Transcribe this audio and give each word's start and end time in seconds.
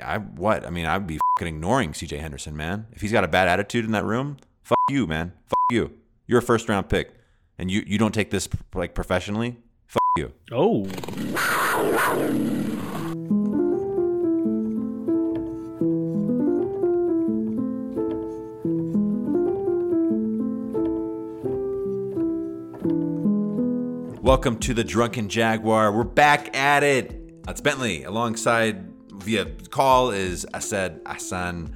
I 0.00 0.18
what? 0.18 0.66
I 0.66 0.70
mean, 0.70 0.86
I'd 0.86 1.06
be 1.06 1.18
fucking 1.36 1.54
ignoring 1.54 1.92
CJ 1.92 2.20
Henderson, 2.20 2.56
man. 2.56 2.86
If 2.92 3.00
he's 3.00 3.12
got 3.12 3.24
a 3.24 3.28
bad 3.28 3.48
attitude 3.48 3.84
in 3.84 3.92
that 3.92 4.04
room, 4.04 4.38
fuck 4.62 4.78
you, 4.90 5.06
man. 5.06 5.32
Fuck 5.46 5.58
you. 5.70 5.92
You're 6.26 6.38
a 6.38 6.42
first 6.42 6.68
round 6.68 6.88
pick, 6.88 7.14
and 7.58 7.70
you 7.70 7.82
you 7.86 7.98
don't 7.98 8.14
take 8.14 8.30
this 8.30 8.48
like 8.74 8.94
professionally. 8.94 9.56
Fuck 9.86 10.02
you. 10.16 10.32
Oh, 10.52 10.86
Welcome 24.24 24.58
to 24.60 24.72
the 24.72 24.84
Drunken 24.84 25.28
Jaguar. 25.28 25.92
We're 25.92 26.02
back 26.02 26.56
at 26.56 26.82
it. 26.82 27.44
That's 27.44 27.60
Bentley. 27.60 28.04
Alongside 28.04 28.93
via 29.18 29.46
call 29.70 30.10
is 30.10 30.46
Asad 30.54 31.00
Hassan, 31.06 31.74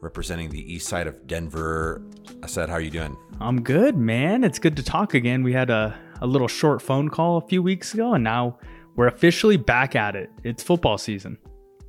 representing 0.00 0.50
the 0.50 0.72
east 0.72 0.88
side 0.88 1.06
of 1.06 1.26
Denver. 1.26 2.02
Asad, 2.42 2.68
how 2.68 2.74
are 2.74 2.80
you 2.80 2.90
doing? 2.90 3.16
I'm 3.40 3.62
good, 3.62 3.96
man. 3.96 4.44
It's 4.44 4.58
good 4.58 4.76
to 4.76 4.82
talk 4.82 5.14
again. 5.14 5.42
We 5.42 5.52
had 5.52 5.70
a, 5.70 5.98
a 6.20 6.26
little 6.26 6.48
short 6.48 6.82
phone 6.82 7.08
call 7.08 7.38
a 7.38 7.46
few 7.46 7.62
weeks 7.62 7.94
ago, 7.94 8.14
and 8.14 8.24
now 8.24 8.58
we're 8.94 9.08
officially 9.08 9.56
back 9.56 9.94
at 9.94 10.16
it. 10.16 10.30
It's 10.42 10.62
football 10.62 10.98
season, 10.98 11.38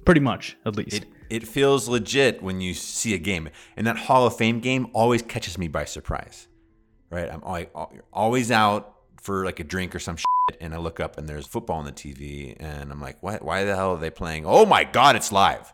pretty 0.05 0.21
much, 0.21 0.57
at 0.65 0.75
least. 0.75 0.93
It 0.97 1.07
it 1.29 1.47
feels 1.47 1.89
legit 1.89 2.41
when 2.41 2.61
you 2.61 2.73
see 2.73 3.13
a 3.13 3.17
game, 3.17 3.49
and 3.75 3.85
that 3.85 3.97
Hall 3.97 4.25
of 4.25 4.37
Fame 4.37 4.59
game 4.59 4.87
always 4.93 5.21
catches 5.21 5.57
me 5.57 5.67
by 5.67 5.85
surprise. 5.85 6.47
Right, 7.09 7.29
I'm 7.31 7.41
always 8.11 8.51
out 8.51 8.95
for 9.21 9.45
like 9.45 9.59
a 9.59 9.63
drink 9.63 9.95
or 9.95 9.99
some 9.99 10.17
shit, 10.17 10.25
and 10.59 10.73
I 10.73 10.77
look 10.77 10.99
up 10.99 11.17
and 11.17 11.27
there's 11.27 11.47
football 11.47 11.79
on 11.79 11.85
the 11.85 11.91
TV, 11.91 12.55
and 12.59 12.91
I'm 12.91 13.01
like, 13.01 13.21
what? 13.21 13.43
Why 13.43 13.63
the 13.63 13.75
hell 13.75 13.95
are 13.95 13.99
they 13.99 14.09
playing? 14.09 14.45
Oh 14.45 14.65
my 14.65 14.83
god, 14.83 15.15
it's 15.15 15.31
live! 15.31 15.73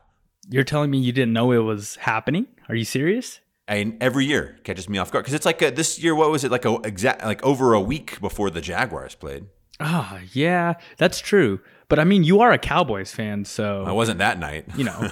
You're 0.49 0.63
telling 0.63 0.91
me 0.91 0.97
you 0.97 1.11
didn't 1.11 1.33
know 1.33 1.51
it 1.51 1.59
was 1.59 1.95
happening? 1.97 2.47
Are 2.67 2.75
you 2.75 2.85
serious? 2.85 3.39
And 3.67 3.97
every 4.01 4.25
year 4.25 4.57
catches 4.63 4.89
me 4.89 4.97
off 4.97 5.11
guard 5.11 5.23
because 5.23 5.33
it's 5.33 5.45
like 5.45 5.61
a, 5.61 5.71
this 5.71 5.97
year. 5.99 6.13
What 6.15 6.31
was 6.31 6.43
it 6.43 6.51
like? 6.51 6.65
A 6.65 6.75
exact 6.83 7.23
like 7.23 7.43
over 7.43 7.73
a 7.73 7.79
week 7.79 8.19
before 8.19 8.49
the 8.49 8.61
Jaguars 8.61 9.15
played. 9.15 9.45
Ah, 9.79 10.19
yeah, 10.33 10.73
that's 10.97 11.19
true. 11.19 11.59
But 11.87 11.99
I 11.99 12.03
mean, 12.03 12.23
you 12.23 12.41
are 12.41 12.51
a 12.51 12.57
Cowboys 12.57 13.11
fan, 13.11 13.45
so 13.45 13.83
I 13.85 13.91
wasn't 13.91 14.19
that 14.19 14.37
night. 14.39 14.65
you 14.75 14.83
know. 14.83 15.09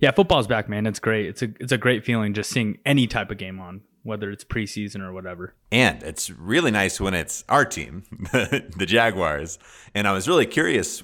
yeah, 0.00 0.10
football's 0.10 0.46
back, 0.46 0.68
man. 0.68 0.86
It's 0.86 0.98
great. 0.98 1.26
It's 1.26 1.42
a 1.42 1.48
it's 1.60 1.72
a 1.72 1.78
great 1.78 2.04
feeling 2.04 2.34
just 2.34 2.50
seeing 2.50 2.78
any 2.84 3.06
type 3.06 3.30
of 3.30 3.38
game 3.38 3.60
on, 3.60 3.82
whether 4.02 4.30
it's 4.30 4.44
preseason 4.44 5.00
or 5.00 5.12
whatever. 5.12 5.54
And 5.70 6.02
it's 6.02 6.30
really 6.30 6.70
nice 6.70 7.00
when 7.00 7.14
it's 7.14 7.44
our 7.48 7.64
team, 7.64 8.04
the 8.32 8.86
Jaguars. 8.86 9.58
And 9.94 10.08
I 10.08 10.12
was 10.12 10.28
really 10.28 10.46
curious 10.46 11.02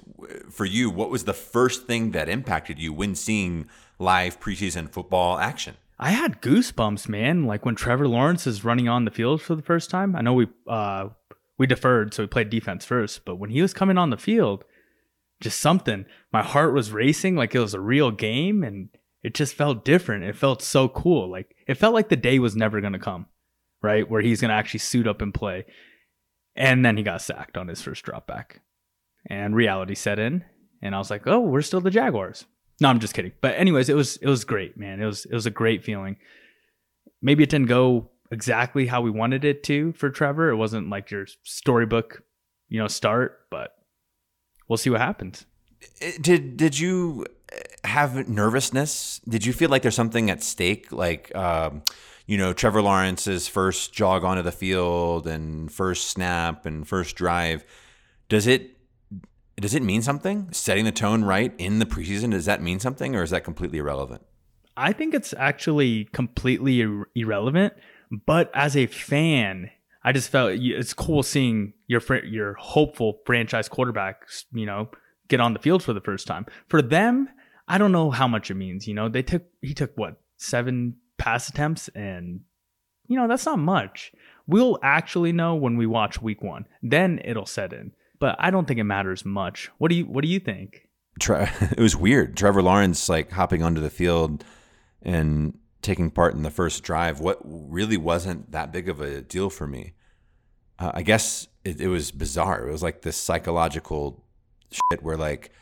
for 0.50 0.64
you, 0.64 0.90
what 0.90 1.10
was 1.10 1.24
the 1.24 1.34
first 1.34 1.86
thing 1.86 2.10
that 2.12 2.28
impacted 2.28 2.78
you 2.78 2.92
when 2.92 3.14
seeing 3.14 3.68
live 3.98 4.40
preseason 4.40 4.90
football 4.90 5.38
action? 5.38 5.76
I 5.98 6.10
had 6.10 6.40
goosebumps, 6.40 7.08
man. 7.08 7.44
Like 7.44 7.64
when 7.64 7.74
Trevor 7.74 8.08
Lawrence 8.08 8.46
is 8.46 8.64
running 8.64 8.88
on 8.88 9.04
the 9.04 9.10
field 9.10 9.42
for 9.42 9.54
the 9.54 9.62
first 9.62 9.90
time. 9.90 10.14
I 10.14 10.20
know 10.20 10.32
we 10.34 10.48
uh 10.66 11.08
we 11.56 11.66
deferred, 11.66 12.14
so 12.14 12.22
we 12.22 12.28
played 12.28 12.50
defense 12.50 12.84
first, 12.84 13.24
but 13.24 13.36
when 13.36 13.50
he 13.50 13.60
was 13.60 13.74
coming 13.74 13.98
on 13.98 14.10
the 14.10 14.16
field, 14.16 14.64
just 15.40 15.58
something. 15.60 16.06
My 16.32 16.42
heart 16.42 16.72
was 16.72 16.92
racing 16.92 17.34
like 17.34 17.54
it 17.54 17.58
was 17.58 17.74
a 17.74 17.80
real 17.80 18.12
game 18.12 18.62
and 18.62 18.90
it 19.22 19.34
just 19.34 19.54
felt 19.54 19.84
different. 19.84 20.24
It 20.24 20.36
felt 20.36 20.62
so 20.62 20.88
cool. 20.88 21.30
Like 21.30 21.54
it 21.66 21.74
felt 21.74 21.94
like 21.94 22.08
the 22.08 22.16
day 22.16 22.38
was 22.38 22.56
never 22.56 22.80
going 22.80 22.92
to 22.92 22.98
come, 22.98 23.26
right? 23.82 24.08
Where 24.08 24.20
he's 24.20 24.40
going 24.40 24.50
to 24.50 24.54
actually 24.54 24.80
suit 24.80 25.06
up 25.06 25.22
and 25.22 25.34
play. 25.34 25.66
And 26.54 26.84
then 26.84 26.96
he 26.96 27.02
got 27.02 27.22
sacked 27.22 27.56
on 27.56 27.68
his 27.68 27.82
first 27.82 28.04
drop 28.04 28.26
back. 28.26 28.60
And 29.26 29.54
reality 29.54 29.94
set 29.94 30.18
in, 30.18 30.44
and 30.80 30.94
I 30.94 30.98
was 30.98 31.10
like, 31.10 31.26
"Oh, 31.26 31.40
we're 31.40 31.60
still 31.60 31.80
the 31.80 31.90
Jaguars." 31.90 32.46
No, 32.80 32.88
I'm 32.88 33.00
just 33.00 33.12
kidding. 33.12 33.32
But 33.40 33.56
anyways, 33.56 33.88
it 33.88 33.96
was 33.96 34.16
it 34.18 34.26
was 34.26 34.44
great, 34.44 34.76
man. 34.78 35.02
It 35.02 35.06
was 35.06 35.24
it 35.26 35.34
was 35.34 35.44
a 35.44 35.50
great 35.50 35.84
feeling. 35.84 36.16
Maybe 37.20 37.42
it 37.42 37.50
didn't 37.50 37.68
go 37.68 38.10
exactly 38.30 38.86
how 38.86 39.00
we 39.00 39.10
wanted 39.10 39.44
it 39.44 39.62
to 39.64 39.92
for 39.92 40.08
Trevor. 40.08 40.50
It 40.50 40.56
wasn't 40.56 40.88
like 40.88 41.10
your 41.10 41.26
storybook, 41.42 42.22
you 42.68 42.78
know, 42.78 42.88
start, 42.88 43.40
but 43.50 43.74
we'll 44.68 44.76
see 44.76 44.90
what 44.90 45.00
happens. 45.00 45.44
Did 46.20 46.56
did 46.56 46.78
you 46.78 47.26
have 47.84 48.28
nervousness? 48.28 49.20
Did 49.28 49.46
you 49.46 49.52
feel 49.52 49.70
like 49.70 49.82
there's 49.82 49.94
something 49.94 50.30
at 50.30 50.42
stake? 50.42 50.92
Like, 50.92 51.34
um, 51.34 51.82
you 52.26 52.36
know, 52.36 52.52
Trevor 52.52 52.82
Lawrence's 52.82 53.48
first 53.48 53.92
jog 53.92 54.24
onto 54.24 54.42
the 54.42 54.52
field 54.52 55.26
and 55.26 55.72
first 55.72 56.08
snap 56.08 56.66
and 56.66 56.86
first 56.86 57.16
drive. 57.16 57.64
Does 58.28 58.46
it 58.46 58.76
does 59.60 59.74
it 59.74 59.82
mean 59.82 60.02
something? 60.02 60.48
Setting 60.52 60.84
the 60.84 60.92
tone 60.92 61.24
right 61.24 61.52
in 61.58 61.78
the 61.80 61.86
preseason 61.86 62.30
does 62.30 62.44
that 62.44 62.62
mean 62.62 62.78
something, 62.78 63.16
or 63.16 63.22
is 63.22 63.30
that 63.30 63.44
completely 63.44 63.78
irrelevant? 63.78 64.22
I 64.76 64.92
think 64.92 65.14
it's 65.14 65.34
actually 65.36 66.04
completely 66.12 66.80
ir- 66.80 67.08
irrelevant. 67.14 67.74
But 68.26 68.50
as 68.54 68.76
a 68.76 68.86
fan, 68.86 69.70
I 70.04 70.12
just 70.12 70.30
felt 70.30 70.52
it's 70.52 70.94
cool 70.94 71.22
seeing 71.22 71.72
your 71.88 72.00
fr- 72.00 72.16
your 72.16 72.54
hopeful 72.54 73.18
franchise 73.26 73.68
quarterback, 73.68 74.22
you 74.52 74.66
know, 74.66 74.90
get 75.28 75.40
on 75.40 75.52
the 75.52 75.58
field 75.58 75.82
for 75.82 75.92
the 75.92 76.00
first 76.00 76.26
time. 76.26 76.46
For 76.68 76.80
them, 76.80 77.28
I 77.68 77.78
don't 77.78 77.92
know 77.92 78.10
how 78.10 78.26
much 78.26 78.50
it 78.50 78.54
means. 78.54 78.88
You 78.88 78.94
know, 78.94 79.08
they 79.08 79.22
took 79.22 79.44
he 79.60 79.74
took 79.74 79.92
what 79.96 80.20
seven 80.38 80.96
pass 81.18 81.48
attempts, 81.48 81.88
and 81.88 82.40
you 83.06 83.16
know 83.16 83.28
that's 83.28 83.46
not 83.46 83.58
much. 83.58 84.12
We'll 84.46 84.78
actually 84.82 85.32
know 85.32 85.54
when 85.54 85.76
we 85.76 85.86
watch 85.86 86.22
week 86.22 86.42
one. 86.42 86.66
Then 86.82 87.20
it'll 87.24 87.46
set 87.46 87.72
in. 87.72 87.92
But 88.18 88.36
I 88.38 88.50
don't 88.50 88.66
think 88.66 88.80
it 88.80 88.84
matters 88.84 89.24
much. 89.24 89.70
What 89.78 89.90
do 89.90 89.94
you 89.94 90.06
What 90.06 90.22
do 90.22 90.28
you 90.28 90.40
think? 90.40 90.88
it 91.20 91.80
was 91.80 91.96
weird. 91.96 92.36
Trevor 92.36 92.62
Lawrence 92.62 93.08
like 93.08 93.30
hopping 93.30 93.62
onto 93.62 93.80
the 93.80 93.90
field 93.90 94.44
and 95.02 95.58
taking 95.82 96.10
part 96.10 96.34
in 96.34 96.42
the 96.42 96.50
first 96.50 96.82
drive. 96.82 97.20
What 97.20 97.38
really 97.44 97.96
wasn't 97.96 98.50
that 98.52 98.72
big 98.72 98.88
of 98.88 99.00
a 99.00 99.20
deal 99.22 99.50
for 99.50 99.66
me. 99.66 99.94
Uh, 100.78 100.92
I 100.94 101.02
guess 101.02 101.48
it, 101.64 101.80
it 101.80 101.88
was 101.88 102.10
bizarre. 102.10 102.66
It 102.66 102.72
was 102.72 102.82
like 102.82 103.02
this 103.02 103.16
psychological 103.16 104.24
shit 104.70 105.02
where 105.02 105.16
like 105.16 105.52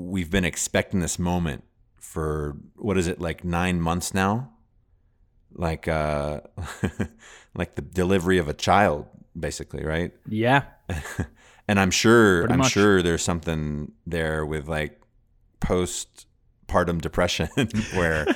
we've 0.00 0.30
been 0.30 0.44
expecting 0.44 1.00
this 1.00 1.18
moment 1.18 1.64
for 1.98 2.56
what 2.76 2.96
is 2.98 3.06
it 3.06 3.20
like 3.20 3.44
nine 3.44 3.80
months 3.80 4.14
now? 4.14 4.50
Like 5.52 5.88
uh 5.88 6.40
like 7.54 7.74
the 7.74 7.82
delivery 7.82 8.38
of 8.38 8.48
a 8.48 8.54
child 8.54 9.06
basically 9.38 9.84
right? 9.84 10.12
Yeah. 10.28 10.64
and 11.68 11.78
i'm 11.78 11.90
sure 11.90 12.40
Pretty 12.40 12.52
i'm 12.52 12.58
much. 12.60 12.72
sure 12.72 13.00
there's 13.02 13.22
something 13.22 13.92
there 14.06 14.44
with 14.44 14.66
like 14.66 15.00
postpartum 15.60 17.00
depression 17.00 17.48
where 17.94 18.26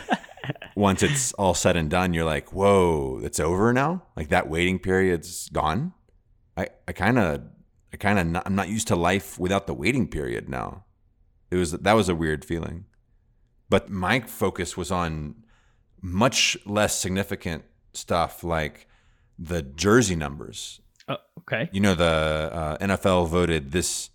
once 0.77 1.03
it's 1.03 1.33
all 1.33 1.55
said 1.55 1.77
and 1.77 1.91
done 1.91 2.15
you're 2.15 2.25
like 2.25 2.53
whoa 2.53 3.21
it's 3.23 3.41
over 3.41 3.73
now? 3.73 4.03
Like 4.17 4.29
that 4.29 4.49
waiting 4.49 4.79
period's 4.79 5.49
gone? 5.49 5.95
I 6.57 6.69
i 6.87 6.93
kind 6.93 7.19
of 7.19 7.43
i 7.93 7.97
kind 7.97 8.19
of 8.37 8.43
i'm 8.47 8.55
not 8.55 8.69
used 8.69 8.89
to 8.89 8.97
life 8.97 9.39
without 9.39 9.67
the 9.67 9.75
waiting 9.75 10.07
period 10.09 10.49
now 10.49 10.85
it 11.51 11.57
was 11.57 11.73
that 11.73 11.93
was 11.93 12.09
a 12.09 12.15
weird 12.15 12.45
feeling. 12.45 12.87
But 13.69 13.91
my 13.91 14.21
focus 14.21 14.77
was 14.77 14.91
on 14.91 15.37
much 16.01 16.57
less 16.67 16.99
significant 16.99 17.65
stuff 17.93 18.45
like 18.45 18.87
the 19.39 19.63
jersey 19.63 20.17
numbers. 20.17 20.81
Oh, 21.09 21.17
okay. 21.41 21.69
you 21.73 21.81
know 21.81 21.95
the 21.95 22.51
uh, 22.53 22.79
NFL 22.79 23.29
voted 23.29 23.73
this 23.73 24.11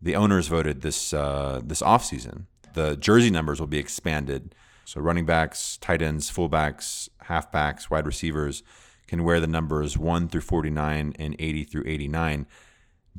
the 0.00 0.14
owners 0.14 0.48
voted 0.48 0.82
this 0.82 1.12
uh, 1.12 1.60
this 1.64 1.82
offseason. 1.82 2.44
The 2.74 2.96
jersey 2.96 3.30
numbers 3.30 3.60
will 3.60 3.66
be 3.66 3.78
expanded. 3.78 4.54
So 4.84 5.00
running 5.00 5.26
backs 5.26 5.76
tight 5.78 6.00
ends 6.00 6.30
fullbacks 6.30 7.08
halfbacks 7.24 7.90
wide 7.90 8.06
receivers 8.06 8.62
can 9.06 9.24
wear 9.24 9.40
the 9.40 9.46
numbers 9.46 9.96
1 9.96 10.28
through 10.28 10.42
49 10.42 11.14
and 11.18 11.36
80 11.38 11.64
through 11.64 11.84
89 11.86 12.46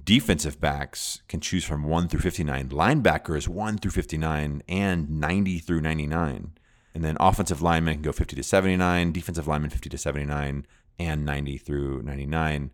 defensive 0.01 0.59
backs 0.59 1.21
can 1.27 1.39
choose 1.39 1.65
from 1.65 1.83
1 1.83 2.07
through 2.07 2.21
59 2.21 2.69
linebackers 2.69 3.47
1 3.47 3.77
through 3.77 3.91
59 3.91 4.63
and 4.67 5.09
90 5.09 5.59
through 5.59 5.81
99 5.81 6.53
and 6.95 7.03
then 7.03 7.17
offensive 7.19 7.61
linemen 7.61 7.95
can 7.95 8.03
go 8.03 8.11
50 8.11 8.35
to 8.35 8.43
79 8.43 9.11
defensive 9.11 9.47
linemen 9.47 9.69
50 9.69 9.89
to 9.89 9.97
79 9.97 10.65
and 10.99 11.25
90 11.25 11.57
through 11.57 12.01
99 12.03 12.71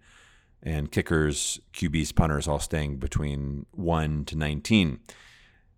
and 0.66 0.92
kickers, 0.92 1.60
QBs, 1.74 2.16
punters 2.16 2.48
all 2.48 2.60
staying 2.60 2.98
between 2.98 3.68
1 3.72 4.26
to 4.26 4.36
19. 4.36 5.00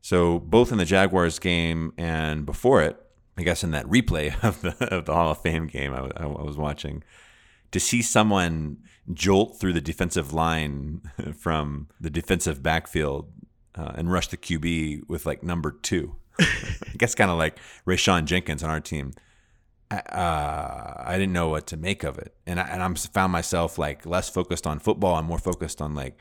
So 0.01 0.39
both 0.39 0.71
in 0.71 0.77
the 0.77 0.85
Jaguars 0.85 1.39
game 1.39 1.93
and 1.97 2.45
before 2.45 2.81
it, 2.81 2.97
I 3.37 3.43
guess 3.43 3.63
in 3.63 3.71
that 3.71 3.85
replay 3.85 4.33
of 4.43 4.61
the, 4.61 4.75
of 4.85 5.05
the 5.05 5.13
Hall 5.13 5.31
of 5.31 5.41
Fame 5.41 5.67
game 5.67 5.93
I, 5.93 6.09
I 6.15 6.25
was 6.25 6.57
watching, 6.57 7.03
to 7.71 7.79
see 7.79 8.01
someone 8.01 8.77
jolt 9.13 9.59
through 9.59 9.73
the 9.73 9.81
defensive 9.81 10.33
line 10.33 11.01
from 11.37 11.87
the 11.99 12.09
defensive 12.09 12.61
backfield 12.61 13.31
uh, 13.75 13.93
and 13.95 14.11
rush 14.11 14.27
the 14.27 14.37
QB 14.37 15.07
with 15.07 15.25
like 15.25 15.43
number 15.43 15.71
two. 15.71 16.15
I 16.39 16.95
guess 16.97 17.15
kind 17.15 17.31
of 17.31 17.37
like 17.37 17.57
Rayshawn 17.85 18.25
Jenkins 18.25 18.63
on 18.63 18.69
our 18.69 18.79
team 18.79 19.13
uh, 19.89 20.93
I 21.05 21.15
didn't 21.17 21.33
know 21.33 21.49
what 21.49 21.67
to 21.67 21.77
make 21.77 22.03
of 22.03 22.17
it, 22.17 22.35
and 22.45 22.59
I, 22.59 22.63
and 22.63 22.83
I'm 22.83 22.95
found 22.95 23.31
myself 23.31 23.77
like 23.77 24.05
less 24.05 24.29
focused 24.29 24.67
on 24.67 24.79
football. 24.79 25.15
I'm 25.15 25.25
more 25.25 25.39
focused 25.39 25.81
on 25.81 25.95
like, 25.95 26.17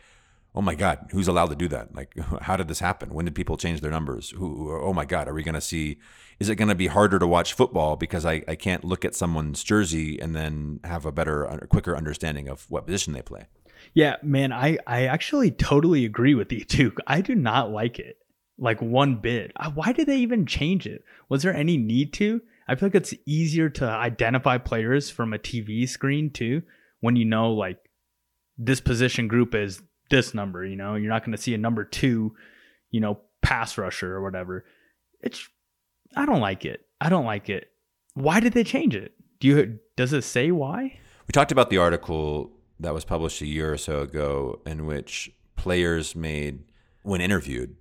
oh 0.56 0.62
my 0.62 0.74
god, 0.74 1.08
who's 1.10 1.28
allowed 1.28 1.50
to 1.50 1.54
do 1.54 1.68
that? 1.68 1.94
Like, 1.94 2.14
how 2.40 2.56
did 2.56 2.68
this 2.68 2.80
happen? 2.80 3.12
When 3.12 3.26
did 3.26 3.34
people 3.34 3.56
change 3.56 3.80
their 3.80 3.90
numbers? 3.90 4.30
Who? 4.30 4.72
Oh 4.72 4.92
my 4.92 5.04
god, 5.04 5.28
are 5.28 5.34
we 5.34 5.42
going 5.42 5.54
to 5.54 5.60
see? 5.60 5.98
Is 6.40 6.48
it 6.48 6.56
going 6.56 6.68
to 6.68 6.74
be 6.74 6.88
harder 6.88 7.18
to 7.18 7.26
watch 7.26 7.52
football 7.52 7.96
because 7.96 8.26
I, 8.26 8.42
I 8.48 8.56
can't 8.56 8.84
look 8.84 9.04
at 9.04 9.14
someone's 9.14 9.62
jersey 9.62 10.18
and 10.18 10.34
then 10.34 10.80
have 10.84 11.06
a 11.06 11.12
better, 11.12 11.66
quicker 11.70 11.96
understanding 11.96 12.48
of 12.48 12.66
what 12.70 12.86
position 12.86 13.12
they 13.12 13.22
play? 13.22 13.46
Yeah, 13.94 14.16
man, 14.22 14.52
I 14.52 14.78
I 14.86 15.06
actually 15.06 15.50
totally 15.50 16.04
agree 16.04 16.34
with 16.34 16.50
you 16.50 16.64
too. 16.64 16.92
I 17.06 17.20
do 17.20 17.34
not 17.34 17.70
like 17.70 17.98
it 17.98 18.18
like 18.58 18.80
one 18.80 19.16
bit. 19.16 19.52
Why 19.74 19.92
did 19.92 20.06
they 20.06 20.18
even 20.18 20.46
change 20.46 20.86
it? 20.86 21.04
Was 21.28 21.42
there 21.42 21.54
any 21.54 21.76
need 21.76 22.12
to? 22.14 22.40
I 22.68 22.74
feel 22.74 22.88
like 22.88 22.94
it's 22.94 23.14
easier 23.26 23.68
to 23.70 23.84
identify 23.84 24.58
players 24.58 25.10
from 25.10 25.32
a 25.32 25.38
TV 25.38 25.88
screen 25.88 26.30
too 26.30 26.62
when 27.00 27.16
you 27.16 27.24
know 27.24 27.52
like 27.52 27.78
this 28.58 28.80
position 28.80 29.28
group 29.28 29.54
is 29.54 29.82
this 30.10 30.34
number, 30.34 30.64
you 30.64 30.76
know, 30.76 30.94
you're 30.94 31.10
not 31.10 31.24
going 31.24 31.36
to 31.36 31.42
see 31.42 31.54
a 31.54 31.58
number 31.58 31.84
2, 31.84 32.34
you 32.90 33.00
know, 33.00 33.20
pass 33.42 33.78
rusher 33.78 34.14
or 34.14 34.22
whatever. 34.22 34.64
It's 35.20 35.48
I 36.14 36.26
don't 36.26 36.40
like 36.40 36.64
it. 36.64 36.86
I 37.00 37.08
don't 37.08 37.24
like 37.24 37.48
it. 37.48 37.70
Why 38.14 38.40
did 38.40 38.52
they 38.52 38.64
change 38.64 38.94
it? 38.94 39.12
Do 39.40 39.48
you 39.48 39.78
does 39.96 40.12
it 40.12 40.22
say 40.22 40.50
why? 40.50 40.98
We 41.26 41.32
talked 41.32 41.52
about 41.52 41.70
the 41.70 41.78
article 41.78 42.52
that 42.80 42.94
was 42.94 43.04
published 43.04 43.40
a 43.40 43.46
year 43.46 43.72
or 43.72 43.78
so 43.78 44.00
ago 44.00 44.60
in 44.66 44.86
which 44.86 45.30
players 45.56 46.14
made 46.14 46.64
when 47.02 47.20
interviewed 47.20 47.76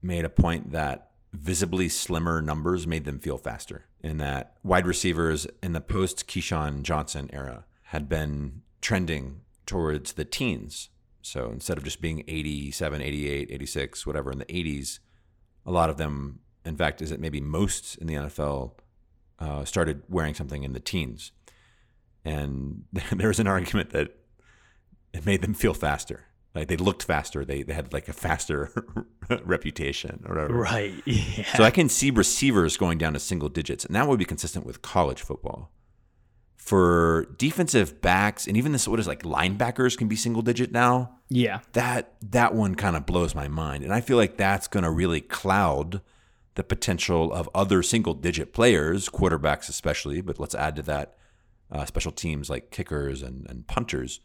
made 0.00 0.24
a 0.24 0.30
point 0.30 0.72
that 0.72 1.10
visibly 1.32 1.88
slimmer 1.88 2.40
numbers 2.40 2.86
made 2.86 3.04
them 3.04 3.18
feel 3.18 3.36
faster 3.36 3.84
in 4.00 4.18
that 4.18 4.54
wide 4.62 4.86
receivers 4.86 5.46
in 5.62 5.72
the 5.72 5.80
post 5.80 6.26
Keyshawn 6.28 6.82
Johnson 6.82 7.28
era 7.32 7.64
had 7.84 8.08
been 8.08 8.62
trending 8.80 9.40
towards 9.66 10.12
the 10.12 10.24
teens. 10.24 10.88
So 11.28 11.50
instead 11.50 11.76
of 11.76 11.84
just 11.84 12.00
being 12.00 12.24
87, 12.26 13.02
88, 13.02 13.48
86, 13.50 14.06
whatever 14.06 14.32
in 14.32 14.38
the 14.38 14.46
80s, 14.46 14.98
a 15.66 15.70
lot 15.70 15.90
of 15.90 15.98
them, 15.98 16.40
in 16.64 16.76
fact, 16.76 17.02
is 17.02 17.12
it 17.12 17.20
maybe 17.20 17.40
most 17.40 17.96
in 17.96 18.06
the 18.06 18.14
NFL, 18.14 18.72
uh, 19.38 19.64
started 19.64 20.02
wearing 20.08 20.34
something 20.34 20.64
in 20.64 20.72
the 20.72 20.80
teens. 20.80 21.32
And 22.24 22.84
there's 23.12 23.38
an 23.38 23.46
argument 23.46 23.90
that 23.90 24.16
it 25.12 25.26
made 25.26 25.42
them 25.42 25.54
feel 25.54 25.74
faster. 25.74 26.24
Like 26.54 26.68
they 26.68 26.76
looked 26.76 27.02
faster. 27.02 27.44
They, 27.44 27.62
they 27.62 27.74
had 27.74 27.92
like 27.92 28.08
a 28.08 28.14
faster 28.14 28.72
reputation 29.44 30.24
or 30.26 30.34
whatever. 30.34 30.54
Right. 30.54 30.94
Yeah. 31.04 31.56
So 31.56 31.62
I 31.62 31.70
can 31.70 31.88
see 31.88 32.10
receivers 32.10 32.76
going 32.76 32.98
down 32.98 33.12
to 33.12 33.20
single 33.20 33.48
digits, 33.48 33.84
and 33.84 33.94
that 33.94 34.08
would 34.08 34.18
be 34.18 34.24
consistent 34.24 34.66
with 34.66 34.82
college 34.82 35.22
football. 35.22 35.70
For 36.58 37.26
defensive 37.38 38.02
backs 38.02 38.46
and 38.46 38.56
even 38.56 38.72
this 38.72 38.86
what 38.86 39.00
is 39.00 39.06
like 39.06 39.22
linebackers 39.22 39.96
can 39.96 40.06
be 40.06 40.16
single 40.16 40.42
digit 40.42 40.70
now. 40.70 41.14
Yeah. 41.30 41.60
That 41.72 42.14
that 42.20 42.54
one 42.54 42.74
kind 42.74 42.94
of 42.94 43.06
blows 43.06 43.34
my 43.34 43.48
mind. 43.48 43.84
And 43.84 43.92
I 43.92 44.02
feel 44.02 44.18
like 44.18 44.36
that's 44.36 44.68
gonna 44.68 44.90
really 44.90 45.22
cloud 45.22 46.02
the 46.56 46.64
potential 46.64 47.32
of 47.32 47.48
other 47.54 47.82
single 47.82 48.14
digit 48.14 48.52
players, 48.52 49.08
quarterbacks 49.08 49.68
especially, 49.68 50.20
but 50.20 50.40
let's 50.40 50.56
add 50.56 50.76
to 50.76 50.82
that 50.82 51.16
uh, 51.70 51.84
special 51.84 52.12
teams 52.12 52.50
like 52.50 52.70
kickers 52.70 53.22
and, 53.22 53.46
and 53.48 53.66
punters 53.66 54.20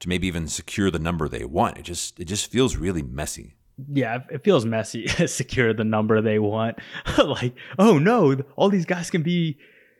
to 0.00 0.08
maybe 0.08 0.26
even 0.26 0.48
secure 0.48 0.90
the 0.90 0.98
number 0.98 1.28
they 1.28 1.44
want. 1.44 1.78
It 1.78 1.82
just 1.82 2.18
it 2.20 2.24
just 2.24 2.50
feels 2.50 2.76
really 2.76 3.02
messy. 3.02 3.54
Yeah, 3.92 4.18
it 4.30 4.42
feels 4.42 4.64
messy. 4.64 5.06
secure 5.26 5.72
the 5.72 5.84
number 5.84 6.20
they 6.20 6.38
want. 6.38 6.78
like, 7.18 7.54
oh 7.78 7.98
no, 7.98 8.36
all 8.56 8.68
these 8.68 8.86
guys 8.86 9.10
can 9.10 9.22
be, 9.22 9.58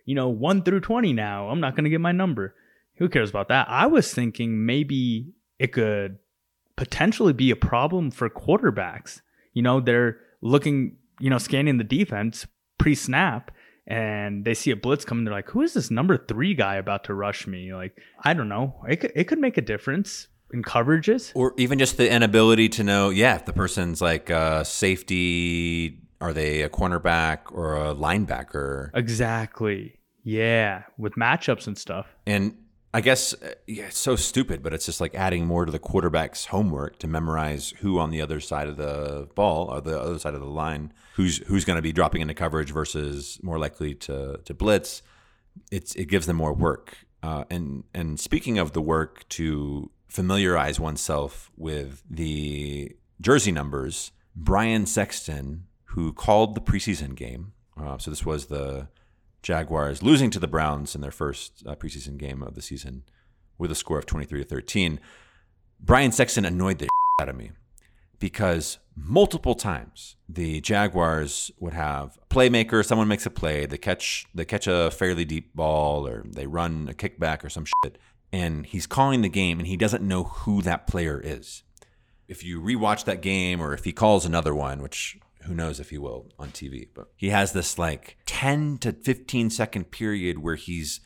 you 0.09 0.15
know, 0.15 0.31
one 0.31 0.63
through 0.63 0.81
twenty 0.81 1.13
now. 1.13 1.51
I'm 1.51 1.61
not 1.61 1.77
gonna 1.77 1.91
get 1.91 2.01
my 2.01 2.13
number. 2.13 2.55
Who 2.97 3.11
cares 3.11 3.29
about 3.29 3.49
that? 3.49 3.69
I 3.69 3.87
was 3.89 4.11
thinking 4.15 4.65
maybe 4.65 5.35
it 5.59 5.75
could 5.75 6.17
potentially 6.77 7.35
be 7.35 7.51
a 7.51 7.57
problem 7.57 8.11
for 8.11 8.31
quarterbacks. 8.31 9.21
You 9.53 9.61
know, 9.61 9.81
they're 9.81 10.17
looking, 10.41 10.97
you 11.21 11.29
know, 11.29 11.37
scanning 11.37 11.77
the 11.77 11.85
defense 11.85 12.47
pre-snap 12.79 13.51
and 13.87 14.47
they 14.47 14.55
see 14.55 14.71
a 14.71 14.77
blitz 14.77 15.05
coming. 15.05 15.25
They're 15.27 15.35
like, 15.35 15.51
"Who 15.51 15.61
is 15.61 15.75
this 15.75 15.91
number 15.91 16.17
three 16.17 16.55
guy 16.55 16.77
about 16.77 17.05
to 17.05 17.13
rush 17.13 17.47
me?" 17.47 17.75
Like, 17.75 17.95
I 18.25 18.33
don't 18.33 18.49
know. 18.49 18.83
It 18.89 18.97
could, 19.01 19.13
it 19.15 19.25
could 19.25 19.39
make 19.39 19.59
a 19.59 19.63
difference 19.63 20.29
in 20.55 20.63
coverages, 20.63 21.33
or 21.35 21.53
even 21.59 21.79
just 21.79 21.99
the 21.99 22.11
inability 22.11 22.71
to 22.71 22.83
know. 22.83 23.11
Yeah, 23.11 23.37
if 23.37 23.45
the 23.45 23.53
person's 23.53 24.01
like 24.01 24.31
a 24.31 24.65
safety, 24.65 26.01
are 26.19 26.33
they 26.33 26.63
a 26.63 26.71
cornerback 26.71 27.53
or 27.53 27.77
a 27.77 27.95
linebacker? 27.95 28.89
Exactly. 28.95 29.98
Yeah, 30.25 30.83
with 30.97 31.15
matchups 31.15 31.67
and 31.67 31.77
stuff. 31.77 32.07
And 32.27 32.57
I 32.95 33.01
guess 33.01 33.35
uh, 33.35 33.55
yeah, 33.67 33.85
it's 33.85 33.99
so 33.99 34.17
stupid, 34.17 34.63
but 34.63 34.73
it's 34.73 34.87
just 34.87 35.01
like 35.01 35.15
adding 35.15 35.47
more 35.47 35.67
to 35.67 35.73
the 35.73 35.79
quarterback's 35.79 36.47
homework 36.47 36.99
to 37.01 37.07
memorize 37.07 37.75
who 37.81 37.99
on 37.99 38.11
the 38.11 38.21
other 38.21 38.41
side 38.41 38.69
of 38.69 38.77
the 38.77 39.29
ball 39.35 39.69
or 39.71 39.81
the 39.81 40.01
other 40.01 40.19
side 40.19 40.35
of 40.35 40.41
the 40.41 40.47
line, 40.47 40.93
who's 41.15 41.39
who's 41.47 41.65
going 41.65 41.77
to 41.77 41.83
be 41.83 41.93
dropping 41.93 42.23
into 42.23 42.35
coverage 42.35 42.73
versus 42.73 43.39
more 43.43 43.59
likely 43.59 43.95
to 43.95 44.41
to 44.45 44.55
blitz. 44.55 45.03
It's 45.71 45.95
it 45.97 46.07
gives 46.07 46.27
them 46.27 46.37
more 46.37 46.55
work. 46.55 46.97
Uh, 47.23 47.45
and 47.51 47.85
and 47.93 48.19
speaking 48.19 48.59
of 48.59 48.73
the 48.73 48.83
work 48.83 49.29
to 49.31 49.91
familiarize 50.09 50.81
oneself 50.81 51.51
with 51.57 52.03
the 52.09 52.97
jersey 53.21 53.53
numbers, 53.53 54.13
Brian 54.35 54.87
Sexton, 54.87 55.65
who 55.85 56.13
called 56.13 56.55
the 56.55 56.61
preseason 56.61 57.15
game, 57.15 57.53
uh, 57.79 57.99
so 57.99 58.11
this 58.11 58.25
was 58.25 58.47
the 58.47 58.89
Jaguars 59.43 60.03
losing 60.03 60.31
to 60.31 60.39
the 60.39 60.49
Browns 60.49 60.95
in 60.95 61.01
their 61.01 61.11
first 61.11 61.63
uh, 61.67 61.75
preseason 61.75 62.17
game 62.19 62.43
of 62.43 62.55
the 62.55 62.63
season 62.63 63.05
with 63.57 63.71
a 63.71 63.75
score 63.75 63.99
of 63.99 64.07
23 64.07 64.43
to 64.43 64.49
13. 64.49 65.01
Brian 65.81 66.13
Sexton 66.13 66.45
annoyed 66.45 66.79
the 66.79 66.89
out 67.21 67.29
of 67.29 67.37
me 67.37 67.53
because 68.19 68.79
multiple 68.97 69.55
times 69.55 70.17
the 70.29 70.61
Jaguars 70.61 71.51
would 71.59 71.75
have 71.75 72.19
playmaker, 72.31 72.85
someone 72.85 73.09
makes 73.09 73.27
a 73.27 73.31
play, 73.31 73.67
they 73.67 73.79
catch 73.79 74.27
they 74.35 74.45
catch 74.45 74.67
a 74.67 74.91
fairly 74.91 75.25
deep 75.25 75.55
ball 75.55 76.07
or 76.07 76.25
they 76.27 76.47
run 76.47 76.89
a 76.91 76.95
kickback 76.95 77.45
or 77.45 77.49
some 77.49 77.65
shit, 77.65 77.99
and 78.33 78.67
he's 78.67 78.87
calling 78.87 79.23
the 79.23 79.29
game 79.29 79.59
and 79.59 79.69
he 79.69 79.77
doesn't 79.77 80.07
know 80.07 80.25
who 80.25 80.63
that 80.63 80.87
player 80.87 81.21
is. 81.23 81.63
If 82.27 82.45
you 82.45 82.61
rewatch 82.61 83.05
that 83.05 83.23
game 83.23 83.61
or 83.61 83.73
if 83.73 83.85
he 83.85 83.93
calls 83.93 84.27
another 84.27 84.55
one, 84.55 84.83
which 84.83 85.19
who 85.43 85.55
knows 85.55 85.81
if 85.81 85.91
he 85.91 85.99
will 85.99 86.27
on 86.39 86.49
TV, 86.49 86.89
but 86.95 87.09
he 87.17 87.31
has 87.31 87.53
this 87.53 87.79
like 87.79 88.17
10 88.27 88.79
to 88.79 88.93
15 88.93 89.51
second 89.51 89.91
period 89.91 90.39
where 90.39 90.57
he's 90.57 91.01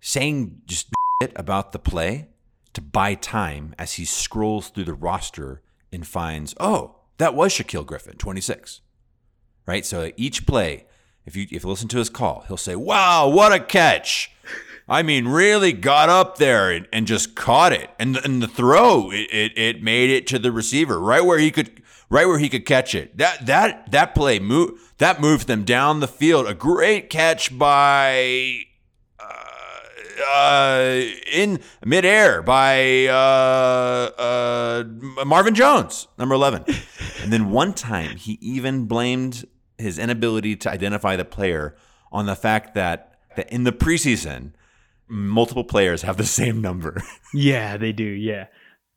saying 0.00 0.60
just 0.66 0.92
about 1.36 1.72
the 1.72 1.78
play 1.78 2.28
to 2.72 2.80
buy 2.80 3.14
time 3.14 3.74
as 3.78 3.94
he 3.94 4.04
scrolls 4.04 4.68
through 4.68 4.84
the 4.84 4.94
roster 4.94 5.62
and 5.92 6.06
finds, 6.06 6.54
oh, 6.58 6.96
that 7.18 7.34
was 7.34 7.52
Shaquill 7.52 7.86
Griffin, 7.86 8.16
26. 8.16 8.80
Right? 9.66 9.86
So 9.86 10.12
each 10.16 10.46
play, 10.46 10.86
if 11.24 11.36
you 11.36 11.46
if 11.50 11.64
you 11.64 11.70
listen 11.70 11.88
to 11.88 11.98
his 11.98 12.10
call, 12.10 12.44
he'll 12.48 12.58
say, 12.58 12.76
Wow, 12.76 13.28
what 13.28 13.52
a 13.52 13.60
catch. 13.60 14.30
I 14.86 15.02
mean, 15.02 15.26
really 15.26 15.72
got 15.72 16.10
up 16.10 16.36
there 16.36 16.70
and, 16.70 16.86
and 16.92 17.06
just 17.06 17.34
caught 17.34 17.72
it. 17.72 17.88
And 17.98 18.16
the, 18.16 18.22
and 18.22 18.42
the 18.42 18.48
throw, 18.48 19.10
it, 19.10 19.28
it, 19.32 19.56
it 19.56 19.82
made 19.82 20.10
it 20.10 20.26
to 20.26 20.38
the 20.38 20.52
receiver 20.52 21.00
right 21.00 21.24
where 21.24 21.38
he 21.38 21.50
could 21.50 21.82
right 22.14 22.28
where 22.28 22.38
he 22.38 22.48
could 22.48 22.64
catch 22.64 22.94
it. 22.94 23.16
That 23.18 23.44
that 23.46 23.90
that 23.90 24.14
play 24.14 24.38
move 24.38 24.92
that 24.98 25.20
moved 25.20 25.48
them 25.48 25.64
down 25.64 25.98
the 25.98 26.06
field. 26.06 26.46
A 26.46 26.54
great 26.54 27.10
catch 27.10 27.56
by 27.58 28.60
uh, 29.18 30.32
uh, 30.32 31.02
in 31.32 31.58
midair 31.84 32.40
by 32.40 33.06
uh, 33.06 34.10
uh, 34.16 34.84
Marvin 35.26 35.56
Jones, 35.56 36.06
number 36.16 36.36
eleven. 36.36 36.64
and 37.22 37.32
then 37.32 37.50
one 37.50 37.74
time 37.74 38.16
he 38.16 38.38
even 38.40 38.86
blamed 38.86 39.44
his 39.76 39.98
inability 39.98 40.54
to 40.54 40.70
identify 40.70 41.16
the 41.16 41.24
player 41.24 41.76
on 42.12 42.26
the 42.26 42.36
fact 42.36 42.74
that 42.74 43.18
that 43.34 43.52
in 43.52 43.64
the 43.64 43.72
preseason 43.72 44.52
multiple 45.08 45.64
players 45.64 46.02
have 46.02 46.16
the 46.16 46.24
same 46.24 46.60
number. 46.60 47.02
yeah, 47.34 47.76
they 47.76 47.90
do. 47.90 48.04
Yeah. 48.04 48.46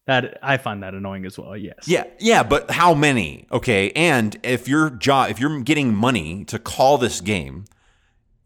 That 0.08 0.40
I 0.42 0.56
find 0.56 0.82
that 0.84 0.94
annoying 0.94 1.26
as 1.26 1.38
well. 1.38 1.56
Yes. 1.56 1.86
Yeah, 1.86 2.06
yeah, 2.18 2.42
but 2.42 2.72
how 2.72 2.94
many? 2.94 3.46
Okay, 3.52 3.92
and 3.92 4.38
if 4.42 4.68
your 4.68 4.90
job, 4.90 5.30
if 5.30 5.40
you're 5.40 5.60
getting 5.62 5.94
money 5.94 6.46
to 6.46 6.58
call 6.58 6.98
this 6.98 7.20
game, 7.20 7.66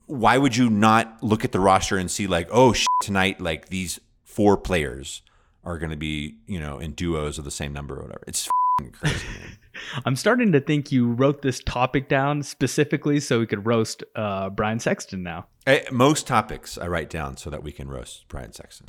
why 0.08 0.38
would 0.38 0.58
you 0.58 0.70
not 0.70 1.22
look 1.24 1.46
at 1.46 1.52
the 1.52 1.60
roster 1.60 1.98
and 1.98 2.10
see 2.10 2.28
like, 2.28 2.50
oh, 2.52 2.74
shit, 2.74 2.88
tonight, 3.02 3.40
like 3.40 3.70
these 3.70 4.00
four 4.24 4.58
players 4.58 5.22
are 5.64 5.78
going 5.78 5.92
to 5.92 5.98
be, 5.98 6.36
you 6.48 6.60
know, 6.60 6.80
in 6.80 6.94
duos 6.94 7.38
of 7.38 7.46
the 7.46 7.52
same 7.52 7.72
number 7.74 7.96
or 7.96 8.04
whatever? 8.04 8.24
It's 8.28 8.50
crazy. 8.94 9.28
I'm 10.06 10.16
starting 10.16 10.52
to 10.52 10.60
think 10.60 10.92
you 10.92 11.12
wrote 11.12 11.44
this 11.44 11.60
topic 11.60 12.10
down 12.10 12.44
specifically 12.44 13.20
so 13.20 13.40
we 13.40 13.46
could 13.46 13.66
roast 13.66 14.04
uh, 14.16 14.50
Brian 14.50 14.80
Sexton 14.80 15.24
now. 15.24 15.48
Eh, 15.68 15.84
most 15.92 16.28
topics 16.28 16.78
I 16.78 16.88
write 16.88 17.10
down 17.10 17.38
so 17.38 17.50
that 17.50 17.64
we 17.64 17.72
can 17.72 17.88
roast 17.88 18.26
Brian 18.28 18.52
Sexton. 18.52 18.88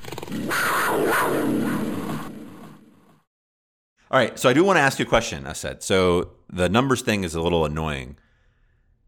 All 4.13 4.19
right, 4.19 4.39
so 4.39 4.51
I 4.51 4.53
do 4.53 4.63
want 4.63 4.77
to 4.77 4.83
ask 4.83 4.99
you 4.99 5.07
a 5.07 5.09
question, 5.09 5.47
Asad. 5.47 5.83
So 5.83 6.33
the 6.53 6.69
numbers 6.69 7.01
thing 7.01 7.25
is 7.25 7.35
a 7.35 7.41
little 7.41 7.65
annoying, 7.65 8.19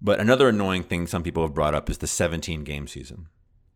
but 0.00 0.18
another 0.18 0.49
annoying 0.49 0.82
thing 0.82 1.06
some 1.06 1.23
people 1.23 1.42
have 1.42 1.52
brought 1.52 1.75
up 1.75 1.90
is 1.90 1.99
the 1.99 2.06
17 2.06 2.64
game 2.64 2.87
season. 2.87 3.28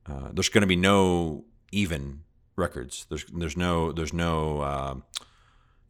Uh, 0.06 0.30
there's 0.32 0.48
going 0.48 0.62
to 0.62 0.66
be 0.66 0.74
no 0.74 1.44
even 1.70 2.20
records. 2.56 3.04
There's 3.10 3.26
there's 3.26 3.58
no 3.58 3.92
there's 3.92 4.14
no 4.14 4.60
uh, 4.62 4.94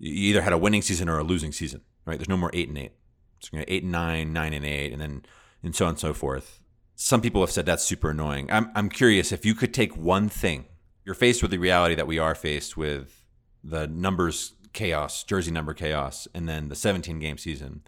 you 0.01 0.31
either 0.31 0.43
had 0.43 0.53
a 0.53 0.59
winning 0.59 0.83
season 0.83 1.09
or 1.09 1.19
a 1.19 1.23
losing 1.25 1.53
season, 1.53 1.83
right? 2.05 2.19
There's 2.19 2.29
no 2.29 2.37
more 2.37 2.51
eight 2.53 2.69
and 2.69 2.77
eight. 2.77 2.93
So 3.39 3.51
you're 3.53 3.63
gonna 3.63 3.73
eight 3.73 3.85
and 3.85 3.93
nine, 3.93 4.33
nine 4.33 4.53
and 4.53 4.65
eight, 4.65 4.93
and 4.93 5.01
then 5.01 5.23
and 5.63 5.73
so 5.73 5.85
on 5.85 5.91
and 5.91 6.01
so 6.01 6.13
forth. 6.13 6.59
Some 6.97 7.21
people 7.21 7.43
have 7.43 7.53
said 7.53 7.65
that's 7.65 7.85
super 7.85 8.11
annoying. 8.11 8.51
I'm 8.51 8.73
I'm 8.75 8.89
curious 8.89 9.31
if 9.31 9.47
you 9.47 9.55
could 9.55 9.73
take 9.73 9.97
one 9.97 10.29
thing. 10.29 10.65
You're 11.05 11.15
faced 11.15 11.43
with 11.43 11.53
the 11.53 11.59
reality 11.59 11.95
that 11.95 12.09
we 12.09 12.19
are 12.19 12.35
faced 12.35 12.77
with 12.77 13.25
the 13.63 13.87
numbers 13.87 14.55
chaos, 14.73 15.25
jersey 15.25 15.51
number 15.51 15.75
chaos, 15.75 16.29
and 16.35 16.49
then 16.49 16.69
the 16.69 16.75
17 16.75 17.19
game 17.19 17.39
season. 17.39 17.83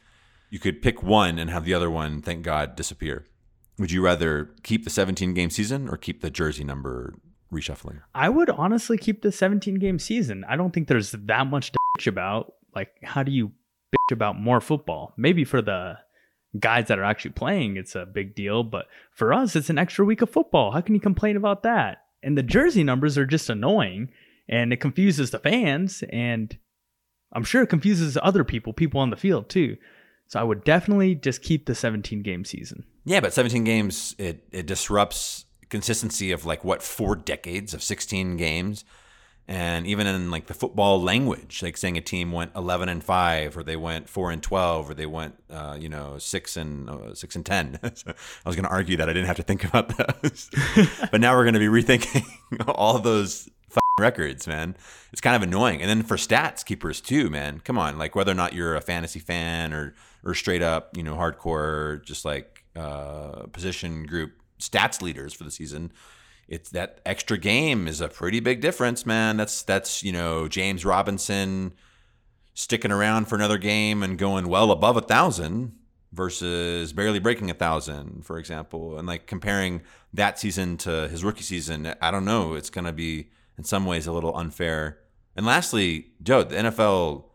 You 0.50 0.58
could 0.58 0.82
pick 0.82 1.02
one 1.02 1.38
and 1.38 1.50
have 1.50 1.64
the 1.64 1.74
other 1.74 1.90
one, 1.90 2.22
thank 2.22 2.42
God, 2.42 2.74
disappear. 2.74 3.26
Would 3.78 3.92
you 3.92 4.04
rather 4.04 4.50
keep 4.62 4.84
the 4.84 4.90
17 4.90 5.32
game 5.32 5.50
season 5.50 5.88
or 5.88 5.96
keep 5.96 6.20
the 6.20 6.30
jersey 6.30 6.64
number 6.64 7.14
reshuffling? 7.52 8.00
I 8.14 8.28
would 8.28 8.50
honestly 8.50 8.98
keep 8.98 9.22
the 9.22 9.32
17 9.32 9.76
game 9.76 9.98
season. 9.98 10.44
I 10.48 10.56
don't 10.56 10.72
think 10.72 10.88
there's 10.88 11.12
that 11.12 11.46
much 11.46 11.72
to 11.72 11.78
bitch 11.98 12.06
about. 12.06 12.54
Like, 12.74 12.90
how 13.02 13.22
do 13.22 13.32
you 13.32 13.48
bitch 13.48 14.12
about 14.12 14.38
more 14.38 14.60
football? 14.60 15.14
Maybe 15.16 15.44
for 15.44 15.62
the 15.62 15.98
guys 16.58 16.88
that 16.88 16.98
are 16.98 17.04
actually 17.04 17.32
playing, 17.32 17.76
it's 17.76 17.94
a 17.94 18.06
big 18.06 18.34
deal. 18.34 18.64
But 18.64 18.86
for 19.12 19.32
us, 19.32 19.56
it's 19.56 19.70
an 19.70 19.78
extra 19.78 20.04
week 20.04 20.22
of 20.22 20.30
football. 20.30 20.72
How 20.72 20.80
can 20.80 20.94
you 20.94 21.00
complain 21.00 21.36
about 21.36 21.62
that? 21.62 22.02
And 22.22 22.36
the 22.36 22.42
jersey 22.42 22.84
numbers 22.84 23.16
are 23.16 23.26
just 23.26 23.48
annoying 23.48 24.10
and 24.48 24.72
it 24.72 24.80
confuses 24.80 25.30
the 25.30 25.38
fans. 25.38 26.02
And 26.10 26.56
I'm 27.32 27.44
sure 27.44 27.62
it 27.62 27.68
confuses 27.68 28.18
other 28.22 28.44
people, 28.44 28.72
people 28.72 29.00
on 29.00 29.10
the 29.10 29.16
field 29.16 29.48
too. 29.48 29.76
So 30.26 30.38
I 30.38 30.44
would 30.44 30.64
definitely 30.64 31.16
just 31.16 31.42
keep 31.42 31.66
the 31.66 31.74
17 31.74 32.22
game 32.22 32.44
season. 32.44 32.84
Yeah, 33.04 33.20
but 33.20 33.32
17 33.32 33.64
games 33.64 34.14
it 34.18 34.44
it 34.52 34.66
disrupts 34.66 35.44
consistency 35.68 36.32
of 36.32 36.44
like 36.44 36.64
what 36.64 36.82
four 36.82 37.16
decades 37.16 37.74
of 37.74 37.82
16 37.82 38.36
games 38.36 38.84
and 39.50 39.84
even 39.86 40.06
in 40.06 40.30
like 40.30 40.46
the 40.46 40.54
football 40.54 41.02
language 41.02 41.62
like 41.62 41.76
saying 41.76 41.96
a 41.96 42.00
team 42.00 42.32
went 42.32 42.52
11 42.54 42.88
and 42.88 43.02
5 43.02 43.56
or 43.56 43.62
they 43.62 43.76
went 43.76 44.08
4 44.08 44.30
and 44.30 44.42
12 44.42 44.90
or 44.90 44.94
they 44.94 45.06
went 45.06 45.34
uh, 45.50 45.76
you 45.78 45.88
know 45.88 46.18
6 46.18 46.56
and 46.56 46.90
uh, 46.90 47.14
6 47.14 47.36
and 47.36 47.46
10 47.46 47.78
i 47.82 47.88
was 48.46 48.56
going 48.56 48.64
to 48.64 48.68
argue 48.68 48.96
that 48.96 49.08
i 49.08 49.12
didn't 49.12 49.26
have 49.26 49.36
to 49.36 49.42
think 49.42 49.64
about 49.64 49.96
those 49.96 50.50
but 51.10 51.20
now 51.20 51.36
we're 51.36 51.44
going 51.44 51.54
to 51.54 51.60
be 51.60 51.66
rethinking 51.66 52.24
all 52.68 52.98
those 52.98 53.48
records 54.00 54.46
man 54.46 54.76
it's 55.12 55.20
kind 55.20 55.36
of 55.36 55.42
annoying 55.42 55.80
and 55.80 55.88
then 55.88 56.02
for 56.02 56.16
stats 56.16 56.64
keepers 56.64 57.00
too 57.00 57.30
man 57.30 57.60
come 57.60 57.78
on 57.78 57.98
like 57.98 58.14
whether 58.14 58.32
or 58.32 58.34
not 58.34 58.52
you're 58.52 58.74
a 58.74 58.80
fantasy 58.80 59.20
fan 59.20 59.72
or 59.72 59.94
or 60.24 60.34
straight 60.34 60.62
up 60.62 60.96
you 60.96 61.02
know 61.02 61.14
hardcore 61.14 62.02
just 62.04 62.24
like 62.24 62.60
uh, 62.76 63.46
position 63.52 64.04
group 64.06 64.32
stats 64.60 65.02
leaders 65.02 65.32
for 65.32 65.44
the 65.44 65.50
season. 65.50 65.92
It's 66.48 66.70
that 66.70 67.00
extra 67.06 67.38
game 67.38 67.86
is 67.86 68.00
a 68.00 68.08
pretty 68.08 68.40
big 68.40 68.60
difference, 68.60 69.06
man. 69.06 69.36
That's 69.36 69.62
that's 69.62 70.02
you 70.02 70.12
know 70.12 70.48
James 70.48 70.84
Robinson 70.84 71.72
sticking 72.54 72.90
around 72.90 73.26
for 73.26 73.36
another 73.36 73.58
game 73.58 74.02
and 74.02 74.18
going 74.18 74.48
well 74.48 74.70
above 74.70 74.96
a 74.96 75.00
thousand 75.00 75.72
versus 76.12 76.92
barely 76.92 77.20
breaking 77.20 77.50
a 77.50 77.54
thousand, 77.54 78.24
for 78.26 78.38
example, 78.38 78.98
and 78.98 79.06
like 79.06 79.26
comparing 79.26 79.82
that 80.12 80.38
season 80.38 80.76
to 80.76 81.08
his 81.08 81.22
rookie 81.22 81.42
season. 81.42 81.94
I 82.00 82.10
don't 82.10 82.24
know. 82.24 82.54
It's 82.54 82.70
to 82.70 82.92
be 82.92 83.30
in 83.60 83.64
some 83.64 83.84
ways 83.84 84.06
a 84.06 84.12
little 84.12 84.34
unfair. 84.34 85.00
And 85.36 85.44
lastly, 85.44 86.12
Joe, 86.22 86.44
the 86.44 86.56
NFL 86.56 87.26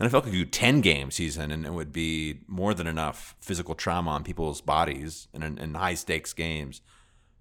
NFL 0.00 0.24
could 0.24 0.32
do 0.32 0.44
10 0.44 0.80
game 0.80 1.12
season 1.12 1.52
and 1.52 1.64
it 1.64 1.72
would 1.72 1.92
be 1.92 2.40
more 2.48 2.74
than 2.74 2.88
enough 2.88 3.36
physical 3.40 3.76
trauma 3.76 4.10
on 4.10 4.24
people's 4.24 4.60
bodies 4.60 5.28
in, 5.32 5.44
in 5.44 5.74
high 5.74 5.94
stakes 5.94 6.32
games. 6.32 6.80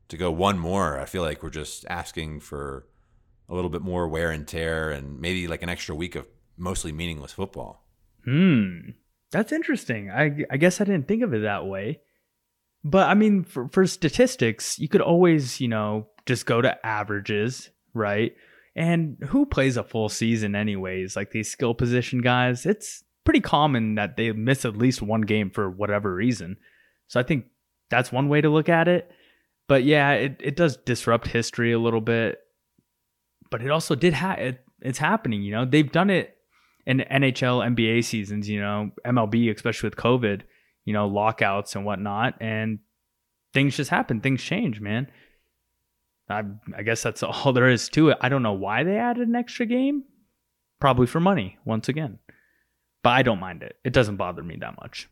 To 0.10 0.18
go 0.18 0.30
one 0.30 0.60
more, 0.60 1.00
I 1.00 1.06
feel 1.06 1.24
like 1.24 1.42
we're 1.42 1.50
just 1.50 1.84
asking 1.90 2.42
for 2.42 2.86
a 3.50 3.56
little 3.56 3.72
bit 3.72 3.82
more 3.82 4.08
wear 4.08 4.30
and 4.30 4.48
tear 4.48 4.92
and 4.92 5.20
maybe 5.20 5.48
like 5.48 5.63
an 5.63 5.70
extra 5.70 5.96
week 5.96 6.16
of 6.16 6.28
mostly 6.58 6.92
meaningless 6.92 7.32
football. 7.32 7.88
Hmm. 8.24 8.92
That's 9.32 9.51
interesting. 9.51 10.12
I, 10.12 10.46
I 10.51 10.58
guess 10.58 10.80
I 10.80 10.84
didn't 10.84 11.08
think 11.08 11.24
of 11.24 11.34
it 11.34 11.42
that 11.42 11.66
way. 11.66 12.01
But 12.84 13.10
I 13.10 13.16
mean, 13.16 13.46
for, 13.46 13.68
for 13.70 13.88
statistics, 13.88 14.78
you 14.78 14.88
could 14.88 15.01
always, 15.01 15.60
you 15.60 15.70
know, 15.70 16.10
just 16.28 16.46
go 16.46 16.62
to 16.62 16.86
averages, 16.86 17.72
right? 17.93 18.36
And 18.75 19.17
who 19.27 19.45
plays 19.45 19.77
a 19.77 19.83
full 19.83 20.10
season 20.10 20.55
anyways? 20.55 21.15
Like 21.15 21.31
these 21.31 21.50
skill 21.51 21.74
position 21.74 22.21
guys, 22.21 22.65
it's 22.65 23.03
pretty 23.24 23.41
common 23.41 23.95
that 23.95 24.17
they 24.17 24.31
miss 24.31 24.65
at 24.65 24.77
least 24.77 25.01
one 25.01 25.21
game 25.21 25.50
for 25.50 25.69
whatever 25.69 26.13
reason. 26.13 26.57
So 27.07 27.19
I 27.19 27.24
think 27.24 27.45
that's 27.89 28.12
one 28.12 28.29
way 28.29 28.41
to 28.41 28.50
look 28.50 28.69
at 28.69 28.88
it. 28.88 29.12
But 29.67 29.83
yeah, 29.83 30.12
it, 30.13 30.38
it 30.39 30.55
does 30.55 30.77
disrupt 30.77 31.27
history 31.27 31.71
a 31.71 31.79
little 31.79 32.01
bit. 32.01 32.39
But 33.50 33.62
it 33.62 33.69
also 33.69 33.95
did 33.95 34.13
have 34.13 34.39
it, 34.39 34.63
it's 34.81 34.98
happening, 34.98 35.41
you 35.41 35.51
know. 35.51 35.65
They've 35.65 35.91
done 35.91 36.10
it 36.10 36.36
in 36.86 37.00
NHL, 37.00 37.75
NBA 37.75 38.03
seasons, 38.05 38.50
you 38.50 38.62
know, 38.62 38.91
MLB, 39.05 39.53
especially 39.53 39.88
with 39.88 39.98
COVID, 39.98 40.41
you 40.86 40.93
know, 40.93 41.07
lockouts 41.07 41.75
and 41.75 41.86
whatnot. 41.86 42.36
And 42.39 42.79
things 43.53 43.75
just 43.75 43.89
happen. 43.89 44.21
Things 44.21 44.41
change, 44.41 44.79
man. 44.79 45.07
I, 46.32 46.44
I 46.78 46.84
guess 46.84 47.04
that's 47.04 47.24
all 47.24 47.54
there 47.54 47.70
is 47.70 47.90
to 47.90 48.10
it. 48.10 48.18
I 48.22 48.30
don't 48.30 48.44
know 48.44 48.54
why 48.54 48.84
they 48.84 48.98
added 48.98 49.28
an 49.28 49.36
extra 49.36 49.66
game. 49.66 50.04
Probably 50.80 51.06
for 51.06 51.20
money, 51.20 51.58
once 51.64 51.90
again. 51.90 52.20
But 53.04 53.12
I 53.12 53.22
don't 53.22 53.40
mind 53.40 53.64
it. 53.64 53.78
It 53.84 53.94
doesn't 53.94 54.18
bother 54.18 54.44
me 54.44 54.58
that 54.62 54.80
much. 54.80 55.10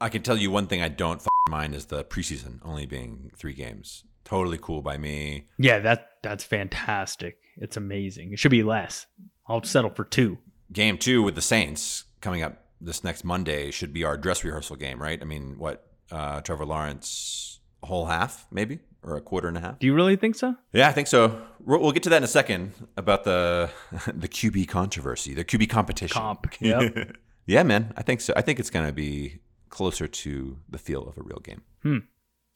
I 0.00 0.08
can 0.08 0.22
tell 0.22 0.36
you 0.36 0.50
one 0.50 0.66
thing 0.66 0.80
I 0.80 0.88
don't 0.88 1.22
mind 1.50 1.74
is 1.74 1.86
the 1.86 2.04
preseason 2.04 2.60
only 2.62 2.86
being 2.86 3.32
three 3.36 3.52
games. 3.52 4.04
Totally 4.24 4.58
cool 4.60 4.82
by 4.82 4.96
me. 4.96 5.46
Yeah, 5.58 5.78
that 5.80 6.10
that's 6.22 6.44
fantastic. 6.44 7.38
It's 7.56 7.76
amazing. 7.76 8.32
It 8.32 8.38
should 8.38 8.50
be 8.50 8.62
less. 8.62 9.06
I'll 9.48 9.62
settle 9.62 9.90
for 9.90 10.04
two. 10.04 10.38
Game 10.72 10.98
two 10.98 11.22
with 11.22 11.34
the 11.34 11.42
Saints 11.42 12.04
coming 12.20 12.42
up 12.42 12.64
this 12.80 13.02
next 13.02 13.24
Monday 13.24 13.70
should 13.70 13.92
be 13.92 14.04
our 14.04 14.16
dress 14.16 14.44
rehearsal 14.44 14.76
game, 14.76 15.00
right? 15.00 15.20
I 15.20 15.24
mean, 15.24 15.56
what 15.58 15.86
uh, 16.12 16.40
Trevor 16.42 16.66
Lawrence 16.66 17.57
whole 17.82 18.06
half 18.06 18.46
maybe 18.50 18.80
or 19.02 19.16
a 19.16 19.20
quarter 19.20 19.48
and 19.48 19.56
a 19.56 19.60
half. 19.60 19.78
Do 19.78 19.86
you 19.86 19.94
really 19.94 20.16
think 20.16 20.34
so? 20.34 20.54
Yeah, 20.72 20.88
I 20.88 20.92
think 20.92 21.06
so. 21.06 21.40
We'll 21.64 21.92
get 21.92 22.02
to 22.04 22.10
that 22.10 22.18
in 22.18 22.24
a 22.24 22.28
second 22.28 22.72
about 22.96 23.24
the 23.24 23.70
the 24.06 24.28
QB 24.28 24.68
controversy, 24.68 25.34
the 25.34 25.44
QB 25.44 25.68
competition. 25.70 26.14
Comp. 26.14 26.46
Yep. 26.60 27.16
yeah, 27.46 27.62
man. 27.62 27.92
I 27.96 28.02
think 28.02 28.20
so. 28.20 28.32
I 28.36 28.42
think 28.42 28.58
it's 28.58 28.70
going 28.70 28.86
to 28.86 28.92
be 28.92 29.40
closer 29.68 30.06
to 30.08 30.58
the 30.68 30.78
feel 30.78 31.06
of 31.06 31.16
a 31.16 31.22
real 31.22 31.40
game. 31.40 31.62
Hmm. 31.82 31.98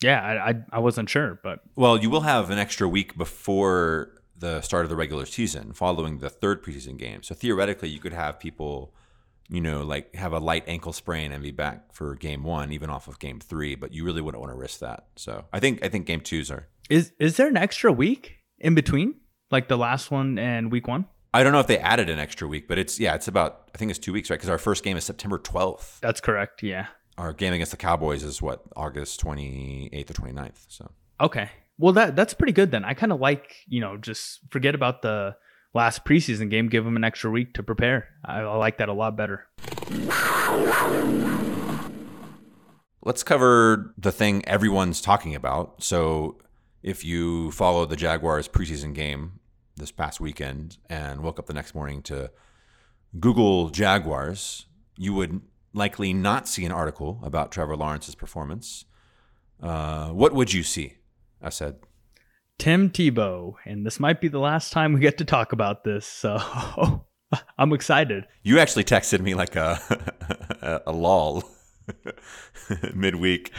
Yeah, 0.02 0.20
I, 0.20 0.50
I, 0.50 0.54
I 0.72 0.78
wasn't 0.80 1.08
sure, 1.08 1.38
but 1.44 1.60
well, 1.76 1.96
you 1.96 2.10
will 2.10 2.22
have 2.22 2.50
an 2.50 2.58
extra 2.58 2.88
week 2.88 3.16
before 3.16 4.10
the 4.36 4.60
start 4.60 4.84
of 4.84 4.90
the 4.90 4.96
regular 4.96 5.24
season, 5.24 5.72
following 5.72 6.18
the 6.18 6.28
third 6.28 6.64
preseason 6.64 6.96
game. 6.98 7.22
So 7.22 7.34
theoretically, 7.36 7.88
you 7.88 8.00
could 8.00 8.12
have 8.12 8.40
people 8.40 8.92
you 9.52 9.60
know, 9.60 9.82
like 9.82 10.14
have 10.14 10.32
a 10.32 10.38
light 10.38 10.64
ankle 10.66 10.94
sprain 10.94 11.30
and 11.30 11.42
be 11.42 11.50
back 11.50 11.92
for 11.92 12.14
game 12.14 12.42
one, 12.42 12.72
even 12.72 12.88
off 12.88 13.06
of 13.06 13.18
game 13.18 13.38
three. 13.38 13.74
But 13.74 13.92
you 13.92 14.02
really 14.02 14.22
wouldn't 14.22 14.40
want 14.40 14.50
to 14.50 14.56
risk 14.56 14.80
that. 14.80 15.08
So 15.16 15.44
I 15.52 15.60
think 15.60 15.84
I 15.84 15.88
think 15.88 16.06
game 16.06 16.22
twos 16.22 16.50
are. 16.50 16.68
Is 16.88 17.12
is 17.18 17.36
there 17.36 17.48
an 17.48 17.58
extra 17.58 17.92
week 17.92 18.38
in 18.58 18.74
between, 18.74 19.16
like 19.50 19.68
the 19.68 19.76
last 19.76 20.10
one 20.10 20.38
and 20.38 20.72
week 20.72 20.88
one? 20.88 21.04
I 21.34 21.42
don't 21.42 21.52
know 21.52 21.60
if 21.60 21.66
they 21.66 21.78
added 21.78 22.08
an 22.08 22.18
extra 22.18 22.48
week, 22.48 22.66
but 22.66 22.78
it's 22.78 22.98
yeah, 22.98 23.14
it's 23.14 23.28
about 23.28 23.70
I 23.74 23.78
think 23.78 23.90
it's 23.90 23.98
two 23.98 24.14
weeks, 24.14 24.30
right? 24.30 24.36
Because 24.36 24.48
our 24.48 24.58
first 24.58 24.84
game 24.84 24.96
is 24.96 25.04
September 25.04 25.36
twelfth. 25.36 26.00
That's 26.00 26.22
correct. 26.22 26.62
Yeah. 26.62 26.86
Our 27.18 27.34
game 27.34 27.52
against 27.52 27.72
the 27.72 27.76
Cowboys 27.76 28.22
is 28.22 28.40
what 28.40 28.62
August 28.74 29.20
twenty 29.20 29.90
eighth 29.92 30.10
or 30.10 30.14
29th. 30.14 30.64
So 30.68 30.90
okay, 31.20 31.50
well 31.76 31.92
that 31.92 32.16
that's 32.16 32.32
pretty 32.32 32.54
good 32.54 32.70
then. 32.70 32.86
I 32.86 32.94
kind 32.94 33.12
of 33.12 33.20
like 33.20 33.54
you 33.68 33.82
know 33.82 33.98
just 33.98 34.40
forget 34.50 34.74
about 34.74 35.02
the 35.02 35.36
last 35.74 36.04
preseason 36.04 36.50
game, 36.50 36.68
give 36.68 36.84
them 36.84 36.96
an 36.96 37.04
extra 37.04 37.30
week 37.30 37.54
to 37.54 37.62
prepare. 37.62 38.08
I, 38.24 38.40
I 38.40 38.56
like 38.56 38.78
that 38.78 38.88
a 38.88 38.92
lot 38.92 39.16
better. 39.16 39.46
Let's 43.04 43.22
cover 43.22 43.94
the 43.98 44.12
thing 44.12 44.46
everyone's 44.46 45.00
talking 45.00 45.34
about. 45.34 45.82
So, 45.82 46.38
if 46.82 47.04
you 47.04 47.52
follow 47.52 47.86
the 47.86 47.96
Jaguars 47.96 48.48
preseason 48.48 48.92
game 48.94 49.40
this 49.76 49.92
past 49.92 50.20
weekend 50.20 50.78
and 50.88 51.22
woke 51.22 51.38
up 51.38 51.46
the 51.46 51.54
next 51.54 51.74
morning 51.74 52.02
to 52.02 52.30
Google 53.18 53.70
Jaguars, 53.70 54.66
you 54.96 55.14
would 55.14 55.40
likely 55.72 56.12
not 56.12 56.48
see 56.48 56.64
an 56.64 56.72
article 56.72 57.20
about 57.22 57.52
Trevor 57.52 57.76
Lawrence's 57.76 58.14
performance. 58.14 58.84
Uh, 59.62 60.08
what 60.08 60.32
would 60.32 60.52
you 60.52 60.62
see? 60.62 60.98
Asad, 61.40 61.76
Tim 62.62 62.90
Tebow, 62.90 63.54
and 63.64 63.84
this 63.84 63.98
might 63.98 64.20
be 64.20 64.28
the 64.28 64.38
last 64.38 64.72
time 64.72 64.92
we 64.92 65.00
get 65.00 65.18
to 65.18 65.24
talk 65.24 65.50
about 65.50 65.82
this. 65.82 66.06
So 66.06 66.38
I'm 67.58 67.72
excited. 67.72 68.28
You 68.44 68.60
actually 68.60 68.84
texted 68.84 69.20
me 69.20 69.34
like 69.34 69.56
a 69.56 69.80
a, 70.62 70.80
a 70.86 70.92
lull 70.92 71.42
midweek 72.94 73.50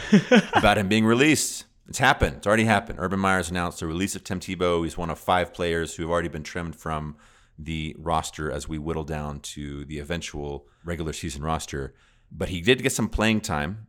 about 0.54 0.78
him 0.78 0.88
being 0.88 1.04
released. 1.04 1.66
It's 1.86 1.98
happened. 1.98 2.36
It's 2.38 2.46
already 2.46 2.64
happened. 2.64 2.98
Urban 2.98 3.20
Meyer's 3.20 3.50
announced 3.50 3.80
the 3.80 3.86
release 3.86 4.16
of 4.16 4.24
Tim 4.24 4.40
Tebow. 4.40 4.84
He's 4.84 4.96
one 4.96 5.10
of 5.10 5.18
five 5.18 5.52
players 5.52 5.94
who 5.94 6.04
have 6.04 6.10
already 6.10 6.28
been 6.28 6.42
trimmed 6.42 6.74
from 6.74 7.18
the 7.58 7.94
roster 7.98 8.50
as 8.50 8.70
we 8.70 8.78
whittle 8.78 9.04
down 9.04 9.40
to 9.40 9.84
the 9.84 9.98
eventual 9.98 10.66
regular 10.82 11.12
season 11.12 11.42
roster. 11.42 11.94
But 12.32 12.48
he 12.48 12.62
did 12.62 12.82
get 12.82 12.92
some 12.92 13.10
playing 13.10 13.42
time 13.42 13.86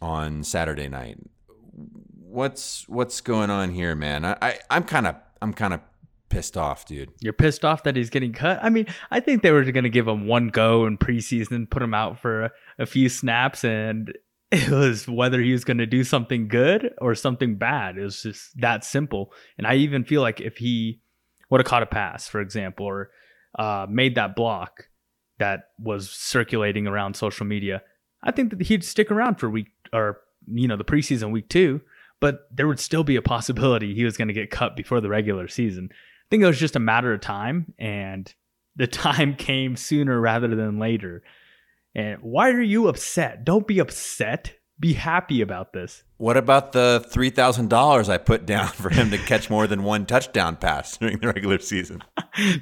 on 0.00 0.44
Saturday 0.44 0.86
night 0.86 1.18
what's 2.28 2.88
what's 2.88 3.20
going 3.20 3.50
on 3.50 3.70
here, 3.70 3.94
man? 3.94 4.24
I, 4.24 4.58
I 4.70 4.76
am 4.76 4.84
kind 4.84 5.06
of 5.06 5.16
I'm 5.40 5.52
kind 5.52 5.74
of 5.74 5.80
pissed 6.28 6.56
off, 6.56 6.86
dude. 6.86 7.10
You're 7.20 7.32
pissed 7.32 7.64
off 7.64 7.84
that 7.84 7.96
he's 7.96 8.10
getting 8.10 8.32
cut. 8.32 8.58
I 8.62 8.68
mean, 8.68 8.86
I 9.10 9.20
think 9.20 9.42
they 9.42 9.52
were 9.52 9.64
going 9.64 9.84
to 9.84 9.90
give 9.90 10.08
him 10.08 10.26
one 10.26 10.48
go 10.48 10.86
in 10.86 10.98
preseason, 10.98 11.52
and 11.52 11.70
put 11.70 11.82
him 11.82 11.94
out 11.94 12.18
for 12.18 12.44
a, 12.44 12.52
a 12.80 12.86
few 12.86 13.08
snaps, 13.08 13.64
and 13.64 14.12
it 14.52 14.70
was 14.70 15.08
whether 15.08 15.40
he 15.40 15.52
was 15.52 15.64
going 15.64 15.78
to 15.78 15.86
do 15.86 16.04
something 16.04 16.48
good 16.48 16.92
or 16.98 17.14
something 17.14 17.56
bad. 17.56 17.96
It 17.96 18.02
was 18.02 18.22
just 18.22 18.60
that 18.60 18.84
simple. 18.84 19.32
And 19.58 19.66
I 19.66 19.76
even 19.76 20.04
feel 20.04 20.22
like 20.22 20.40
if 20.40 20.58
he 20.58 21.00
would 21.50 21.60
have 21.60 21.66
caught 21.66 21.82
a 21.82 21.86
pass, 21.86 22.28
for 22.28 22.40
example, 22.40 22.86
or 22.86 23.10
uh, 23.58 23.86
made 23.88 24.14
that 24.16 24.36
block 24.36 24.88
that 25.38 25.68
was 25.78 26.10
circulating 26.10 26.86
around 26.86 27.14
social 27.14 27.46
media, 27.46 27.82
I 28.22 28.32
think 28.32 28.50
that 28.50 28.62
he'd 28.62 28.84
stick 28.84 29.10
around 29.10 29.36
for 29.36 29.48
week 29.48 29.68
or 29.92 30.20
you 30.48 30.68
know 30.68 30.76
the 30.76 30.84
preseason 30.84 31.30
week 31.30 31.48
two. 31.48 31.80
But 32.20 32.48
there 32.50 32.66
would 32.66 32.80
still 32.80 33.04
be 33.04 33.16
a 33.16 33.22
possibility 33.22 33.94
he 33.94 34.04
was 34.04 34.16
going 34.16 34.28
to 34.28 34.34
get 34.34 34.50
cut 34.50 34.76
before 34.76 35.00
the 35.00 35.08
regular 35.08 35.48
season. 35.48 35.90
I 35.92 36.26
think 36.30 36.42
it 36.42 36.46
was 36.46 36.58
just 36.58 36.76
a 36.76 36.80
matter 36.80 37.12
of 37.12 37.20
time, 37.20 37.74
and 37.78 38.32
the 38.74 38.86
time 38.86 39.34
came 39.34 39.76
sooner 39.76 40.20
rather 40.20 40.54
than 40.54 40.78
later. 40.78 41.22
And 41.94 42.18
why 42.20 42.50
are 42.50 42.60
you 42.60 42.88
upset? 42.88 43.44
Don't 43.44 43.66
be 43.66 43.78
upset. 43.78 44.54
Be 44.78 44.92
happy 44.92 45.40
about 45.40 45.72
this. 45.72 46.04
What 46.18 46.36
about 46.36 46.72
the 46.72 47.02
three 47.08 47.30
thousand 47.30 47.70
dollars 47.70 48.10
I 48.10 48.18
put 48.18 48.44
down 48.44 48.68
for 48.74 48.90
him 48.90 49.10
to 49.10 49.16
catch 49.16 49.48
more 49.48 49.66
than 49.66 49.84
one 49.84 50.04
touchdown 50.04 50.56
pass 50.56 50.96
during 50.98 51.18
the 51.18 51.28
regular 51.28 51.58
season? 51.58 52.02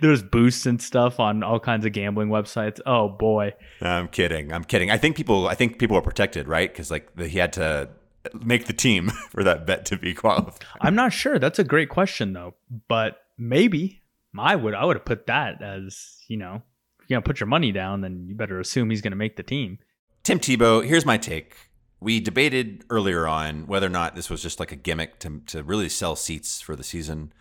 There's 0.01 0.23
boosts 0.23 0.67
and 0.67 0.81
stuff 0.81 1.19
on 1.19 1.43
all 1.43 1.59
kinds 1.59 1.85
of 1.85 1.93
gambling 1.93 2.29
websites. 2.29 2.81
Oh 2.87 3.09
boy. 3.09 3.55
I'm 3.81 4.07
kidding. 4.07 4.53
I'm 4.53 4.63
kidding. 4.63 4.93
I 4.93 4.99
think 4.99 5.17
people. 5.17 5.49
I 5.49 5.57
think 5.57 5.81
people 5.81 5.97
are 5.97 6.03
protected, 6.03 6.47
right? 6.47 6.73
Because 6.73 6.93
like 6.93 7.13
the, 7.17 7.27
he 7.27 7.39
had 7.39 7.53
to 7.55 7.89
make 8.33 8.67
the 8.67 8.73
team 8.73 9.09
for 9.31 9.45
that 9.45 9.67
bet 9.67 9.85
to 9.87 9.97
be 9.97 10.15
qualified. 10.15 10.67
I'm 10.81 10.95
not 10.95 11.13
sure. 11.13 11.39
That's 11.39 11.59
a 11.59 11.65
great 11.65 11.89
question 11.89 12.33
though. 12.33 12.55
But 12.89 13.19
maybe 13.39 14.01
I 14.39 14.57
would. 14.57 14.75
I 14.75 14.85
would 14.85 14.97
have 14.97 15.05
put 15.05 15.27
that 15.27 15.63
as 15.63 16.17
you 16.29 16.37
know, 16.37 16.63
if 17.01 17.11
you're 17.11 17.17
gonna 17.17 17.27
put 17.27 17.41
your 17.41 17.47
money 17.47 17.73
down, 17.73 18.01
then 18.01 18.27
you 18.29 18.35
better 18.35 18.61
assume 18.61 18.91
he's 18.91 19.03
gonna 19.03 19.17
make 19.17 19.37
the 19.37 19.43
team. 19.43 19.79
Tim 20.23 20.39
Tebow. 20.39 20.85
Here's 20.85 21.07
my 21.07 21.19
take. 21.19 21.57
We 22.01 22.21
debated 22.21 22.85
earlier 22.91 23.27
on 23.27 23.67
whether 23.67 23.87
or 23.87 23.91
not 23.91 24.15
this 24.15 24.29
was 24.29 24.43
just 24.43 24.61
like 24.61 24.73
a 24.73 24.77
gimmick 24.77 25.19
to 25.21 25.41
to 25.47 25.63
really 25.63 25.89
sell 25.89 26.17
seats 26.17 26.61
for 26.61 26.77
the 26.77 26.85
season. 26.85 27.33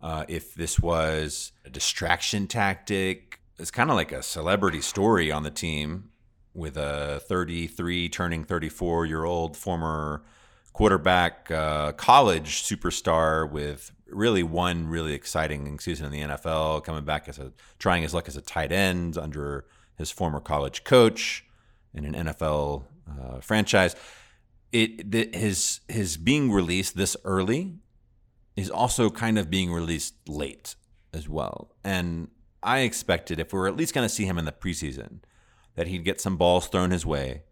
Uh, 0.00 0.24
if 0.28 0.54
this 0.54 0.80
was 0.80 1.52
a 1.66 1.70
distraction 1.70 2.46
tactic, 2.46 3.40
it's 3.58 3.70
kind 3.70 3.90
of 3.90 3.96
like 3.96 4.12
a 4.12 4.22
celebrity 4.22 4.80
story 4.80 5.30
on 5.30 5.42
the 5.42 5.50
team 5.50 6.09
with 6.54 6.76
a 6.76 7.20
33 7.26 8.08
turning 8.08 8.44
34 8.44 9.06
year 9.06 9.24
old 9.24 9.56
former 9.56 10.22
quarterback, 10.72 11.50
uh, 11.50 11.92
college 11.92 12.62
superstar 12.62 13.50
with 13.50 13.92
really 14.08 14.42
one 14.42 14.88
really 14.88 15.12
exciting 15.12 15.78
season 15.78 16.06
in 16.06 16.12
the 16.12 16.34
NFL, 16.34 16.84
coming 16.84 17.04
back 17.04 17.28
as 17.28 17.38
a 17.38 17.52
trying 17.78 18.02
his 18.02 18.14
luck 18.14 18.28
as 18.28 18.36
a 18.36 18.40
tight 18.40 18.72
end 18.72 19.16
under 19.16 19.64
his 19.96 20.10
former 20.10 20.40
college 20.40 20.84
coach 20.84 21.44
in 21.94 22.04
an 22.04 22.26
NFL 22.26 22.84
uh, 23.08 23.40
franchise. 23.40 23.94
It 24.72 25.10
the, 25.10 25.28
his 25.32 25.80
his 25.88 26.16
being 26.16 26.52
released 26.52 26.96
this 26.96 27.16
early 27.24 27.74
is 28.56 28.70
also 28.70 29.10
kind 29.10 29.38
of 29.38 29.50
being 29.50 29.72
released 29.72 30.14
late 30.28 30.74
as 31.12 31.28
well, 31.28 31.74
and 31.82 32.28
I 32.62 32.80
expected 32.80 33.40
if 33.40 33.52
we 33.52 33.58
are 33.60 33.66
at 33.66 33.76
least 33.76 33.94
going 33.94 34.04
to 34.06 34.14
see 34.14 34.26
him 34.26 34.38
in 34.38 34.44
the 34.44 34.52
preseason, 34.52 35.20
that 35.76 35.86
he'd 35.86 36.04
get 36.04 36.20
some 36.20 36.36
balls 36.36 36.68
thrown 36.68 36.90
his 36.90 37.06
way, 37.06 37.42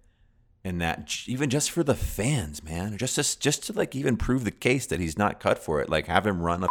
and 0.65 0.81
that 0.81 1.25
even 1.27 1.51
just 1.51 1.71
for 1.71 1.83
the 1.83 1.95
fans, 1.95 2.63
man, 2.63 2.97
just 2.99 3.15
to, 3.15 3.39
just 3.39 3.65
to 3.65 3.73
like 3.73 3.95
even 3.95 4.17
prove 4.17 4.45
the 4.45 4.51
case 4.51 4.87
that 4.87 5.01
he's 5.01 5.19
not 5.19 5.41
cut 5.41 5.59
for 5.59 5.81
it, 5.81 5.89
like 5.89 6.07
have 6.07 6.27
him 6.27 6.43
run 6.43 6.65
a 6.65 6.69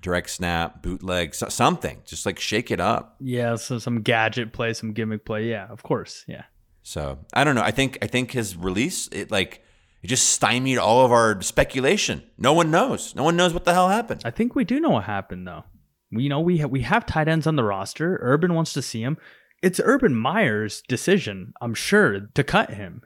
direct 0.00 0.30
snap, 0.30 0.82
bootleg, 0.82 1.34
something, 1.34 2.02
just 2.04 2.26
like 2.26 2.38
shake 2.38 2.70
it 2.70 2.80
up. 2.80 3.16
Yeah, 3.20 3.56
so 3.56 3.78
some 3.78 4.02
gadget 4.02 4.52
play, 4.52 4.72
some 4.72 4.92
gimmick 4.92 5.24
play. 5.24 5.48
Yeah, 5.48 5.66
of 5.68 5.82
course. 5.82 6.24
Yeah. 6.26 6.44
So 6.82 7.18
I 7.34 7.44
don't 7.44 7.56
know. 7.56 7.62
I 7.62 7.72
think 7.72 7.98
I 8.00 8.06
think 8.06 8.30
his 8.30 8.56
release 8.56 9.08
it 9.08 9.30
like 9.30 9.62
it 10.02 10.06
just 10.06 10.28
stymied 10.30 10.78
all 10.78 11.04
of 11.04 11.10
our 11.10 11.42
speculation. 11.42 12.22
No 12.38 12.52
one 12.52 12.70
knows. 12.70 13.14
No 13.16 13.24
one 13.24 13.36
knows 13.36 13.52
what 13.52 13.64
the 13.64 13.74
hell 13.74 13.88
happened. 13.88 14.22
I 14.24 14.30
think 14.30 14.54
we 14.54 14.62
do 14.62 14.78
know 14.78 14.90
what 14.90 15.04
happened 15.04 15.46
though. 15.48 15.64
We 16.12 16.22
you 16.22 16.28
know 16.28 16.40
we 16.40 16.58
have, 16.58 16.70
we 16.70 16.82
have 16.82 17.04
tight 17.04 17.26
ends 17.26 17.46
on 17.46 17.56
the 17.56 17.64
roster. 17.64 18.18
Urban 18.22 18.54
wants 18.54 18.72
to 18.74 18.82
see 18.82 19.02
him. 19.02 19.18
It's 19.62 19.80
Urban 19.82 20.14
Meyer's 20.14 20.82
decision, 20.82 21.52
I'm 21.60 21.74
sure, 21.74 22.20
to 22.34 22.44
cut 22.44 22.70
him. 22.70 23.02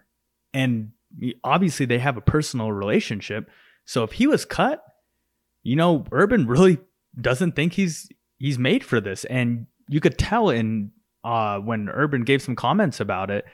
And 0.53 0.93
obviously 1.45 1.87
they 1.87 1.99
have 1.99 2.17
a 2.17 2.23
personal 2.23 2.73
relationship. 2.73 3.49
So 3.85 4.05
if 4.05 4.13
he 4.13 4.27
was 4.27 4.45
cut, 4.45 4.83
you 5.63 5.77
know, 5.77 6.05
Urban 6.13 6.47
really 6.47 6.79
doesn't 7.21 7.57
think 7.57 7.75
he's 7.75 8.09
he's 8.39 8.59
made 8.59 8.85
for 8.85 9.01
this. 9.01 9.25
And 9.25 9.67
you 9.89 10.01
could 10.01 10.19
tell 10.19 10.51
in 10.51 10.93
uh, 11.25 11.59
when 11.59 11.89
Urban 11.89 12.25
gave 12.25 12.43
some 12.43 12.57
comments 12.57 13.01
about 13.01 13.31
it, 13.31 13.45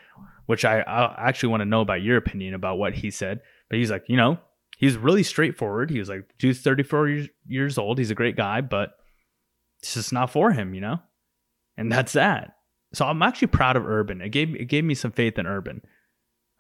which 0.47 0.65
I, 0.65 0.81
I 0.81 1.29
actually 1.29 1.51
want 1.51 1.63
to 1.63 1.67
know 1.67 1.81
about 1.81 2.03
your 2.03 2.17
opinion 2.17 2.55
about 2.55 2.79
what 2.79 2.95
he 2.95 3.11
said. 3.11 3.41
But 3.69 3.79
he's 3.79 3.91
like, 3.91 4.05
you 4.09 4.17
know, 4.17 4.39
he's 4.77 4.97
really 4.97 5.23
straightforward. 5.23 5.91
He 5.91 5.99
was 5.99 6.09
like, 6.09 6.31
dude's 6.39 6.61
34 6.61 7.09
years, 7.09 7.29
years 7.47 7.79
old. 7.79 7.99
He's 7.99 8.11
a 8.11 8.15
great 8.15 8.37
guy, 8.37 8.61
but 8.61 8.91
it's 9.81 9.95
just 9.95 10.13
not 10.13 10.31
for 10.31 10.53
him, 10.53 10.75
you 10.75 10.81
know? 10.81 11.01
And 11.77 11.91
that's 11.91 12.13
that. 12.13 12.56
So 12.97 13.05
I'm 13.05 13.21
actually 13.21 13.49
proud 13.49 13.77
of 13.77 13.87
Urban. 13.87 14.23
It 14.23 14.31
gave 14.31 14.55
it 14.55 14.65
gave 14.69 14.83
me 14.83 14.95
some 14.95 15.13
faith 15.13 15.39
in 15.39 15.47
Urban. 15.47 15.83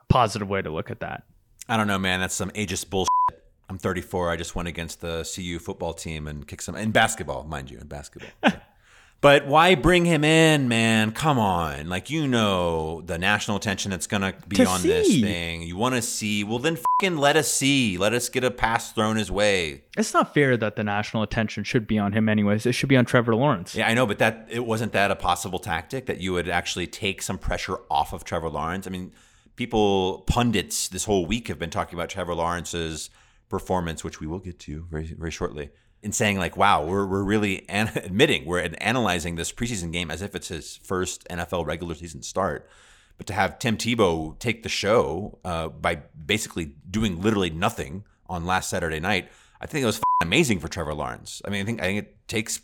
A 0.02 0.04
positive 0.12 0.50
way 0.50 0.60
to 0.60 0.68
look 0.68 0.90
at 0.90 1.00
that. 1.00 1.22
I 1.66 1.78
don't 1.78 1.86
know, 1.86 1.98
man. 1.98 2.20
That's 2.20 2.34
some 2.34 2.50
ageist 2.50 2.90
bullshit. 2.90 3.08
I'm 3.70 3.78
34. 3.78 4.32
I 4.32 4.36
just 4.36 4.54
went 4.54 4.68
against 4.68 5.00
the 5.00 5.26
CU 5.34 5.58
football 5.58 5.94
team 5.94 6.26
and 6.26 6.46
kicked 6.46 6.62
some 6.62 6.76
in 6.76 6.90
basketball, 6.90 7.44
mind 7.44 7.70
you, 7.70 7.78
in 7.78 7.86
basketball. 7.86 8.28
but 9.20 9.46
why 9.46 9.74
bring 9.74 10.04
him 10.04 10.24
in, 10.24 10.68
man? 10.68 11.12
Come 11.12 11.38
on, 11.38 11.88
like 11.88 12.10
you 12.10 12.28
know 12.28 13.00
the 13.02 13.18
national 13.18 13.56
attention 13.56 13.90
that's 13.90 14.06
gonna 14.06 14.34
be 14.46 14.56
To 14.56 14.66
on 14.66 14.82
this 14.82 15.08
thing. 15.08 15.62
You 15.62 15.76
want 15.76 15.94
to 15.94 16.02
see? 16.02 16.44
Well, 16.44 16.58
then 16.58 16.76
fucking 16.76 17.16
let 17.16 17.36
us 17.36 17.50
see. 17.50 17.98
Let 17.98 18.12
us 18.12 18.28
get 18.28 18.44
a 18.44 18.50
pass 18.50 18.92
thrown 18.92 19.16
his 19.16 19.30
way. 19.30 19.84
It's 19.96 20.12
not 20.12 20.34
fair 20.34 20.56
that 20.56 20.76
the 20.76 20.84
national 20.84 21.22
attention 21.22 21.64
should 21.64 21.86
be 21.86 21.98
on 21.98 22.12
him 22.12 22.28
anyways. 22.28 22.66
It 22.66 22.72
should 22.72 22.88
be 22.88 22.96
on 22.96 23.04
Trevor 23.04 23.34
Lawrence. 23.34 23.74
Yeah, 23.74 23.88
I 23.88 23.94
know, 23.94 24.06
but 24.06 24.18
that 24.18 24.46
it 24.50 24.66
wasn't 24.66 24.92
that 24.92 25.10
a 25.10 25.16
possible 25.16 25.58
tactic 25.58 26.06
that 26.06 26.20
you 26.20 26.32
would 26.32 26.48
actually 26.48 26.86
take 26.86 27.22
some 27.22 27.38
pressure 27.38 27.78
off 27.90 28.12
of 28.12 28.24
Trevor 28.24 28.50
Lawrence. 28.50 28.86
I 28.86 28.90
mean, 28.90 29.12
people 29.56 30.20
pundits 30.26 30.88
this 30.88 31.04
whole 31.04 31.26
week 31.26 31.48
have 31.48 31.58
been 31.58 31.70
talking 31.70 31.98
about 31.98 32.10
Trevor 32.10 32.34
Lawrence's 32.34 33.10
performance, 33.48 34.04
which 34.04 34.20
we 34.20 34.26
will 34.26 34.40
get 34.40 34.58
to 34.60 34.86
very 34.90 35.04
very 35.06 35.30
shortly, 35.30 35.70
and 36.06 36.14
saying 36.14 36.38
like, 36.38 36.56
"Wow, 36.56 36.86
we're 36.86 37.04
we're 37.04 37.22
really 37.22 37.68
an- 37.68 37.90
admitting 37.96 38.46
we're 38.46 38.60
analyzing 38.80 39.34
this 39.34 39.52
preseason 39.52 39.92
game 39.92 40.10
as 40.10 40.22
if 40.22 40.34
it's 40.34 40.48
his 40.48 40.78
first 40.82 41.28
NFL 41.28 41.66
regular 41.66 41.94
season 41.94 42.22
start." 42.22 42.66
But 43.18 43.26
to 43.26 43.32
have 43.34 43.58
Tim 43.58 43.76
Tebow 43.76 44.38
take 44.38 44.62
the 44.62 44.68
show 44.68 45.38
uh, 45.44 45.68
by 45.68 45.96
basically 46.24 46.72
doing 46.90 47.20
literally 47.20 47.50
nothing 47.50 48.04
on 48.28 48.44
last 48.46 48.70
Saturday 48.70 49.00
night, 49.00 49.28
I 49.60 49.66
think 49.66 49.82
it 49.82 49.86
was 49.86 49.96
f***ing 49.96 50.26
amazing 50.26 50.60
for 50.60 50.68
Trevor 50.68 50.94
Lawrence. 50.94 51.42
I 51.44 51.50
mean, 51.50 51.62
I 51.62 51.64
think 51.64 51.80
I 51.80 51.84
think 51.84 51.98
it 51.98 52.28
takes 52.28 52.60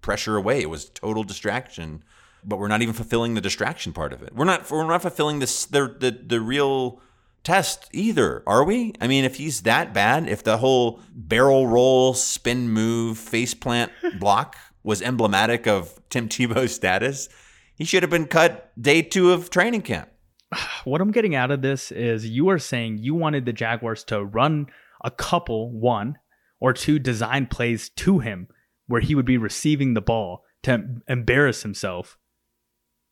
pressure 0.00 0.36
away. 0.36 0.60
It 0.60 0.70
was 0.70 0.90
total 0.90 1.24
distraction, 1.24 2.04
but 2.44 2.58
we're 2.58 2.68
not 2.68 2.82
even 2.82 2.94
fulfilling 2.94 3.34
the 3.34 3.40
distraction 3.40 3.92
part 3.92 4.12
of 4.12 4.22
it. 4.22 4.34
We're 4.34 4.44
not 4.44 4.70
we're 4.70 4.86
not 4.86 5.02
fulfilling 5.02 5.38
this 5.38 5.64
the 5.64 5.96
the, 5.98 6.10
the 6.10 6.40
real 6.40 7.00
test 7.44 7.88
either, 7.92 8.42
are 8.46 8.64
we? 8.64 8.94
I 9.00 9.06
mean, 9.06 9.24
if 9.24 9.36
he's 9.36 9.62
that 9.62 9.92
bad, 9.92 10.28
if 10.28 10.42
the 10.42 10.58
whole 10.58 11.00
barrel 11.12 11.66
roll, 11.66 12.14
spin 12.14 12.70
move, 12.70 13.18
face 13.18 13.54
plant 13.54 13.92
block 14.20 14.56
was 14.82 15.02
emblematic 15.02 15.66
of 15.66 16.00
Tim 16.08 16.28
Tebow's 16.28 16.74
status, 16.74 17.28
he 17.74 17.84
should 17.84 18.02
have 18.02 18.10
been 18.10 18.26
cut 18.26 18.72
day 18.80 19.02
two 19.02 19.32
of 19.32 19.50
training 19.50 19.82
camp. 19.82 20.08
What 20.84 21.00
I'm 21.00 21.12
getting 21.12 21.34
out 21.34 21.50
of 21.50 21.62
this 21.62 21.92
is 21.92 22.26
you 22.26 22.48
are 22.50 22.58
saying 22.58 22.98
you 22.98 23.14
wanted 23.14 23.46
the 23.46 23.52
Jaguars 23.52 24.04
to 24.04 24.24
run 24.24 24.66
a 25.04 25.10
couple, 25.10 25.70
one 25.70 26.18
or 26.60 26.72
two 26.72 26.98
design 26.98 27.46
plays 27.46 27.88
to 27.88 28.20
him 28.20 28.48
where 28.86 29.00
he 29.00 29.14
would 29.14 29.24
be 29.24 29.38
receiving 29.38 29.94
the 29.94 30.00
ball 30.00 30.44
to 30.62 30.84
embarrass 31.08 31.62
himself 31.62 32.18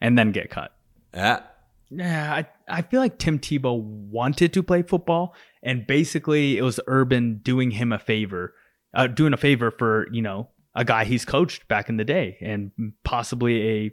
and 0.00 0.18
then 0.18 0.30
get 0.30 0.50
cut. 0.50 0.72
Yeah. 1.14 1.40
Yeah, 1.90 2.32
I, 2.32 2.46
I 2.68 2.82
feel 2.82 3.00
like 3.00 3.18
Tim 3.18 3.38
Tebow 3.38 3.80
wanted 3.80 4.52
to 4.52 4.62
play 4.62 4.82
football, 4.82 5.34
and 5.62 5.86
basically 5.86 6.56
it 6.56 6.62
was 6.62 6.78
Urban 6.86 7.40
doing 7.42 7.72
him 7.72 7.92
a 7.92 7.98
favor, 7.98 8.54
uh, 8.94 9.08
doing 9.08 9.32
a 9.32 9.36
favor 9.36 9.70
for 9.70 10.06
you 10.12 10.22
know 10.22 10.48
a 10.74 10.84
guy 10.84 11.04
he's 11.04 11.24
coached 11.24 11.66
back 11.68 11.88
in 11.88 11.96
the 11.96 12.04
day, 12.04 12.38
and 12.40 12.70
possibly 13.04 13.68
a 13.68 13.90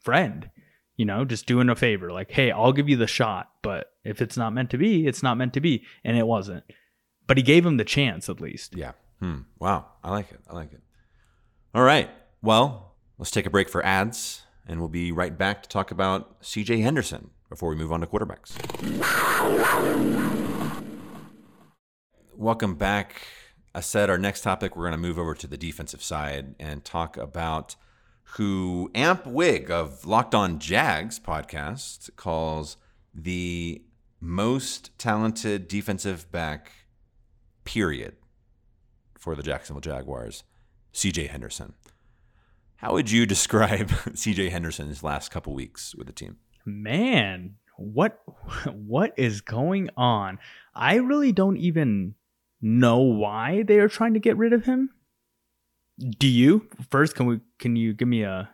friend, 0.00 0.50
you 0.96 1.04
know, 1.04 1.24
just 1.24 1.46
doing 1.46 1.68
a 1.68 1.76
favor. 1.76 2.12
Like, 2.12 2.30
hey, 2.30 2.50
I'll 2.50 2.72
give 2.72 2.88
you 2.88 2.96
the 2.96 3.06
shot, 3.06 3.50
but 3.62 3.92
if 4.04 4.22
it's 4.22 4.36
not 4.36 4.52
meant 4.52 4.70
to 4.70 4.78
be, 4.78 5.06
it's 5.06 5.22
not 5.22 5.36
meant 5.36 5.54
to 5.54 5.60
be, 5.60 5.84
and 6.04 6.16
it 6.16 6.26
wasn't. 6.26 6.64
But 7.26 7.36
he 7.36 7.42
gave 7.42 7.64
him 7.66 7.76
the 7.76 7.84
chance 7.84 8.28
at 8.28 8.40
least. 8.40 8.76
Yeah. 8.76 8.92
Hmm. 9.20 9.40
Wow. 9.58 9.86
I 10.02 10.10
like 10.10 10.32
it. 10.32 10.40
I 10.48 10.54
like 10.54 10.72
it. 10.72 10.80
All 11.74 11.82
right. 11.82 12.10
Well, 12.42 12.96
let's 13.18 13.30
take 13.30 13.46
a 13.46 13.50
break 13.50 13.68
for 13.68 13.84
ads, 13.84 14.42
and 14.66 14.80
we'll 14.80 14.88
be 14.88 15.12
right 15.12 15.36
back 15.36 15.62
to 15.62 15.68
talk 15.68 15.90
about 15.90 16.40
CJ 16.42 16.82
Henderson 16.82 17.30
before 17.48 17.70
we 17.70 17.76
move 17.76 17.92
on 17.92 18.00
to 18.00 18.06
quarterbacks. 18.06 18.56
Welcome 22.34 22.76
back. 22.76 23.26
Asad 23.74 24.10
our 24.10 24.18
next 24.18 24.40
topic, 24.42 24.76
we're 24.76 24.84
going 24.84 24.92
to 24.92 24.98
move 24.98 25.18
over 25.18 25.34
to 25.34 25.46
the 25.46 25.56
defensive 25.56 26.02
side 26.02 26.54
and 26.58 26.84
talk 26.84 27.16
about 27.16 27.76
who 28.34 28.90
Amp 28.94 29.26
Wig 29.26 29.70
of 29.70 30.06
Locked 30.06 30.34
On 30.34 30.58
Jags 30.58 31.18
podcast 31.18 32.14
calls 32.16 32.76
the 33.14 33.82
most 34.20 34.96
talented 34.98 35.66
defensive 35.68 36.30
back, 36.30 36.72
period, 37.64 38.16
for 39.18 39.34
the 39.34 39.42
Jacksonville 39.42 39.80
Jaguars, 39.80 40.44
CJ 40.94 41.28
Henderson. 41.28 41.74
How 42.80 42.92
would 42.92 43.10
you 43.10 43.26
describe 43.34 43.88
CJ 43.90 44.50
Henderson's 44.50 45.02
last 45.02 45.30
couple 45.30 45.54
weeks 45.54 45.94
with 45.94 46.06
the 46.06 46.12
team? 46.12 46.38
Man, 46.64 47.56
what 47.76 48.20
what 48.66 49.12
is 49.16 49.40
going 49.40 49.90
on? 49.96 50.38
I 50.74 50.96
really 50.96 51.32
don't 51.32 51.56
even 51.56 52.14
know 52.60 52.98
why 52.98 53.62
they 53.62 53.78
are 53.78 53.88
trying 53.88 54.14
to 54.14 54.20
get 54.20 54.36
rid 54.36 54.52
of 54.52 54.64
him. 54.64 54.90
Do 56.18 56.26
you? 56.26 56.68
First, 56.90 57.14
can 57.14 57.26
we 57.26 57.40
can 57.58 57.76
you 57.76 57.92
give 57.92 58.08
me 58.08 58.22
a 58.22 58.50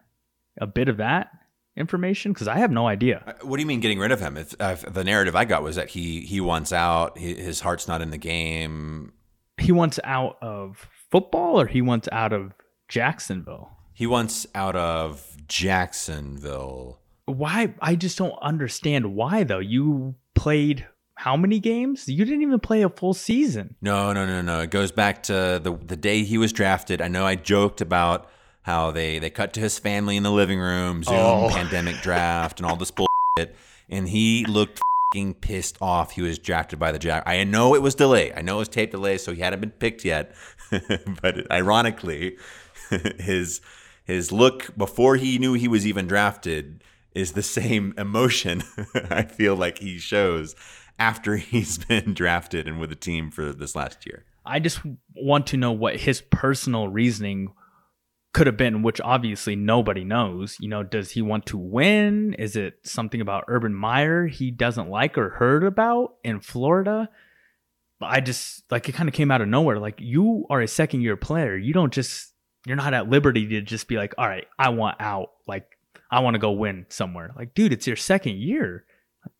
a 0.60 0.66
bit 0.66 0.88
of 0.88 0.96
that 0.98 1.30
information 1.76 2.32
because 2.32 2.48
I 2.48 2.58
have 2.58 2.70
no 2.70 2.86
idea. 2.86 3.22
Uh, 3.26 3.46
what 3.46 3.56
do 3.56 3.62
you 3.62 3.66
mean 3.66 3.80
getting 3.80 3.98
rid 3.98 4.10
of 4.10 4.20
him? 4.20 4.36
If, 4.36 4.54
if 4.58 4.92
the 4.92 5.04
narrative 5.04 5.36
I 5.36 5.44
got 5.44 5.62
was 5.62 5.76
that 5.76 5.90
he 5.90 6.20
he 6.20 6.40
wants 6.40 6.72
out, 6.72 7.18
he, 7.18 7.34
his 7.34 7.60
heart's 7.60 7.86
not 7.86 8.02
in 8.02 8.10
the 8.10 8.18
game. 8.18 9.12
He 9.58 9.72
wants 9.72 9.98
out 10.04 10.36
of 10.42 10.88
football, 11.10 11.60
or 11.60 11.66
he 11.66 11.82
wants 11.82 12.08
out 12.12 12.32
of 12.32 12.52
Jacksonville. 12.88 13.75
He 13.96 14.06
wants 14.06 14.46
out 14.54 14.76
of 14.76 15.26
Jacksonville. 15.48 17.00
Why? 17.24 17.72
I 17.80 17.96
just 17.96 18.18
don't 18.18 18.38
understand 18.42 19.14
why 19.14 19.42
though. 19.42 19.58
You 19.58 20.16
played 20.34 20.86
how 21.14 21.34
many 21.34 21.58
games? 21.58 22.06
You 22.06 22.26
didn't 22.26 22.42
even 22.42 22.60
play 22.60 22.82
a 22.82 22.90
full 22.90 23.14
season. 23.14 23.74
No, 23.80 24.12
no, 24.12 24.26
no, 24.26 24.42
no. 24.42 24.60
It 24.60 24.70
goes 24.70 24.92
back 24.92 25.22
to 25.24 25.58
the 25.62 25.78
the 25.82 25.96
day 25.96 26.24
he 26.24 26.36
was 26.36 26.52
drafted. 26.52 27.00
I 27.00 27.08
know 27.08 27.24
I 27.24 27.36
joked 27.36 27.80
about 27.80 28.28
how 28.60 28.90
they 28.90 29.18
they 29.18 29.30
cut 29.30 29.54
to 29.54 29.60
his 29.60 29.78
family 29.78 30.18
in 30.18 30.24
the 30.24 30.30
living 30.30 30.60
room, 30.60 31.02
Zoom 31.02 31.16
oh. 31.16 31.48
pandemic 31.52 31.96
draft, 32.02 32.60
and 32.60 32.68
all 32.68 32.76
this 32.76 32.90
bullshit, 32.90 33.56
and 33.88 34.10
he 34.10 34.44
looked 34.44 34.78
fucking 35.10 35.36
pissed 35.36 35.78
off. 35.80 36.10
He 36.10 36.20
was 36.20 36.38
drafted 36.38 36.78
by 36.78 36.92
the 36.92 36.98
Jack. 36.98 37.22
I 37.24 37.42
know 37.44 37.74
it 37.74 37.80
was 37.80 37.94
delay. 37.94 38.34
I 38.34 38.42
know 38.42 38.56
it 38.56 38.58
was 38.58 38.68
tape 38.68 38.90
delay, 38.90 39.16
so 39.16 39.32
he 39.32 39.40
hadn't 39.40 39.60
been 39.60 39.70
picked 39.70 40.04
yet. 40.04 40.34
but 41.22 41.50
ironically, 41.50 42.36
his 43.18 43.62
his 44.06 44.30
look 44.30 44.74
before 44.76 45.16
he 45.16 45.38
knew 45.38 45.54
he 45.54 45.68
was 45.68 45.86
even 45.86 46.06
drafted 46.06 46.82
is 47.12 47.32
the 47.32 47.42
same 47.42 47.92
emotion 47.98 48.62
I 49.10 49.22
feel 49.22 49.56
like 49.56 49.78
he 49.78 49.98
shows 49.98 50.54
after 50.98 51.36
he's 51.36 51.78
been 51.78 52.14
drafted 52.14 52.68
and 52.68 52.78
with 52.78 52.90
the 52.90 52.96
team 52.96 53.30
for 53.30 53.52
this 53.52 53.74
last 53.74 54.06
year. 54.06 54.24
I 54.44 54.60
just 54.60 54.80
want 55.14 55.48
to 55.48 55.56
know 55.56 55.72
what 55.72 55.96
his 55.96 56.20
personal 56.20 56.88
reasoning 56.88 57.52
could 58.32 58.46
have 58.46 58.56
been, 58.56 58.82
which 58.82 59.00
obviously 59.00 59.56
nobody 59.56 60.04
knows. 60.04 60.56
You 60.60 60.68
know, 60.68 60.84
does 60.84 61.10
he 61.10 61.22
want 61.22 61.46
to 61.46 61.58
win? 61.58 62.34
Is 62.34 62.54
it 62.54 62.74
something 62.84 63.20
about 63.20 63.44
Urban 63.48 63.74
Meyer 63.74 64.28
he 64.28 64.52
doesn't 64.52 64.88
like 64.88 65.18
or 65.18 65.30
heard 65.30 65.64
about 65.64 66.14
in 66.22 66.40
Florida? 66.40 67.08
I 68.00 68.20
just 68.20 68.70
like 68.70 68.88
it 68.88 68.92
kind 68.92 69.08
of 69.08 69.14
came 69.14 69.32
out 69.32 69.40
of 69.40 69.48
nowhere. 69.48 69.80
Like 69.80 69.98
you 69.98 70.46
are 70.48 70.60
a 70.60 70.68
second 70.68 71.00
year 71.00 71.16
player. 71.16 71.56
You 71.56 71.72
don't 71.72 71.92
just 71.92 72.34
you're 72.66 72.76
not 72.76 72.92
at 72.92 73.08
liberty 73.08 73.46
to 73.46 73.62
just 73.62 73.86
be 73.86 73.96
like, 73.96 74.12
all 74.18 74.28
right, 74.28 74.46
I 74.58 74.70
want 74.70 75.00
out. 75.00 75.30
Like 75.46 75.78
I 76.10 76.20
want 76.20 76.34
to 76.34 76.38
go 76.38 76.50
win 76.50 76.84
somewhere. 76.88 77.32
Like, 77.36 77.54
dude, 77.54 77.72
it's 77.72 77.86
your 77.86 77.96
second 77.96 78.38
year. 78.38 78.84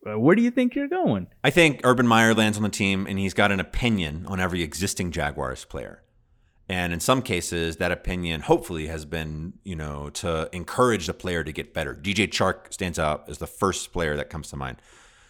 Uh, 0.09 0.17
where 0.17 0.35
do 0.35 0.41
you 0.41 0.49
think 0.49 0.75
you're 0.75 0.87
going? 0.87 1.27
I 1.43 1.49
think 1.49 1.81
Urban 1.83 2.07
Meyer 2.07 2.33
lands 2.33 2.57
on 2.57 2.63
the 2.63 2.69
team 2.69 3.05
and 3.05 3.19
he's 3.19 3.33
got 3.33 3.51
an 3.51 3.59
opinion 3.59 4.25
on 4.27 4.39
every 4.39 4.63
existing 4.63 5.11
Jaguars 5.11 5.65
player. 5.65 6.03
And 6.69 6.93
in 6.93 6.99
some 6.99 7.21
cases, 7.21 7.77
that 7.77 7.91
opinion 7.91 8.41
hopefully 8.41 8.87
has 8.87 9.05
been, 9.05 9.53
you 9.63 9.75
know, 9.75 10.09
to 10.11 10.49
encourage 10.53 11.07
the 11.07 11.13
player 11.13 11.43
to 11.43 11.51
get 11.51 11.73
better. 11.73 11.95
DJ 11.95 12.27
Chark 12.27 12.73
stands 12.73 12.97
out 12.97 13.25
as 13.29 13.37
the 13.37 13.47
first 13.47 13.93
player 13.93 14.17
that 14.17 14.29
comes 14.29 14.49
to 14.49 14.57
mind, 14.57 14.81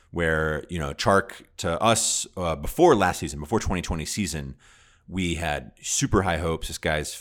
where, 0.09 0.63
you 0.69 0.79
know, 0.79 0.93
Chark 0.93 1.43
to 1.57 1.79
us 1.79 2.25
uh, 2.35 2.55
before 2.55 2.95
last 2.95 3.19
season, 3.19 3.39
before 3.39 3.59
2020 3.59 4.03
season, 4.05 4.55
we 5.07 5.35
had 5.35 5.71
super 5.81 6.23
high 6.23 6.37
hopes. 6.37 6.69
This 6.69 6.79
guy's 6.79 7.13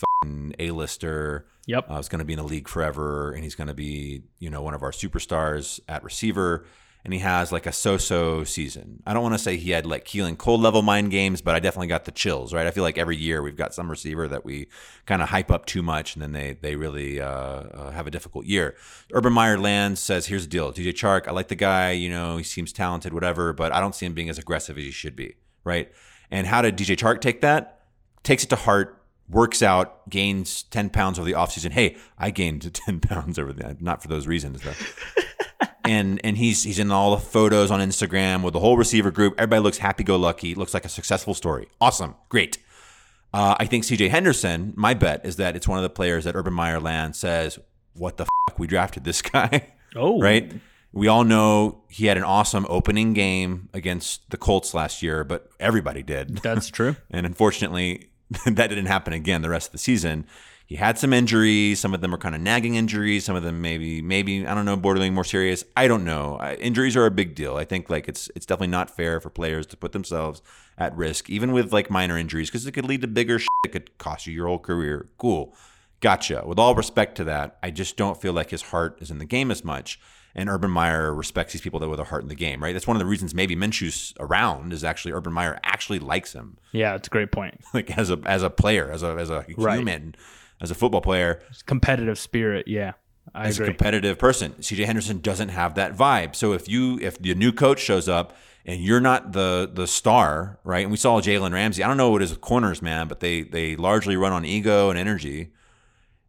A-lister. 0.58 1.46
Yep. 1.66 1.86
Uh, 1.88 1.96
he's 1.96 2.08
going 2.08 2.20
to 2.20 2.24
be 2.24 2.32
in 2.32 2.38
the 2.38 2.44
league 2.44 2.68
forever, 2.68 3.32
and 3.32 3.42
he's 3.42 3.54
going 3.54 3.68
to 3.68 3.74
be, 3.74 4.22
you 4.38 4.50
know, 4.50 4.62
one 4.62 4.74
of 4.74 4.82
our 4.82 4.92
superstars 4.92 5.80
at 5.88 6.04
receiver 6.04 6.66
and 7.06 7.14
he 7.14 7.20
has 7.20 7.52
like 7.52 7.66
a 7.66 7.72
so-so 7.72 8.42
season. 8.42 9.00
I 9.06 9.14
don't 9.14 9.22
want 9.22 9.36
to 9.36 9.38
say 9.38 9.56
he 9.56 9.70
had 9.70 9.86
like 9.86 10.04
Keelan 10.04 10.36
Cole 10.38 10.58
level 10.58 10.82
mind 10.82 11.12
games, 11.12 11.40
but 11.40 11.54
I 11.54 11.60
definitely 11.60 11.86
got 11.86 12.04
the 12.04 12.10
chills, 12.10 12.52
right? 12.52 12.66
I 12.66 12.72
feel 12.72 12.82
like 12.82 12.98
every 12.98 13.16
year 13.16 13.42
we've 13.42 13.56
got 13.56 13.72
some 13.72 13.88
receiver 13.88 14.26
that 14.26 14.44
we 14.44 14.66
kind 15.06 15.22
of 15.22 15.28
hype 15.28 15.48
up 15.52 15.66
too 15.66 15.84
much, 15.84 16.16
and 16.16 16.22
then 16.22 16.32
they 16.32 16.58
they 16.60 16.74
really 16.74 17.20
uh, 17.20 17.28
uh, 17.28 17.90
have 17.92 18.08
a 18.08 18.10
difficult 18.10 18.46
year. 18.46 18.74
Urban 19.12 19.32
Meyer 19.32 19.56
lands 19.56 20.00
says, 20.00 20.26
"Here's 20.26 20.42
the 20.42 20.50
deal, 20.50 20.72
DJ 20.72 20.92
Chark. 20.92 21.28
I 21.28 21.30
like 21.30 21.46
the 21.46 21.54
guy. 21.54 21.92
You 21.92 22.10
know, 22.10 22.38
he 22.38 22.42
seems 22.42 22.72
talented, 22.72 23.12
whatever, 23.12 23.52
but 23.52 23.70
I 23.70 23.78
don't 23.78 23.94
see 23.94 24.04
him 24.04 24.12
being 24.12 24.28
as 24.28 24.36
aggressive 24.36 24.76
as 24.76 24.82
he 24.82 24.90
should 24.90 25.14
be, 25.14 25.36
right?" 25.62 25.92
And 26.28 26.48
how 26.48 26.60
did 26.60 26.76
DJ 26.76 26.96
Chark 26.96 27.20
take 27.20 27.40
that? 27.42 27.82
Takes 28.24 28.42
it 28.42 28.48
to 28.48 28.56
heart, 28.56 29.00
works 29.28 29.62
out, 29.62 30.08
gains 30.08 30.62
10 30.64 30.90
pounds 30.90 31.18
over 31.18 31.26
the 31.26 31.34
offseason. 31.34 31.72
Hey, 31.72 31.96
I 32.18 32.30
gained 32.30 32.72
10 32.86 33.00
pounds 33.00 33.38
over 33.38 33.52
the, 33.52 33.76
not 33.80 34.02
for 34.02 34.08
those 34.08 34.26
reasons 34.26 34.62
though. 34.62 35.66
and 35.84 36.20
and 36.24 36.36
he's 36.36 36.62
he's 36.64 36.78
in 36.78 36.90
all 36.90 37.12
the 37.12 37.22
photos 37.22 37.70
on 37.70 37.80
Instagram 37.80 38.42
with 38.42 38.52
the 38.52 38.60
whole 38.60 38.76
receiver 38.76 39.10
group. 39.10 39.34
Everybody 39.38 39.62
looks 39.62 39.78
happy 39.78 40.04
go 40.04 40.16
lucky. 40.16 40.54
Looks 40.54 40.74
like 40.74 40.84
a 40.84 40.88
successful 40.88 41.34
story. 41.34 41.68
Awesome, 41.80 42.14
great. 42.28 42.58
Uh, 43.32 43.54
I 43.58 43.66
think 43.66 43.84
C.J. 43.84 44.08
Henderson. 44.08 44.72
My 44.76 44.94
bet 44.94 45.24
is 45.26 45.36
that 45.36 45.56
it's 45.56 45.68
one 45.68 45.78
of 45.78 45.82
the 45.82 45.90
players 45.90 46.24
that 46.24 46.34
Urban 46.34 46.54
Meyer 46.54 46.80
Land 46.80 47.16
says, 47.16 47.58
"What 47.94 48.16
the 48.16 48.24
fuck? 48.24 48.58
We 48.58 48.66
drafted 48.66 49.04
this 49.04 49.22
guy." 49.34 49.74
Oh, 49.94 50.20
right. 50.20 50.52
We 50.92 51.08
all 51.08 51.24
know 51.24 51.82
he 51.88 52.06
had 52.06 52.16
an 52.16 52.22
awesome 52.22 52.64
opening 52.70 53.12
game 53.12 53.68
against 53.74 54.30
the 54.30 54.38
Colts 54.38 54.72
last 54.72 55.02
year, 55.02 55.24
but 55.24 55.50
everybody 55.60 56.02
did. 56.02 56.38
That's 56.38 56.68
true. 56.68 56.96
and 57.10 57.26
unfortunately, 57.26 58.08
that 58.46 58.68
didn't 58.68 58.86
happen 58.86 59.12
again 59.12 59.42
the 59.42 59.50
rest 59.50 59.68
of 59.68 59.72
the 59.72 59.78
season 59.78 60.26
he 60.66 60.74
had 60.74 60.98
some 60.98 61.12
injuries. 61.12 61.78
Some 61.78 61.94
of 61.94 62.00
them 62.00 62.12
are 62.12 62.18
kind 62.18 62.34
of 62.34 62.40
nagging 62.40 62.74
injuries. 62.74 63.24
Some 63.24 63.36
of 63.36 63.44
them 63.44 63.62
maybe, 63.62 64.02
maybe 64.02 64.44
I 64.44 64.52
don't 64.52 64.64
know, 64.64 64.76
borderline 64.76 65.14
more 65.14 65.22
serious. 65.24 65.64
I 65.76 65.86
don't 65.86 66.04
know. 66.04 66.40
Injuries 66.58 66.96
are 66.96 67.06
a 67.06 67.10
big 67.10 67.36
deal. 67.36 67.56
I 67.56 67.64
think 67.64 67.88
like 67.88 68.08
it's 68.08 68.28
it's 68.34 68.44
definitely 68.44 68.72
not 68.72 68.90
fair 68.90 69.20
for 69.20 69.30
players 69.30 69.64
to 69.66 69.76
put 69.76 69.92
themselves 69.92 70.42
at 70.76 70.94
risk, 70.96 71.30
even 71.30 71.52
with 71.52 71.72
like 71.72 71.88
minor 71.88 72.18
injuries, 72.18 72.50
because 72.50 72.66
it 72.66 72.72
could 72.72 72.84
lead 72.84 73.00
to 73.02 73.06
bigger 73.06 73.38
shit. 73.38 73.48
It 73.64 73.72
could 73.72 73.96
cost 73.98 74.26
you 74.26 74.34
your 74.34 74.48
whole 74.48 74.58
career. 74.58 75.08
Cool, 75.18 75.54
gotcha. 76.00 76.42
With 76.44 76.58
all 76.58 76.74
respect 76.74 77.16
to 77.18 77.24
that, 77.24 77.58
I 77.62 77.70
just 77.70 77.96
don't 77.96 78.20
feel 78.20 78.32
like 78.32 78.50
his 78.50 78.62
heart 78.62 78.98
is 79.00 79.10
in 79.10 79.18
the 79.18 79.24
game 79.24 79.52
as 79.52 79.64
much. 79.64 80.00
And 80.38 80.50
Urban 80.50 80.70
Meyer 80.70 81.14
respects 81.14 81.54
these 81.54 81.62
people 81.62 81.80
that 81.80 81.88
with 81.88 81.98
a 81.98 82.04
heart 82.04 82.22
in 82.22 82.28
the 82.28 82.34
game, 82.34 82.62
right? 82.62 82.74
That's 82.74 82.86
one 82.86 82.94
of 82.94 82.98
the 83.00 83.06
reasons 83.06 83.34
maybe 83.34 83.56
Minshew's 83.56 84.12
around 84.20 84.74
is 84.74 84.84
actually 84.84 85.12
Urban 85.12 85.32
Meyer 85.32 85.58
actually 85.64 85.98
likes 85.98 86.34
him. 86.34 86.58
Yeah, 86.72 86.94
it's 86.94 87.08
a 87.08 87.10
great 87.10 87.32
point. 87.32 87.58
like 87.74 87.96
as 87.96 88.10
a 88.10 88.20
as 88.26 88.42
a 88.42 88.50
player, 88.50 88.90
as 88.92 89.02
a 89.02 89.16
as 89.16 89.30
a 89.30 89.46
right. 89.56 89.78
human 89.78 90.14
as 90.60 90.70
a 90.70 90.74
football 90.74 91.00
player. 91.00 91.42
Competitive 91.64 92.18
spirit, 92.18 92.68
yeah. 92.68 92.92
I 93.34 93.48
as 93.48 93.56
agree. 93.56 93.68
a 93.68 93.70
competitive 93.70 94.18
person, 94.18 94.52
CJ 94.60 94.84
Henderson 94.84 95.20
doesn't 95.20 95.48
have 95.48 95.74
that 95.74 95.96
vibe. 95.96 96.34
So 96.36 96.52
if 96.52 96.68
you 96.68 96.98
if 97.00 97.18
the 97.18 97.34
new 97.34 97.52
coach 97.52 97.80
shows 97.80 98.08
up 98.08 98.36
and 98.64 98.80
you're 98.80 99.00
not 99.00 99.32
the 99.32 99.70
the 99.72 99.86
star, 99.86 100.58
right? 100.64 100.82
And 100.82 100.90
we 100.90 100.96
saw 100.96 101.20
Jalen 101.20 101.52
Ramsey. 101.52 101.82
I 101.82 101.88
don't 101.88 101.96
know 101.96 102.10
what 102.10 102.20
his 102.20 102.36
corners, 102.36 102.82
man, 102.82 103.08
but 103.08 103.20
they 103.20 103.42
they 103.42 103.76
largely 103.76 104.16
run 104.16 104.32
on 104.32 104.44
ego 104.44 104.90
and 104.90 104.98
energy. 104.98 105.52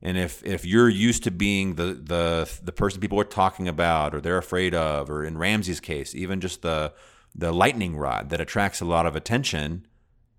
And 0.01 0.17
if 0.17 0.43
if 0.45 0.63
you're 0.65 0.89
used 0.89 1.23
to 1.23 1.31
being 1.31 1.75
the 1.75 1.93
the 1.93 2.59
the 2.63 2.71
person 2.71 3.01
people 3.01 3.19
are 3.19 3.25
talking 3.25 3.67
about 3.67 4.13
or 4.13 4.21
they're 4.21 4.37
afraid 4.37 4.75
of, 4.75 5.09
or 5.09 5.23
in 5.23 5.37
Ramsey's 5.37 5.79
case, 5.79 6.13
even 6.13 6.39
just 6.39 6.61
the 6.61 6.93
the 7.33 7.51
lightning 7.51 7.97
rod 7.97 8.29
that 8.29 8.41
attracts 8.41 8.79
a 8.81 8.85
lot 8.85 9.05
of 9.05 9.15
attention 9.15 9.87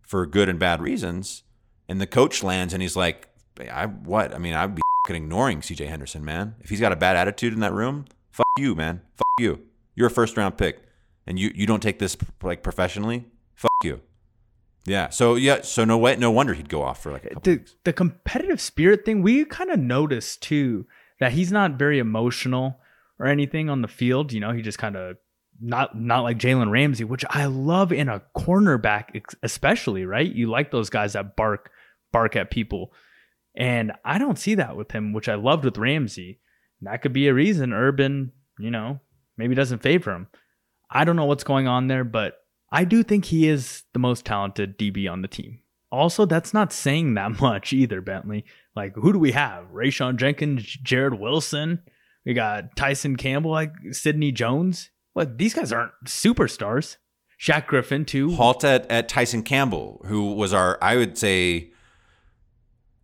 for 0.03 0.27
good 0.27 0.49
and 0.49 0.59
bad 0.59 0.81
reasons, 0.81 1.43
and 1.89 2.01
the 2.01 2.07
coach 2.07 2.43
lands 2.43 2.73
and 2.73 2.83
he's 2.83 2.97
like, 2.97 3.29
I 3.71 3.87
what? 3.87 4.35
I 4.35 4.39
mean, 4.39 4.55
I'd 4.55 4.77
be 4.77 4.83
ignoring 5.09 5.61
CJ 5.61 5.89
Henderson, 5.89 6.25
man. 6.25 6.55
If 6.61 6.71
he's 6.71 6.81
got 6.81 6.93
a 6.93 6.97
bad 6.97 7.17
attitude 7.17 7.53
in 7.53 7.61
that 7.61 7.73
room, 7.73 8.05
fuck 8.31 8.47
you, 8.59 8.75
man. 8.75 9.01
Fuck 9.17 9.27
you. 9.41 9.61
You're 9.95 10.09
a 10.09 10.11
first 10.11 10.37
round 10.37 10.57
pick, 10.57 10.83
and 11.27 11.39
you 11.39 11.51
you 11.55 11.67
don't 11.67 11.83
take 11.83 11.99
this 11.99 12.17
like 12.43 12.63
professionally. 12.63 13.27
Fuck 13.55 13.73
you. 13.83 14.03
Yeah. 14.89 15.11
So 15.11 15.35
yeah. 15.35 15.63
So 15.63 15.85
no 15.85 15.99
way. 15.99 16.17
No 16.17 16.31
wonder 16.31 16.55
he'd 16.55 16.69
go 16.69 16.83
off 16.83 17.03
for 17.03 17.13
like 17.13 17.25
a 17.25 17.29
couple 17.29 17.43
the 17.43 17.59
weeks. 17.59 17.75
the 17.85 17.93
competitive 17.93 18.61
spirit 18.61 19.05
thing. 19.05 19.23
We 19.23 19.45
kind 19.45 19.71
of 19.71 19.79
noticed 19.79 20.43
too 20.43 20.87
that 21.21 21.33
he's 21.33 21.53
not 21.53 21.73
very 21.73 21.99
emotional 21.99 22.79
or 23.19 23.27
anything 23.27 23.69
on 23.69 23.83
the 23.83 23.89
field. 23.89 24.33
You 24.33 24.41
know, 24.41 24.53
he 24.53 24.63
just 24.63 24.79
kind 24.79 24.97
of 24.97 25.17
not 25.61 25.99
not 25.99 26.23
like 26.23 26.39
Jalen 26.39 26.71
Ramsey, 26.71 27.05
which 27.05 27.25
I 27.31 27.47
love 27.47 27.93
in 27.93 28.09
a 28.09 28.23
cornerback, 28.37 29.23
especially. 29.43 30.05
Right? 30.05 30.31
You 30.31 30.49
like 30.51 30.71
those 30.71 30.91
guys 30.91 31.13
that 31.13 31.37
bark 31.37 31.71
bark 32.13 32.37
at 32.37 32.51
people. 32.51 32.93
And 33.57 33.93
I 34.05 34.19
don't 34.19 34.39
see 34.39 34.55
that 34.55 34.77
with 34.77 34.93
him, 34.93 35.13
which 35.13 35.29
I 35.29 35.35
loved 35.35 35.65
with 35.65 35.79
Ramsey. 35.79 36.39
That 36.83 37.03
could 37.03 37.13
be 37.13 37.27
a 37.27 37.35
reason 37.35 37.73
Urban, 37.73 38.33
you 38.59 38.71
know, 38.71 39.01
maybe 39.37 39.57
doesn't 39.57 39.83
favor 39.83 40.13
him. 40.13 40.29
I 40.91 41.05
don't 41.05 41.17
know 41.17 41.25
what's 41.25 41.45
going 41.45 41.67
on 41.67 41.89
there, 41.89 42.05
but 42.05 42.39
I 42.71 42.85
do 42.85 43.03
think 43.03 43.27
he 43.27 43.49
is 43.49 43.85
the 43.93 43.99
most 43.99 44.25
talented 44.25 44.79
DB 44.79 45.11
on 45.11 45.23
the 45.23 45.29
team. 45.29 45.61
also 45.91 46.27
that's 46.27 46.53
not 46.53 46.73
saying 46.73 47.15
that 47.15 47.41
much 47.41 47.73
either, 47.73 48.01
Bentley. 48.01 48.45
Like, 48.77 48.95
who 48.95 49.13
do 49.13 49.19
we 49.19 49.33
have? 49.33 49.67
Rayshawn 49.73 50.17
Jenkins, 50.17 50.77
Jarrod 50.85 51.19
Wilson. 51.19 51.81
We 52.27 52.35
got 52.35 52.77
Tyson 52.77 53.17
Campbell, 53.17 53.51
like 53.53 53.73
Sidney 53.93 54.33
Jones. 54.33 54.91
What? 55.15 55.39
These 55.39 55.55
guys 55.55 55.73
aren't 55.73 55.93
superstars. 56.05 56.97
Shaq 57.41 57.67
Griffin 57.67 58.05
too. 58.05 58.33
Halt 58.35 58.65
at, 58.65 58.91
at 58.91 59.09
Tyson 59.09 59.43
Campbell, 59.43 60.05
who 60.07 60.35
was 60.35 60.53
our, 60.53 60.77
I 60.83 60.97
would 60.97 61.17
say, 61.17 61.71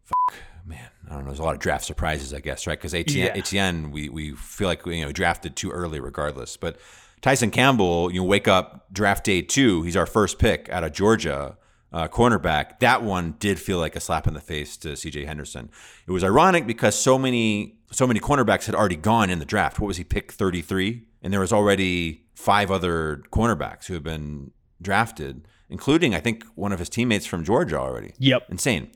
fuck, 0.05 0.35
man, 0.67 0.91
I 1.09 1.15
don't 1.15 1.21
know. 1.21 1.27
There's 1.31 1.39
a 1.39 1.43
lot 1.45 1.55
of 1.55 1.61
draft 1.61 1.85
surprises, 1.85 2.35
I 2.35 2.41
guess, 2.41 2.67
right? 2.67 2.77
Because 2.79 2.95
Etienne, 2.95 3.27
Yeah. 3.27 3.39
Etienne, 3.41 3.91
we 3.93 4.09
we 4.09 4.33
feel 4.33 4.69
like 4.69 4.85
we 4.85 4.99
you 4.99 5.05
know 5.05 5.13
drafted 5.13 5.57
too 5.57 5.71
early, 5.71 6.01
regardless. 6.01 6.57
But 6.57 6.77
Tyson 7.21 7.51
Campbell, 7.51 8.13
you 8.13 8.23
wake 8.23 8.49
up 8.49 8.93
draft 8.93 9.25
day 9.25 9.43
two, 9.43 9.83
he's 9.83 9.97
our 9.97 10.07
first 10.07 10.39
pick 10.39 10.69
out 10.71 10.85
of 10.85 10.93
Georgia. 10.93 11.57
Uh, 11.93 12.09
cornerback, 12.09 12.81
that 12.81 13.05
one 13.05 13.37
did 13.39 13.57
feel 13.57 13.79
like 13.79 13.95
a 13.95 14.01
slap 14.01 14.27
in 14.27 14.35
the 14.35 14.41
face 14.41 14.77
to 14.77 14.89
CJ 14.89 15.27
Henderson. 15.27 15.71
It 16.09 16.11
was 16.11 16.25
ironic 16.25 16.67
because 16.67 16.97
so 16.97 17.17
many 17.17 17.79
so 17.93 18.07
many 18.07 18.19
cornerbacks 18.19 18.67
had 18.67 18.75
already 18.75 18.97
gone 18.97 19.31
in 19.31 19.39
the 19.39 19.45
draft. 19.45 19.79
What 19.79 19.87
was 19.87 19.97
he 19.97 20.03
pick 20.03 20.33
33? 20.33 21.07
And 21.23 21.33
there 21.33 21.39
was 21.39 21.53
already 21.53 22.25
five 22.35 22.71
other 22.71 23.23
cornerbacks 23.31 23.87
who 23.87 23.95
had 23.95 24.03
been 24.03 24.51
drafted, 24.83 25.47
including 25.71 26.15
I 26.15 26.21
think 26.21 26.45
one 26.57 26.73
of 26.73 26.79
his 26.79 26.89
teammates 26.89 27.27
from 27.27 27.45
Georgia 27.45 27.79
already. 27.79 28.13
Yep. 28.19 28.47
Insane. 28.51 28.91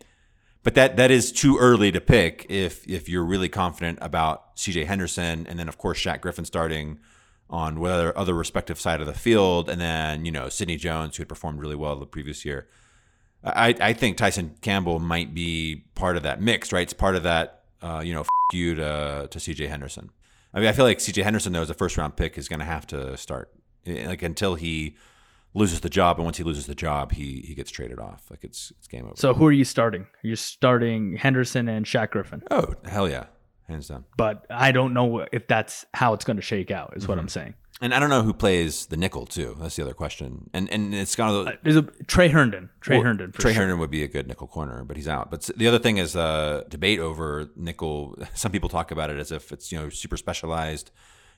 But 0.63 0.75
that 0.75 0.97
that 0.97 1.11
is 1.11 1.33
too 1.33 1.57
early 1.59 1.93
to 1.93 2.01
pick 2.01 2.47
if 2.49 2.87
if 2.87 3.09
you're 3.09 3.25
really 3.25 3.49
confident 3.49 3.99
about 4.03 4.57
CJ 4.57 4.87
Henderson 4.87 5.47
and 5.47 5.59
then 5.59 5.69
of 5.69 5.79
course 5.79 5.99
Shaq 5.99 6.21
Griffin 6.21 6.45
starting 6.45 6.99
on 7.51 7.81
whether 7.81 8.17
other 8.17 8.35
respective 8.35 8.79
side 8.79 9.01
of 9.01 9.07
the 9.07 9.15
field 9.15 9.69
and 9.71 9.81
then, 9.81 10.25
you 10.25 10.31
know, 10.33 10.49
Sidney 10.49 10.77
Jones 10.77 11.17
who 11.17 11.23
had 11.23 11.29
performed 11.29 11.61
really 11.61 11.77
well 11.77 11.97
the 11.97 12.07
previous 12.07 12.45
year. 12.45 12.69
I, 13.43 13.75
I 13.81 13.93
think 13.93 14.17
Tyson 14.17 14.57
Campbell 14.61 14.99
might 14.99 15.33
be 15.33 15.85
part 15.95 16.17
of 16.17 16.25
that 16.25 16.41
mix, 16.43 16.73
right? 16.73 16.83
It's 16.83 16.93
part 16.93 17.15
of 17.17 17.23
that, 17.23 17.63
uh, 17.81 18.03
you 18.05 18.13
know, 18.13 18.23
f- 18.23 18.29
you 18.53 18.75
to 18.75 19.29
to 19.31 19.39
CJ 19.39 19.69
Henderson. 19.69 20.11
I 20.53 20.61
mean, 20.61 20.69
I 20.69 20.73
feel 20.73 20.85
like 20.85 20.99
CJ 20.99 21.23
Henderson, 21.23 21.53
though, 21.53 21.63
as 21.63 21.71
a 21.71 21.75
first 21.75 21.97
round 21.97 22.17
pick, 22.17 22.37
is 22.37 22.49
going 22.49 22.59
to 22.59 22.65
have 22.65 22.87
to 22.89 23.17
start 23.17 23.53
Eh, 23.89 24.07
like 24.07 24.23
until 24.23 24.55
he 24.55 24.97
loses 25.55 25.81
the 25.81 25.89
job, 25.89 26.17
and 26.19 26.25
once 26.25 26.37
he 26.37 26.45
loses 26.45 26.67
the 26.67 26.75
job, 26.75 27.13
he 27.13 27.43
he 27.47 27.55
gets 27.55 27.71
traded 27.71 27.99
off. 27.99 28.25
Like 28.31 28.45
it's 28.45 28.73
it's 28.79 28.87
game 28.87 29.05
over. 29.05 29.15
So 29.17 29.35
who 29.35 29.47
are 29.47 29.53
you 29.53 29.65
starting? 29.65 30.07
You're 30.23 30.37
starting 30.37 31.17
Henderson 31.17 31.69
and 31.69 31.87
Shaq 31.87 32.11
Griffin. 32.11 32.43
oh 32.51 32.75
hell 32.85 33.09
yeah, 33.09 33.27
hands 33.69 33.89
down. 33.89 34.05
But 34.17 34.47
I 34.51 34.73
don't 34.73 34.95
know 34.95 35.27
if 35.33 35.47
that's 35.47 35.85
how 35.95 36.15
it's 36.15 36.25
going 36.25 36.37
to 36.37 36.43
shake 36.43 36.71
out. 36.71 36.95
Is 36.97 37.03
Mm-hmm. 37.03 37.13
what 37.13 37.19
I'm 37.19 37.29
saying. 37.29 37.55
And 37.81 37.95
I 37.95 38.01
don't 38.01 38.11
know 38.11 38.23
who 38.23 38.33
plays 38.33 38.87
the 38.87 38.97
nickel 38.97 39.25
too. 39.25 39.57
That's 39.61 39.77
the 39.77 39.83
other 39.83 39.95
question. 39.95 40.51
And 40.53 40.69
and 40.73 40.93
it's 40.95 41.15
kind 41.15 41.33
of 41.33 41.47
Uh, 41.47 41.53
There's 41.63 41.77
a 41.77 41.83
Tre 42.09 42.29
Herndon. 42.29 42.71
Tre 42.81 42.97
Well, 42.97 43.05
Herndon. 43.05 43.31
For 43.31 43.41
Tre 43.43 43.53
sure. 43.53 43.61
Herndon 43.63 43.79
would 43.79 43.91
be 43.91 44.03
a 44.03 44.09
good 44.09 44.27
nickel 44.27 44.49
corner, 44.49 44.83
but 44.85 44.97
he's 44.97 45.07
out. 45.07 45.31
But 45.31 45.49
the 45.57 45.69
other 45.69 45.79
thing 45.79 45.97
is 45.99 46.17
uh, 46.17 46.65
debate 46.69 46.99
over 46.99 47.51
nickel. 47.55 48.17
Some 48.35 48.51
people 48.51 48.69
talk 48.69 48.91
about 48.91 49.11
it 49.11 49.19
as 49.19 49.31
if 49.31 49.53
it's 49.53 49.71
you 49.71 49.79
know 49.79 49.91
super 49.91 50.17
specialized. 50.17 50.91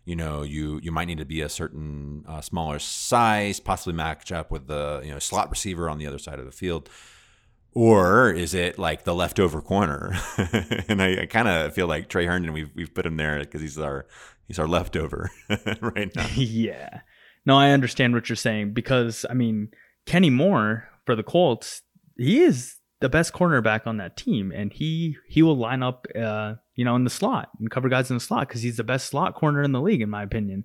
You 0.06 0.16
know, 0.16 0.40
you 0.42 0.80
you 0.82 0.90
might 0.92 1.04
need 1.08 1.18
to 1.18 1.26
be 1.26 1.42
a 1.42 1.48
certain 1.50 2.24
uh, 2.26 2.40
smaller 2.40 2.78
size, 2.78 3.60
possibly 3.60 3.92
match 3.92 4.32
up 4.32 4.50
with 4.50 4.66
the 4.66 5.02
you 5.04 5.10
know 5.10 5.18
slot 5.18 5.50
receiver 5.50 5.90
on 5.90 5.98
the 5.98 6.06
other 6.06 6.18
side 6.18 6.38
of 6.38 6.46
the 6.46 6.52
field, 6.52 6.88
or 7.72 8.30
is 8.30 8.54
it 8.54 8.78
like 8.78 9.04
the 9.04 9.14
leftover 9.14 9.60
corner? 9.60 10.12
and 10.88 11.02
I, 11.02 11.22
I 11.22 11.26
kind 11.26 11.48
of 11.48 11.72
feel 11.72 11.86
like 11.86 12.08
Tre 12.08 12.26
Herndon. 12.26 12.52
We've 12.52 12.70
we've 12.74 12.94
put 12.94 13.06
him 13.06 13.16
there 13.16 13.38
because 13.40 13.60
he's 13.60 13.78
our 13.78 14.06
he's 14.48 14.58
our 14.58 14.68
leftover 14.68 15.30
right 15.80 16.14
now. 16.14 16.26
yeah. 16.34 17.00
No, 17.46 17.56
I 17.56 17.70
understand 17.70 18.14
what 18.14 18.28
you're 18.28 18.36
saying 18.36 18.72
because 18.72 19.24
I 19.28 19.34
mean 19.34 19.68
Kenny 20.06 20.30
Moore 20.30 20.88
for 21.06 21.14
the 21.14 21.22
Colts, 21.22 21.82
he 22.18 22.40
is 22.42 22.76
the 23.00 23.08
best 23.08 23.32
cornerback 23.32 23.86
on 23.86 23.96
that 23.96 24.16
team, 24.16 24.52
and 24.54 24.72
he 24.72 25.16
he 25.28 25.42
will 25.42 25.56
line 25.56 25.82
up, 25.82 26.06
uh, 26.20 26.54
you 26.74 26.84
know, 26.84 26.96
in 26.96 27.04
the 27.04 27.10
slot 27.10 27.50
and 27.58 27.70
cover 27.70 27.88
guys 27.88 28.10
in 28.10 28.16
the 28.16 28.20
slot 28.20 28.48
because 28.48 28.62
he's 28.62 28.76
the 28.76 28.84
best 28.84 29.06
slot 29.06 29.34
corner 29.34 29.62
in 29.62 29.72
the 29.72 29.80
league, 29.80 30.02
in 30.02 30.10
my 30.10 30.22
opinion. 30.22 30.64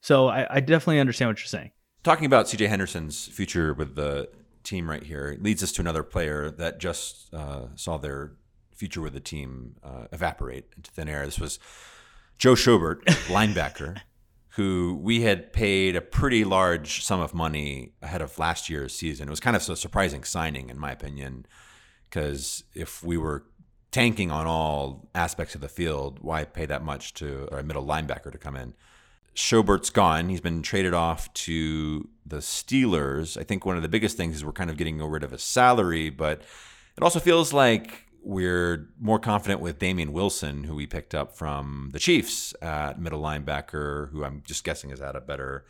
So 0.00 0.28
I, 0.28 0.56
I 0.56 0.60
definitely 0.60 1.00
understand 1.00 1.30
what 1.30 1.38
you're 1.38 1.46
saying. 1.46 1.70
Talking 2.04 2.26
about 2.26 2.46
CJ 2.46 2.68
Henderson's 2.68 3.26
future 3.26 3.74
with 3.74 3.96
the 3.96 4.28
team 4.66 4.90
right 4.90 5.02
here 5.02 5.36
leads 5.40 5.62
us 5.62 5.72
to 5.72 5.80
another 5.80 6.02
player 6.02 6.50
that 6.50 6.78
just 6.78 7.32
uh, 7.32 7.66
saw 7.74 7.96
their 7.96 8.32
future 8.74 9.00
with 9.00 9.14
the 9.14 9.20
team 9.20 9.76
uh, 9.82 10.06
evaporate 10.12 10.66
into 10.76 10.90
thin 10.90 11.08
air. 11.08 11.24
This 11.24 11.40
was 11.40 11.58
Joe 12.38 12.54
Schobert, 12.54 13.02
linebacker, 13.28 14.00
who 14.50 14.98
we 15.02 15.22
had 15.22 15.52
paid 15.52 15.96
a 15.96 16.00
pretty 16.00 16.44
large 16.44 17.04
sum 17.04 17.20
of 17.20 17.32
money 17.32 17.92
ahead 18.02 18.20
of 18.20 18.38
last 18.38 18.68
year's 18.68 18.94
season. 18.94 19.28
It 19.28 19.30
was 19.30 19.40
kind 19.40 19.56
of 19.56 19.66
a 19.68 19.76
surprising 19.76 20.24
signing, 20.24 20.68
in 20.68 20.78
my 20.78 20.92
opinion, 20.92 21.46
because 22.08 22.64
if 22.74 23.02
we 23.02 23.16
were 23.16 23.44
tanking 23.90 24.30
on 24.30 24.46
all 24.46 25.08
aspects 25.14 25.54
of 25.54 25.60
the 25.60 25.68
field, 25.68 26.18
why 26.20 26.44
pay 26.44 26.66
that 26.66 26.84
much 26.84 27.14
to 27.14 27.48
a 27.52 27.62
middle 27.62 27.84
linebacker 27.84 28.30
to 28.32 28.38
come 28.38 28.56
in? 28.56 28.74
Schobert's 29.36 29.90
gone. 29.90 30.30
He's 30.30 30.40
been 30.40 30.62
traded 30.62 30.94
off 30.94 31.32
to 31.34 32.08
the 32.24 32.38
Steelers. 32.38 33.38
I 33.38 33.44
think 33.44 33.66
one 33.66 33.76
of 33.76 33.82
the 33.82 33.88
biggest 33.88 34.16
things 34.16 34.36
is 34.36 34.44
we're 34.44 34.52
kind 34.52 34.70
of 34.70 34.76
getting 34.76 34.98
rid 34.98 35.22
of 35.22 35.30
his 35.30 35.42
salary, 35.42 36.08
but 36.08 36.40
it 36.96 37.02
also 37.02 37.20
feels 37.20 37.52
like 37.52 38.06
we're 38.22 38.88
more 38.98 39.18
confident 39.18 39.60
with 39.60 39.78
Damien 39.78 40.12
Wilson, 40.12 40.64
who 40.64 40.74
we 40.74 40.86
picked 40.86 41.14
up 41.14 41.36
from 41.36 41.90
the 41.92 41.98
Chiefs 41.98 42.54
at 42.62 42.98
middle 42.98 43.20
linebacker, 43.20 44.10
who 44.10 44.24
I'm 44.24 44.42
just 44.46 44.64
guessing 44.64 44.90
is 44.90 45.00
at 45.02 45.14
a 45.14 45.20
better 45.20 45.66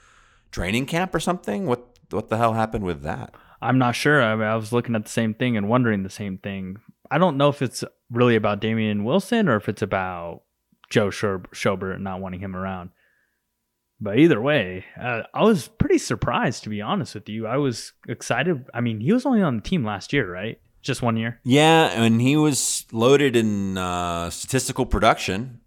training 0.52 0.86
camp 0.86 1.14
or 1.14 1.20
something. 1.20 1.66
What 1.66 1.98
what 2.10 2.28
the 2.28 2.36
hell 2.36 2.52
happened 2.52 2.84
with 2.84 3.02
that? 3.02 3.34
I'm 3.60 3.78
not 3.78 3.96
sure. 3.96 4.22
I, 4.22 4.36
mean, 4.36 4.46
I 4.46 4.54
was 4.54 4.72
looking 4.72 4.94
at 4.94 5.04
the 5.04 5.10
same 5.10 5.34
thing 5.34 5.56
and 5.56 5.68
wondering 5.68 6.04
the 6.04 6.10
same 6.10 6.38
thing. 6.38 6.76
I 7.10 7.18
don't 7.18 7.36
know 7.36 7.48
if 7.48 7.62
it's 7.62 7.82
really 8.10 8.36
about 8.36 8.60
Damien 8.60 9.02
Wilson 9.02 9.48
or 9.48 9.56
if 9.56 9.68
it's 9.68 9.82
about 9.82 10.42
Joe 10.88 11.08
Schob- 11.08 11.48
Schobert 11.48 12.00
not 12.00 12.20
wanting 12.20 12.40
him 12.40 12.54
around. 12.54 12.90
But 14.00 14.18
either 14.18 14.40
way, 14.40 14.84
uh, 15.00 15.22
I 15.32 15.42
was 15.42 15.68
pretty 15.68 15.98
surprised 15.98 16.64
to 16.64 16.68
be 16.68 16.82
honest 16.82 17.14
with 17.14 17.28
you. 17.28 17.46
I 17.46 17.56
was 17.56 17.92
excited. 18.08 18.66
I 18.74 18.80
mean, 18.80 19.00
he 19.00 19.12
was 19.12 19.24
only 19.24 19.42
on 19.42 19.56
the 19.56 19.62
team 19.62 19.84
last 19.84 20.12
year, 20.12 20.30
right? 20.30 20.60
Just 20.82 21.02
one 21.02 21.16
year. 21.16 21.40
Yeah, 21.44 21.86
and 21.86 22.20
he 22.20 22.36
was 22.36 22.84
loaded 22.92 23.34
in 23.34 23.76
uh, 23.76 24.30
statistical 24.30 24.86
production. 24.86 25.60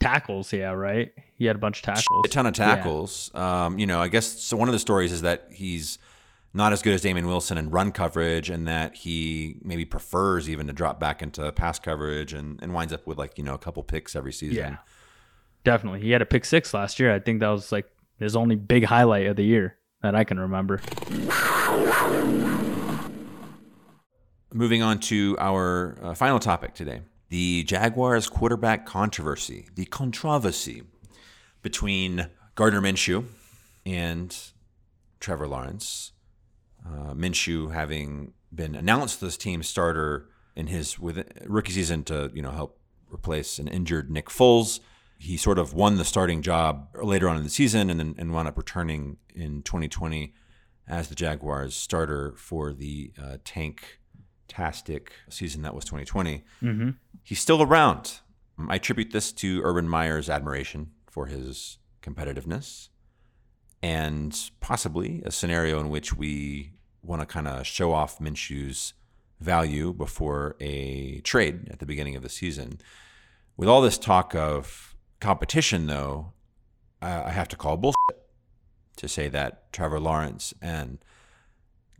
Tackles, 0.00 0.52
yeah, 0.52 0.72
right. 0.72 1.12
He 1.38 1.46
had 1.46 1.56
a 1.56 1.60
bunch 1.60 1.78
of 1.78 1.84
tackles. 1.84 2.26
a 2.26 2.28
ton 2.28 2.46
of 2.46 2.54
tackles. 2.54 3.30
Um, 3.34 3.78
you 3.78 3.86
know, 3.86 4.00
I 4.00 4.08
guess 4.08 4.42
so. 4.42 4.56
One 4.56 4.68
of 4.68 4.72
the 4.72 4.80
stories 4.80 5.12
is 5.12 5.22
that 5.22 5.46
he's 5.52 5.98
not 6.52 6.72
as 6.72 6.82
good 6.82 6.92
as 6.92 7.00
Damien 7.00 7.26
Wilson 7.26 7.56
in 7.56 7.70
run 7.70 7.92
coverage, 7.92 8.50
and 8.50 8.66
that 8.66 8.96
he 8.96 9.56
maybe 9.62 9.84
prefers 9.84 10.50
even 10.50 10.66
to 10.66 10.72
drop 10.72 10.98
back 10.98 11.22
into 11.22 11.50
pass 11.52 11.78
coverage, 11.78 12.32
and, 12.32 12.60
and 12.60 12.74
winds 12.74 12.92
up 12.92 13.06
with 13.06 13.16
like 13.16 13.38
you 13.38 13.44
know 13.44 13.54
a 13.54 13.58
couple 13.58 13.82
picks 13.84 14.16
every 14.16 14.32
season. 14.32 14.56
Yeah, 14.56 14.76
definitely. 15.64 16.00
He 16.00 16.10
had 16.10 16.22
a 16.22 16.26
pick 16.26 16.44
six 16.44 16.72
last 16.74 16.98
year. 16.98 17.12
I 17.14 17.18
think 17.18 17.40
that 17.40 17.48
was 17.48 17.72
like 17.72 17.86
his 18.18 18.36
only 18.36 18.56
big 18.56 18.84
highlight 18.84 19.26
of 19.26 19.36
the 19.36 19.44
year 19.44 19.76
that 20.02 20.14
I 20.14 20.24
can 20.24 20.38
remember. 20.38 20.80
Moving 24.52 24.82
on 24.82 25.00
to 25.00 25.36
our 25.40 25.98
uh, 26.02 26.14
final 26.14 26.38
topic 26.38 26.74
today 26.74 27.00
the 27.30 27.62
Jaguars 27.62 28.28
quarterback 28.28 28.84
controversy, 28.84 29.66
the 29.74 29.86
controversy 29.86 30.82
between 31.62 32.28
Gardner 32.56 32.82
Minshew 32.82 33.24
and 33.86 34.36
Trevor 35.18 35.48
Lawrence. 35.48 36.12
Uh, 36.86 37.14
Minshew 37.14 37.72
having 37.72 38.34
been 38.54 38.74
announced 38.74 39.22
as 39.22 39.38
team 39.38 39.62
starter 39.62 40.28
in 40.54 40.66
his 40.66 40.98
with 40.98 41.26
rookie 41.46 41.72
season 41.72 42.04
to 42.04 42.30
you 42.34 42.42
know 42.42 42.50
help 42.50 42.78
replace 43.10 43.58
an 43.58 43.66
injured 43.68 44.10
Nick 44.10 44.26
Foles. 44.26 44.80
He 45.22 45.36
sort 45.36 45.58
of 45.58 45.72
won 45.72 45.98
the 45.98 46.04
starting 46.04 46.42
job 46.42 46.88
later 47.00 47.28
on 47.28 47.36
in 47.36 47.44
the 47.44 47.48
season 47.48 47.90
and 47.90 48.00
then 48.00 48.14
and 48.18 48.32
wound 48.32 48.48
up 48.48 48.56
returning 48.58 49.18
in 49.34 49.62
2020 49.62 50.34
as 50.88 51.08
the 51.08 51.14
Jaguars 51.14 51.76
starter 51.76 52.34
for 52.36 52.72
the 52.72 53.12
uh, 53.22 53.36
tank 53.44 54.00
tastic 54.48 55.12
season 55.30 55.62
that 55.62 55.76
was 55.76 55.84
2020. 55.84 56.42
Mm-hmm. 56.60 56.90
He's 57.22 57.38
still 57.38 57.62
around. 57.62 58.20
I 58.68 58.76
attribute 58.76 59.12
this 59.12 59.32
to 59.34 59.62
Urban 59.62 59.88
Meyer's 59.88 60.28
admiration 60.28 60.90
for 61.08 61.26
his 61.26 61.78
competitiveness 62.02 62.88
and 63.80 64.50
possibly 64.60 65.22
a 65.24 65.30
scenario 65.30 65.78
in 65.80 65.88
which 65.88 66.16
we 66.16 66.72
want 67.02 67.20
to 67.22 67.26
kind 67.26 67.46
of 67.46 67.66
show 67.66 67.92
off 67.92 68.20
Minshew's 68.20 68.94
value 69.40 69.92
before 69.92 70.56
a 70.60 71.20
trade 71.20 71.68
at 71.70 71.78
the 71.78 71.86
beginning 71.86 72.16
of 72.16 72.22
the 72.22 72.28
season. 72.28 72.80
With 73.56 73.68
all 73.68 73.80
this 73.80 73.98
talk 73.98 74.34
of 74.34 74.91
competition, 75.22 75.86
though, 75.86 76.32
I 77.00 77.22
I 77.24 77.30
have 77.30 77.48
to 77.48 77.56
call 77.56 77.76
bullshit 77.78 78.26
to 78.96 79.08
say 79.08 79.28
that 79.28 79.72
Trevor 79.72 80.00
Lawrence 80.00 80.52
and 80.60 80.98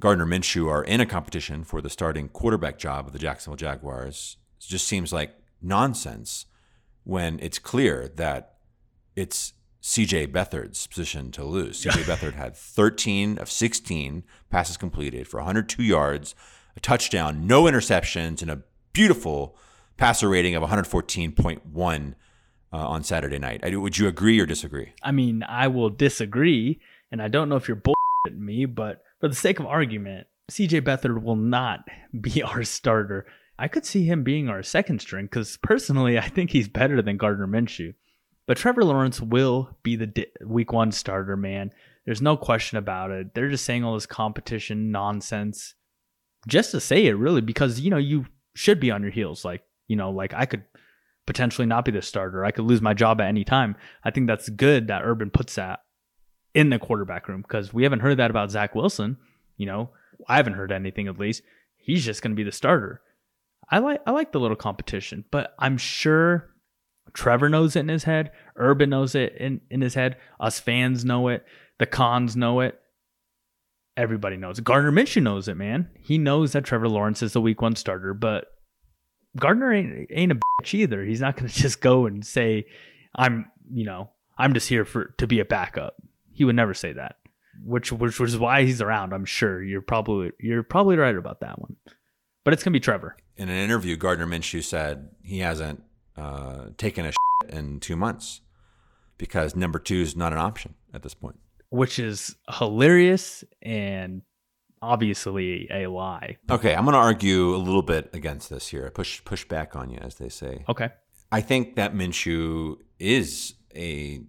Gardner 0.01 0.27
Minshew 0.27 0.69
are 0.69 0.83
in 0.85 1.01
a 1.01 1.07
competition 1.07 1.65
for 1.65 1.81
the 1.81 1.89
starting 1.89 2.29
quarterback 2.29 2.79
job 2.79 3.07
of 3.07 3.13
the 3.13 3.19
Jacksonville 3.19 3.57
Jaguars. 3.57 4.37
It 4.61 4.67
just 4.67 4.87
seems 4.87 5.13
like 5.13 5.35
nonsense 5.63 6.47
when 7.05 7.39
it's 7.41 7.59
clear 7.59 8.09
that 8.17 8.57
it's 9.15 9.55
CJ 9.83 10.33
Beathard's 10.33 10.87
position 10.87 11.31
to 11.33 11.45
lose. 11.45 11.83
CJ 11.83 12.03
Beathard 12.09 12.35
had 12.35 12.57
13 12.57 13.39
of 13.39 13.51
16 13.51 14.25
passes 14.51 14.77
completed 14.77 15.29
for 15.29 15.39
102 15.39 15.83
yards, 15.83 16.35
a 16.77 16.81
touchdown, 16.81 17.47
no 17.47 17.65
interceptions, 17.65 18.43
and 18.43 18.51
a 18.51 18.63
beautiful 18.93 19.57
passer 19.97 20.29
rating 20.29 20.55
of 20.57 20.63
114.1 20.65 22.15
uh, 22.73 22.77
on 22.77 23.03
Saturday 23.03 23.39
night. 23.39 23.63
Would 23.77 23.99
you 23.99 24.09
agree 24.09 24.41
or 24.41 24.47
disagree? 24.47 24.93
I 25.03 25.13
mean, 25.13 25.43
I 25.43 25.69
will 25.69 25.91
disagree, 25.91 26.81
and 27.11 27.21
I 27.21 27.29
don't 27.29 27.49
know 27.49 27.57
if 27.57 27.69
you're 27.69 27.77
bullshitting 27.77 28.39
me, 28.39 28.65
but 28.65 29.03
for 29.21 29.29
the 29.29 29.35
sake 29.35 29.61
of 29.61 29.67
argument, 29.67 30.27
CJ 30.51 30.83
Beathard 30.83 31.23
will 31.23 31.37
not 31.37 31.87
be 32.21 32.43
our 32.43 32.65
starter. 32.65 33.27
I 33.59 33.69
could 33.69 33.87
see 33.87 34.05
him 34.05 34.25
being 34.25 34.49
our 34.49 34.63
second 34.63 35.01
string 35.01 35.27
because 35.27 35.57
personally, 35.59 36.19
I 36.19 36.29
think 36.29 36.51
he's 36.51 36.69
better 36.69 37.03
than 37.03 37.17
Gardner 37.17 37.47
Minshew. 37.47 37.95
But 38.47 38.57
Trevor 38.57 38.85
Lawrence 38.85 39.21
will 39.21 39.77
be 39.83 39.95
the 39.95 40.09
di- 40.09 40.27
week 40.45 40.73
one 40.73 40.91
starter, 40.91 41.37
man. 41.37 41.73
There's 42.05 42.21
no 42.21 42.37
question 42.37 42.79
about 42.79 43.13
it. 43.13 43.35
They're 43.35 43.51
just 43.51 43.65
saying 43.65 43.85
all 43.85 43.95
this 43.95 44.07
competition 44.07 44.91
nonsense 44.91 45.75
just 46.49 46.73
to 46.73 46.81
say 46.81 47.07
it, 47.07 47.13
really, 47.13 47.41
because, 47.41 47.79
you 47.79 47.91
know, 47.91 47.99
you 47.99 48.27
should 48.55 48.81
be 48.81 48.91
on 48.91 49.03
your 49.03 49.13
heels. 49.13 49.45
Like, 49.45 49.63
you 49.87 49.95
know, 49.95 50.11
like 50.11 50.35
I 50.35 50.47
could 50.47 50.65
potentially 51.27 51.67
not 51.67 51.85
be 51.85 51.93
the 51.93 52.03
starter. 52.03 52.45
I 52.45 52.51
could 52.51 52.65
lose 52.65 52.83
my 52.83 52.95
job 52.95 53.21
at 53.21 53.29
any 53.29 53.45
time. 53.45 53.77
I 54.05 54.11
think 54.11 54.27
that's 54.27 54.49
good 54.49 54.89
that 54.89 55.03
Urban 55.05 55.31
puts 55.31 55.55
that 55.55 55.81
in 56.55 56.71
the 56.71 56.79
quarterback 56.79 57.29
room 57.29 57.43
because 57.43 57.73
we 57.73 57.85
haven't 57.85 58.01
heard 58.01 58.19
that 58.19 58.31
about 58.31 58.51
Zach 58.51 58.75
Wilson. 58.75 59.17
You 59.57 59.67
know, 59.67 59.91
I 60.29 60.37
haven't 60.37 60.55
heard 60.55 60.73
anything 60.73 61.09
at 61.09 61.19
least. 61.19 61.43
He's 61.77 62.05
just 62.05 62.23
going 62.23 62.33
to 62.33 62.37
be 62.37 62.45
the 62.45 62.53
starter. 62.53 63.01
I 63.71 63.79
like 63.79 64.03
I 64.07 64.11
like 64.11 64.33
the 64.33 64.41
little 64.41 64.57
competition, 64.57 65.25
but 65.31 65.55
I'm 65.59 65.79
sure 65.79 66.51
Trevor 67.15 67.49
knows 67.49 67.77
it 67.77 67.81
in 67.81 67.89
his 67.89 68.05
head. 68.05 68.33
Urban 68.57 68.91
knows 68.91 69.15
it 69.15 69.35
in, 69.37 69.61
in 69.71 69.81
his 69.81 69.95
head. 69.95 70.17
Us 70.41 70.61
fans 70.61 71.05
know 71.05 71.29
it. 71.29 71.45
The 71.79 71.87
cons 71.87 72.37
know 72.37 72.61
it. 72.61 72.79
Everybody 73.97 74.37
knows. 74.37 74.61
Gardner 74.61 74.93
Minshew 74.93 75.23
knows 75.23 75.49
it, 75.49 75.57
man. 75.57 75.89
He 76.01 76.17
knows 76.17 76.53
that 76.53 76.65
Trevor 76.65 76.89
Lawrence 76.89 77.23
is 77.23 77.33
the 77.33 77.41
week 77.41 77.61
one 77.61 77.77
starter, 77.77 78.15
but 78.15 78.47
Gardner 79.39 79.73
ain't 79.73 80.11
ain't 80.11 80.33
a 80.33 80.37
bitch 80.37 80.75
either. 80.75 81.05
He's 81.05 81.21
not 81.21 81.37
gonna 81.37 81.49
just 81.49 81.81
go 81.81 82.07
and 82.07 82.25
say, 82.25 82.67
I'm 83.15 83.51
you 83.73 83.85
know, 83.85 84.11
I'm 84.39 84.55
just 84.55 84.69
here 84.69 84.85
for 84.85 85.15
to 85.19 85.27
be 85.27 85.41
a 85.41 85.45
backup. 85.45 85.97
He 86.33 86.45
would 86.45 86.57
never 86.57 86.75
say 86.75 86.93
that. 86.93 87.17
Which 87.65 87.93
which 87.93 88.19
was 88.19 88.39
why 88.39 88.63
he's 88.65 88.81
around, 88.81 89.13
I'm 89.13 89.25
sure. 89.25 89.63
You're 89.63 89.83
probably 89.83 90.33
you're 90.41 90.63
probably 90.63 90.97
right 90.97 91.17
about 91.17 91.41
that 91.41 91.61
one. 91.61 91.77
But 92.45 92.55
it's 92.55 92.63
gonna 92.63 92.73
be 92.73 92.81
Trevor. 92.81 93.17
In 93.37 93.49
an 93.49 93.57
interview, 93.57 93.97
Gardner 93.97 94.27
Minshew 94.27 94.63
said 94.63 95.11
he 95.23 95.39
hasn't 95.39 95.83
uh, 96.17 96.67
taken 96.77 97.07
a 97.07 97.13
in 97.49 97.81
two 97.81 97.97
months 97.97 98.41
because 99.19 99.55
number 99.55 99.79
two 99.79 99.97
is 99.97 100.17
not 100.17 100.33
an 100.33 100.39
option 100.39 100.75
at 100.93 101.03
this 101.03 101.15
point. 101.15 101.39
Which 101.71 101.99
is 101.99 102.37
hilarious 102.59 103.45
and 103.63 104.23
obviously 104.83 105.69
a 105.71 105.87
lie. 105.87 106.37
Okay, 106.51 106.75
I'm 106.75 106.85
going 106.85 106.95
to 106.95 106.99
argue 106.99 107.55
a 107.55 107.57
little 107.57 107.83
bit 107.83 108.11
against 108.13 108.51
this 108.51 108.69
here. 108.69 108.91
Push 108.91 109.25
push 109.25 109.45
back 109.45 109.77
on 109.77 109.91
you, 109.91 109.99
as 109.99 110.17
they 110.17 110.29
say. 110.29 110.65
Okay. 110.69 110.91
I 111.31 111.41
think 111.41 111.77
that 111.77 111.95
Minshew 111.95 112.77
is 112.99 113.55
a 113.75 114.21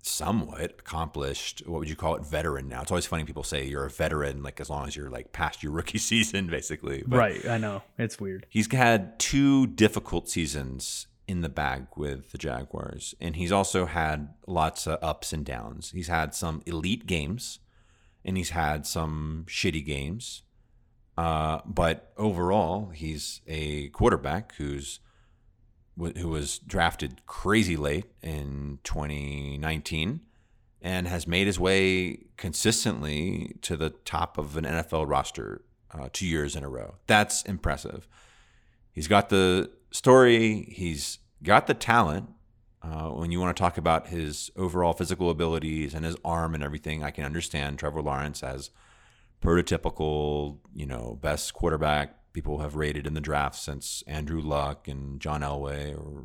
somewhat 0.00 0.76
accomplished 0.78 1.62
what 1.66 1.80
would 1.80 1.90
you 1.90 1.96
call 1.96 2.14
it 2.14 2.24
veteran 2.24 2.66
now 2.66 2.80
it's 2.80 2.90
always 2.90 3.04
funny 3.04 3.24
people 3.24 3.42
say 3.42 3.66
you're 3.66 3.84
a 3.84 3.90
veteran 3.90 4.42
like 4.42 4.58
as 4.58 4.70
long 4.70 4.86
as 4.86 4.96
you're 4.96 5.10
like 5.10 5.32
past 5.32 5.62
your 5.62 5.70
rookie 5.70 5.98
season 6.10 6.46
basically 6.46 7.02
but 7.06 7.18
right 7.18 7.46
i 7.46 7.58
know 7.58 7.82
it's 7.98 8.18
weird 8.18 8.46
he's 8.48 8.72
had 8.72 9.18
two 9.18 9.66
difficult 9.66 10.28
seasons 10.28 11.08
in 11.26 11.42
the 11.42 11.48
bag 11.48 11.86
with 11.94 12.32
the 12.32 12.38
jaguars 12.38 13.14
and 13.20 13.36
he's 13.36 13.52
also 13.52 13.84
had 13.84 14.32
lots 14.46 14.86
of 14.86 14.98
ups 15.02 15.32
and 15.32 15.44
downs 15.44 15.90
he's 15.90 16.08
had 16.08 16.32
some 16.34 16.62
elite 16.64 17.06
games 17.06 17.58
and 18.28 18.36
he's 18.36 18.50
had 18.50 18.86
some 18.86 19.46
shitty 19.48 19.82
games. 19.82 20.42
Uh, 21.16 21.60
but 21.64 22.12
overall, 22.18 22.90
he's 22.90 23.40
a 23.46 23.88
quarterback 23.88 24.54
who's 24.56 25.00
who 25.96 26.28
was 26.28 26.58
drafted 26.60 27.26
crazy 27.26 27.76
late 27.76 28.04
in 28.22 28.78
2019 28.84 30.20
and 30.80 31.08
has 31.08 31.26
made 31.26 31.46
his 31.46 31.58
way 31.58 32.26
consistently 32.36 33.56
to 33.62 33.76
the 33.76 33.90
top 33.90 34.38
of 34.38 34.56
an 34.56 34.64
NFL 34.64 35.08
roster 35.08 35.62
uh, 35.90 36.08
two 36.12 36.26
years 36.26 36.54
in 36.54 36.62
a 36.62 36.68
row. 36.68 36.96
That's 37.08 37.42
impressive. 37.44 38.06
He's 38.92 39.08
got 39.08 39.30
the 39.30 39.70
story, 39.90 40.68
he's 40.70 41.18
got 41.42 41.66
the 41.66 41.74
talent, 41.74 42.28
uh, 42.82 43.08
when 43.08 43.30
you 43.32 43.40
want 43.40 43.56
to 43.56 43.60
talk 43.60 43.78
about 43.78 44.08
his 44.08 44.50
overall 44.56 44.92
physical 44.92 45.30
abilities 45.30 45.94
and 45.94 46.04
his 46.04 46.16
arm 46.24 46.54
and 46.54 46.62
everything, 46.62 47.02
I 47.02 47.10
can 47.10 47.24
understand 47.24 47.78
Trevor 47.78 48.02
Lawrence 48.02 48.42
as 48.42 48.70
prototypical, 49.42 50.58
you 50.74 50.86
know, 50.86 51.18
best 51.20 51.54
quarterback 51.54 52.32
people 52.32 52.58
have 52.58 52.76
rated 52.76 53.06
in 53.06 53.14
the 53.14 53.20
draft 53.20 53.56
since 53.56 54.02
Andrew 54.06 54.40
Luck 54.40 54.86
and 54.86 55.20
John 55.20 55.40
Elway 55.40 55.96
or 55.96 56.24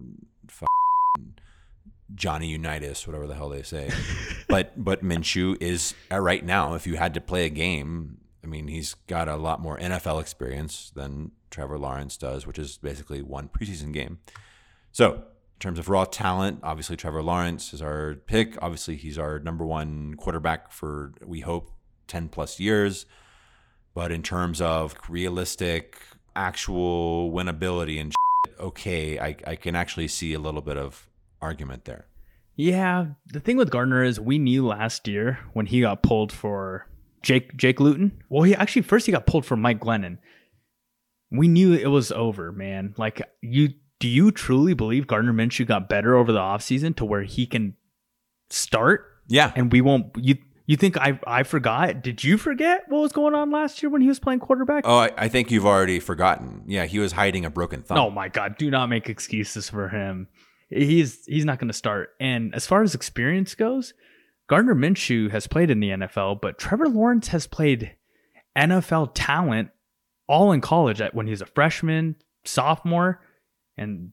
Johnny 2.16 2.50
Unitas, 2.50 3.08
whatever 3.08 3.28
the 3.28 3.36
hell 3.36 3.50
they 3.50 3.64
say. 3.64 3.90
but 4.48 4.84
but 4.84 5.04
Minshew 5.04 5.58
is 5.62 5.96
uh, 6.12 6.20
right 6.20 6.46
now. 6.46 6.76
If 6.76 6.86
you 6.86 6.98
had 6.98 7.14
to 7.16 7.22
play 7.22 7.46
a 7.46 7.50
game, 7.50 8.18
I 8.44 8.48
mean, 8.48 8.68
he's 8.68 8.94
got 9.08 9.28
a 9.28 9.36
lot 9.36 9.62
more 9.62 9.78
NFL 9.80 10.22
experience 10.22 10.92
than 10.96 11.32
Trevor 11.50 11.80
Lawrence 11.80 12.18
does, 12.18 12.46
which 12.46 12.60
is 12.60 12.78
basically 12.78 13.22
one 13.22 13.48
preseason 13.48 13.94
game. 13.94 14.20
So 14.92 15.24
terms 15.64 15.80
of 15.80 15.90
raw 15.90 16.06
talent, 16.06 16.60
obviously 16.62 16.96
Trevor 16.98 17.24
Lawrence 17.24 17.74
is 17.74 17.82
our 17.82 18.16
pick. 18.28 18.62
Obviously, 18.62 18.96
he's 18.96 19.18
our 19.18 19.40
number 19.40 19.66
one 19.66 20.16
quarterback 20.16 20.72
for 20.72 21.14
we 21.26 21.40
hope 21.40 21.72
ten 22.08 22.30
plus 22.30 22.60
years. 22.60 23.06
But 23.94 24.12
in 24.12 24.24
terms 24.24 24.60
of 24.60 24.96
realistic, 25.08 26.02
actual 26.36 27.32
winnability 27.32 28.02
and 28.02 28.12
shit, 28.12 28.60
okay, 28.60 29.20
I, 29.20 29.36
I 29.46 29.56
can 29.56 29.76
actually 29.76 30.08
see 30.08 30.34
a 30.34 30.40
little 30.40 30.62
bit 30.62 30.78
of 30.78 31.08
argument 31.42 31.86
there. 31.86 32.08
Yeah, 32.56 33.06
the 33.26 33.40
thing 33.40 33.58
with 33.58 33.72
Gardner 33.72 34.04
is 34.04 34.20
we 34.20 34.38
knew 34.40 34.68
last 34.68 35.08
year 35.08 35.40
when 35.54 35.66
he 35.66 35.82
got 35.82 36.04
pulled 36.04 36.32
for 36.32 36.88
Jake 37.22 37.56
Jake 37.56 37.80
Luton. 37.80 38.24
Well, 38.30 38.44
he 38.44 38.54
actually 38.56 38.82
first 38.82 39.06
he 39.06 39.12
got 39.12 39.26
pulled 39.28 39.46
for 39.46 39.56
Mike 39.56 39.80
Glennon. 39.80 40.18
We 41.32 41.48
knew 41.48 41.74
it 41.74 41.88
was 41.88 42.12
over, 42.12 42.52
man. 42.52 42.94
Like 42.98 43.22
you 43.42 43.70
do 44.04 44.10
you 44.10 44.32
truly 44.32 44.74
believe 44.74 45.08
Gardner 45.08 45.32
Minshew 45.32 45.66
got 45.66 45.88
better 45.88 46.18
over 46.18 46.34
the 46.34 46.40
offseason 46.40 46.94
to 46.98 47.06
where 47.06 47.24
he 47.24 47.46
can 47.46 47.78
start? 48.50 49.06
Yeah. 49.30 49.54
And 49.56 49.72
we 49.72 49.80
won't 49.80 50.08
you 50.18 50.36
you 50.66 50.76
think 50.76 50.98
I 50.98 51.18
I 51.26 51.44
forgot? 51.44 52.02
Did 52.04 52.22
you 52.22 52.38
forget 52.38 52.84
what 52.90 53.00
was 53.00 53.14
going 53.14 53.34
on 53.34 53.50
last 53.50 53.82
year 53.82 53.90
when 53.90 54.02
he 54.02 54.10
was 54.10 54.20
playing 54.20 54.42
quarterback? 54.42 54.84
Oh, 54.86 54.98
I, 54.98 55.12
I 55.18 55.28
think 55.30 55.52
you've 55.52 55.66
already 55.66 56.02
forgotten. 56.02 56.64
Yeah, 56.68 56.84
he 56.84 57.00
was 57.00 57.14
hiding 57.14 57.46
a 57.46 57.50
broken 57.50 57.82
thumb. 57.82 57.98
Oh 57.98 58.10
my 58.10 58.28
god, 58.28 58.58
do 58.58 58.70
not 58.70 58.88
make 58.88 59.08
excuses 59.08 59.70
for 59.70 59.88
him. 59.88 60.28
He's 60.70 61.24
he's 61.26 61.46
not 61.46 61.60
going 61.60 61.70
to 61.70 61.74
start. 61.74 62.10
And 62.20 62.54
as 62.54 62.68
far 62.68 62.84
as 62.84 62.94
experience 62.94 63.56
goes, 63.56 63.94
Gardner 64.50 64.76
Minshew 64.76 65.32
has 65.32 65.48
played 65.48 65.72
in 65.72 65.80
the 65.80 65.92
NFL, 65.92 66.42
but 66.42 66.60
Trevor 66.60 66.90
Lawrence 66.90 67.30
has 67.30 67.48
played 67.48 67.96
NFL 68.58 69.12
talent 69.14 69.70
all 70.28 70.52
in 70.52 70.60
college 70.60 71.00
at 71.00 71.16
when 71.16 71.26
he 71.26 71.32
was 71.32 71.42
a 71.42 71.46
freshman, 71.46 72.18
sophomore 72.44 73.22
and 73.78 74.12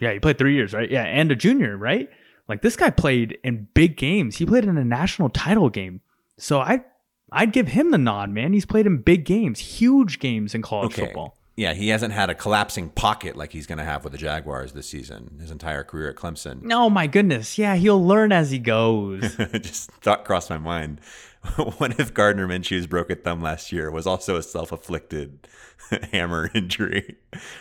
yeah, 0.00 0.12
he 0.12 0.20
played 0.20 0.38
three 0.38 0.54
years, 0.54 0.72
right? 0.72 0.90
Yeah, 0.90 1.04
and 1.04 1.30
a 1.30 1.36
junior, 1.36 1.76
right? 1.76 2.08
Like 2.48 2.62
this 2.62 2.76
guy 2.76 2.90
played 2.90 3.38
in 3.44 3.68
big 3.74 3.96
games. 3.96 4.36
He 4.36 4.46
played 4.46 4.64
in 4.64 4.76
a 4.76 4.84
national 4.84 5.30
title 5.30 5.70
game. 5.70 6.00
So 6.38 6.60
I 6.60 6.84
I'd 7.30 7.52
give 7.52 7.68
him 7.68 7.90
the 7.90 7.98
nod, 7.98 8.30
man. 8.30 8.52
He's 8.52 8.66
played 8.66 8.86
in 8.86 8.98
big 8.98 9.24
games, 9.24 9.58
huge 9.58 10.18
games 10.18 10.54
in 10.54 10.62
college 10.62 10.92
okay. 10.92 11.06
football. 11.06 11.38
Yeah, 11.56 11.74
he 11.74 11.88
hasn't 11.88 12.14
had 12.14 12.30
a 12.30 12.34
collapsing 12.34 12.90
pocket 12.90 13.36
like 13.36 13.52
he's 13.52 13.66
going 13.66 13.78
to 13.78 13.84
have 13.84 14.04
with 14.04 14.12
the 14.12 14.18
Jaguars 14.18 14.72
this 14.72 14.88
season, 14.88 15.36
his 15.38 15.50
entire 15.50 15.84
career 15.84 16.08
at 16.08 16.16
Clemson. 16.16 16.72
Oh, 16.72 16.88
my 16.88 17.06
goodness. 17.06 17.58
Yeah, 17.58 17.76
he'll 17.76 18.04
learn 18.04 18.32
as 18.32 18.50
he 18.50 18.58
goes. 18.58 19.36
Just 19.36 19.90
thought 19.90 20.24
crossed 20.24 20.48
my 20.48 20.56
mind. 20.56 21.00
what 21.78 21.98
if 21.98 22.14
Gardner 22.14 22.46
Minshew's 22.46 22.86
broken 22.86 23.18
thumb 23.18 23.42
last 23.42 23.72
year 23.72 23.90
was 23.90 24.06
also 24.06 24.36
a 24.36 24.42
self-afflicted 24.42 25.48
hammer 26.12 26.50
injury 26.54 27.16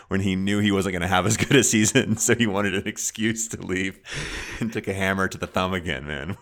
when 0.07 0.21
he 0.21 0.35
knew 0.35 0.59
he 0.59 0.71
wasn't 0.71 0.93
going 0.93 1.01
to 1.01 1.07
have 1.07 1.25
as 1.25 1.35
good 1.35 1.55
a 1.55 1.63
season, 1.63 2.15
so 2.17 2.35
he 2.35 2.45
wanted 2.45 2.75
an 2.75 2.87
excuse 2.87 3.47
to 3.47 3.61
leave 3.61 3.99
and 4.59 4.71
took 4.71 4.87
a 4.87 4.93
hammer 4.93 5.27
to 5.27 5.37
the 5.37 5.47
thumb 5.47 5.73
again, 5.73 6.05
man. 6.05 6.37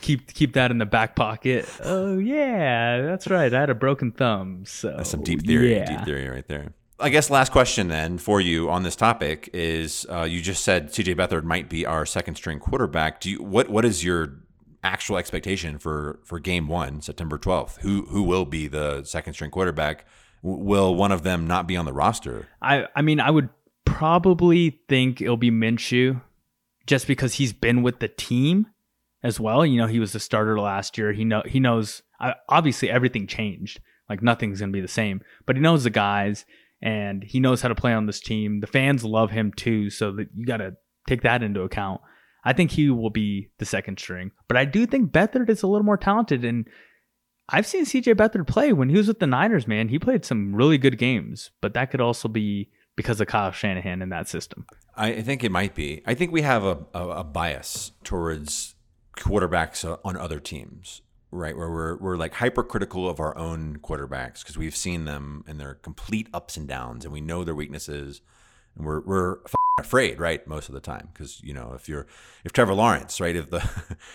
keep 0.00 0.32
keep 0.34 0.54
that 0.54 0.70
in 0.70 0.78
the 0.78 0.86
back 0.86 1.14
pocket. 1.14 1.68
Oh 1.84 2.18
yeah, 2.18 3.02
that's 3.02 3.28
right. 3.28 3.52
I 3.52 3.60
had 3.60 3.70
a 3.70 3.74
broken 3.74 4.10
thumb, 4.10 4.64
so 4.66 4.94
that's 4.96 5.10
some 5.10 5.22
deep 5.22 5.46
theory, 5.46 5.74
yeah. 5.74 5.96
deep 5.96 6.04
theory 6.04 6.28
right 6.28 6.46
there. 6.48 6.74
I 6.98 7.08
guess 7.08 7.30
last 7.30 7.52
question 7.52 7.88
then 7.88 8.18
for 8.18 8.40
you 8.40 8.70
on 8.70 8.82
this 8.82 8.96
topic 8.96 9.50
is 9.52 10.06
uh, 10.10 10.22
you 10.22 10.40
just 10.40 10.64
said 10.64 10.88
CJ 10.88 11.16
Beathard 11.16 11.44
might 11.44 11.68
be 11.68 11.86
our 11.86 12.04
second 12.06 12.34
string 12.34 12.58
quarterback. 12.58 13.20
Do 13.20 13.30
you 13.30 13.42
what 13.42 13.68
what 13.68 13.84
is 13.84 14.04
your 14.04 14.34
actual 14.82 15.16
expectation 15.16 15.78
for 15.78 16.20
for 16.24 16.38
game 16.38 16.68
one, 16.68 17.00
September 17.00 17.38
twelfth. 17.38 17.78
Who 17.82 18.06
who 18.06 18.22
will 18.22 18.44
be 18.44 18.68
the 18.68 19.04
second 19.04 19.34
string 19.34 19.50
quarterback? 19.50 20.06
will 20.42 20.94
one 20.94 21.12
of 21.12 21.22
them 21.22 21.46
not 21.46 21.66
be 21.66 21.76
on 21.76 21.84
the 21.84 21.92
roster? 21.92 22.48
I 22.60 22.86
I 22.94 23.02
mean, 23.02 23.20
I 23.20 23.30
would 23.30 23.48
probably 23.84 24.80
think 24.88 25.20
it'll 25.20 25.36
be 25.36 25.50
Minshew, 25.50 26.20
just 26.86 27.06
because 27.06 27.34
he's 27.34 27.52
been 27.52 27.82
with 27.82 28.00
the 28.00 28.08
team 28.08 28.66
as 29.22 29.38
well. 29.40 29.64
You 29.64 29.78
know, 29.78 29.86
he 29.86 30.00
was 30.00 30.12
the 30.12 30.20
starter 30.20 30.58
last 30.60 30.98
year. 30.98 31.12
He 31.12 31.24
know 31.24 31.42
he 31.46 31.60
knows. 31.60 32.02
obviously, 32.48 32.90
everything 32.90 33.26
changed 33.26 33.80
Like 34.08 34.22
nothing's 34.22 34.60
gonna 34.60 34.72
be 34.72 34.80
the 34.80 34.88
same. 34.88 35.22
But 35.46 35.56
he 35.56 35.62
knows 35.62 35.84
the 35.84 35.90
guys 35.90 36.44
and 36.82 37.22
he 37.22 37.40
knows 37.40 37.62
how 37.62 37.68
to 37.68 37.74
play 37.74 37.92
on 37.92 38.06
this 38.06 38.20
team. 38.20 38.60
The 38.60 38.66
fans 38.66 39.04
love 39.04 39.30
him 39.30 39.52
too, 39.52 39.90
so 39.90 40.12
that 40.12 40.28
you 40.34 40.44
gotta 40.44 40.74
take 41.08 41.22
that 41.22 41.42
into 41.42 41.62
account. 41.62 42.00
I 42.44 42.52
think 42.52 42.72
he 42.72 42.90
will 42.90 43.10
be 43.10 43.50
the 43.58 43.64
second 43.64 43.98
string. 43.98 44.32
But 44.48 44.56
I 44.56 44.64
do 44.64 44.86
think 44.86 45.12
Beathard 45.12 45.48
is 45.48 45.62
a 45.62 45.66
little 45.66 45.84
more 45.84 45.96
talented 45.96 46.44
and 46.44 46.66
I've 47.48 47.66
seen 47.66 47.84
CJ 47.84 48.14
Beathard 48.14 48.46
play 48.46 48.72
when 48.72 48.88
he 48.88 48.96
was 48.96 49.08
with 49.08 49.18
the 49.18 49.26
Niners, 49.26 49.66
man. 49.66 49.88
He 49.88 49.98
played 49.98 50.24
some 50.24 50.54
really 50.54 50.78
good 50.78 50.96
games, 50.96 51.50
but 51.60 51.74
that 51.74 51.90
could 51.90 52.00
also 52.00 52.28
be 52.28 52.70
because 52.96 53.20
of 53.20 53.26
Kyle 53.26 53.50
Shanahan 53.50 54.02
in 54.02 54.10
that 54.10 54.28
system. 54.28 54.66
I 54.96 55.22
think 55.22 55.42
it 55.42 55.50
might 55.50 55.74
be. 55.74 56.02
I 56.06 56.14
think 56.14 56.32
we 56.32 56.42
have 56.42 56.64
a, 56.64 56.78
a, 56.94 57.08
a 57.08 57.24
bias 57.24 57.92
towards 58.04 58.74
quarterbacks 59.16 59.84
uh, 59.88 59.96
on 60.04 60.16
other 60.16 60.40
teams, 60.40 61.02
right? 61.30 61.56
Where 61.56 61.70
we're, 61.70 61.96
we're 61.96 62.16
like 62.16 62.34
hypercritical 62.34 63.08
of 63.08 63.20
our 63.20 63.36
own 63.36 63.78
quarterbacks 63.78 64.40
because 64.40 64.56
we've 64.56 64.76
seen 64.76 65.04
them 65.04 65.44
in 65.46 65.58
their 65.58 65.74
complete 65.74 66.28
ups 66.32 66.56
and 66.56 66.68
downs 66.68 67.04
and 67.04 67.12
we 67.12 67.20
know 67.20 67.44
their 67.44 67.54
weaknesses. 67.54 68.20
And 68.76 68.86
we're, 68.86 69.00
we're 69.00 69.38
afraid, 69.78 70.20
right? 70.20 70.46
Most 70.46 70.68
of 70.68 70.74
the 70.74 70.80
time, 70.80 71.08
because 71.12 71.42
you 71.42 71.54
know, 71.54 71.72
if 71.74 71.88
you're 71.88 72.06
if 72.44 72.52
Trevor 72.52 72.74
Lawrence, 72.74 73.20
right? 73.20 73.34
If 73.34 73.50
the 73.50 73.68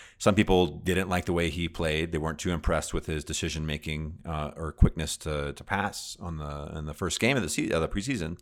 some 0.18 0.36
people 0.36 0.68
didn't 0.68 1.10
like 1.10 1.26
the 1.26 1.34
way 1.34 1.50
he 1.50 1.68
played, 1.68 2.12
they 2.12 2.18
weren't 2.18 2.40
too 2.40 2.52
impressed 2.52 2.94
with 2.94 3.06
his 3.06 3.24
decision 3.24 3.66
making 3.66 4.20
uh, 4.26 4.52
or 4.56 4.72
quickness 4.72 5.18
to 5.18 5.54
to 5.54 5.64
pass 5.64 6.18
on 6.20 6.38
the 6.38 6.78
in 6.78 6.86
the 6.86 6.94
first 6.94 7.20
game 7.20 7.38
of 7.38 7.44
the 7.44 7.50
season, 7.50 7.76
of 7.76 7.82
the 7.82 7.88
preseason. 7.88 8.40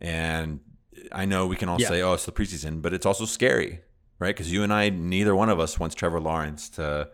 And 0.00 0.60
I 1.12 1.24
know 1.24 1.46
we 1.46 1.56
can 1.56 1.68
all 1.68 1.80
yeah. 1.80 1.88
say, 1.88 2.02
"Oh, 2.02 2.14
it's 2.14 2.26
the 2.26 2.32
preseason," 2.32 2.82
but 2.82 2.92
it's 2.92 3.06
also 3.06 3.24
scary, 3.24 3.80
right? 4.18 4.34
Because 4.34 4.52
you 4.52 4.62
and 4.62 4.72
I, 4.72 4.88
neither 4.90 5.34
one 5.34 5.48
of 5.48 5.60
us 5.60 5.78
wants 5.78 5.94
Trevor 5.94 6.20
Lawrence 6.20 6.68
to 6.70 7.10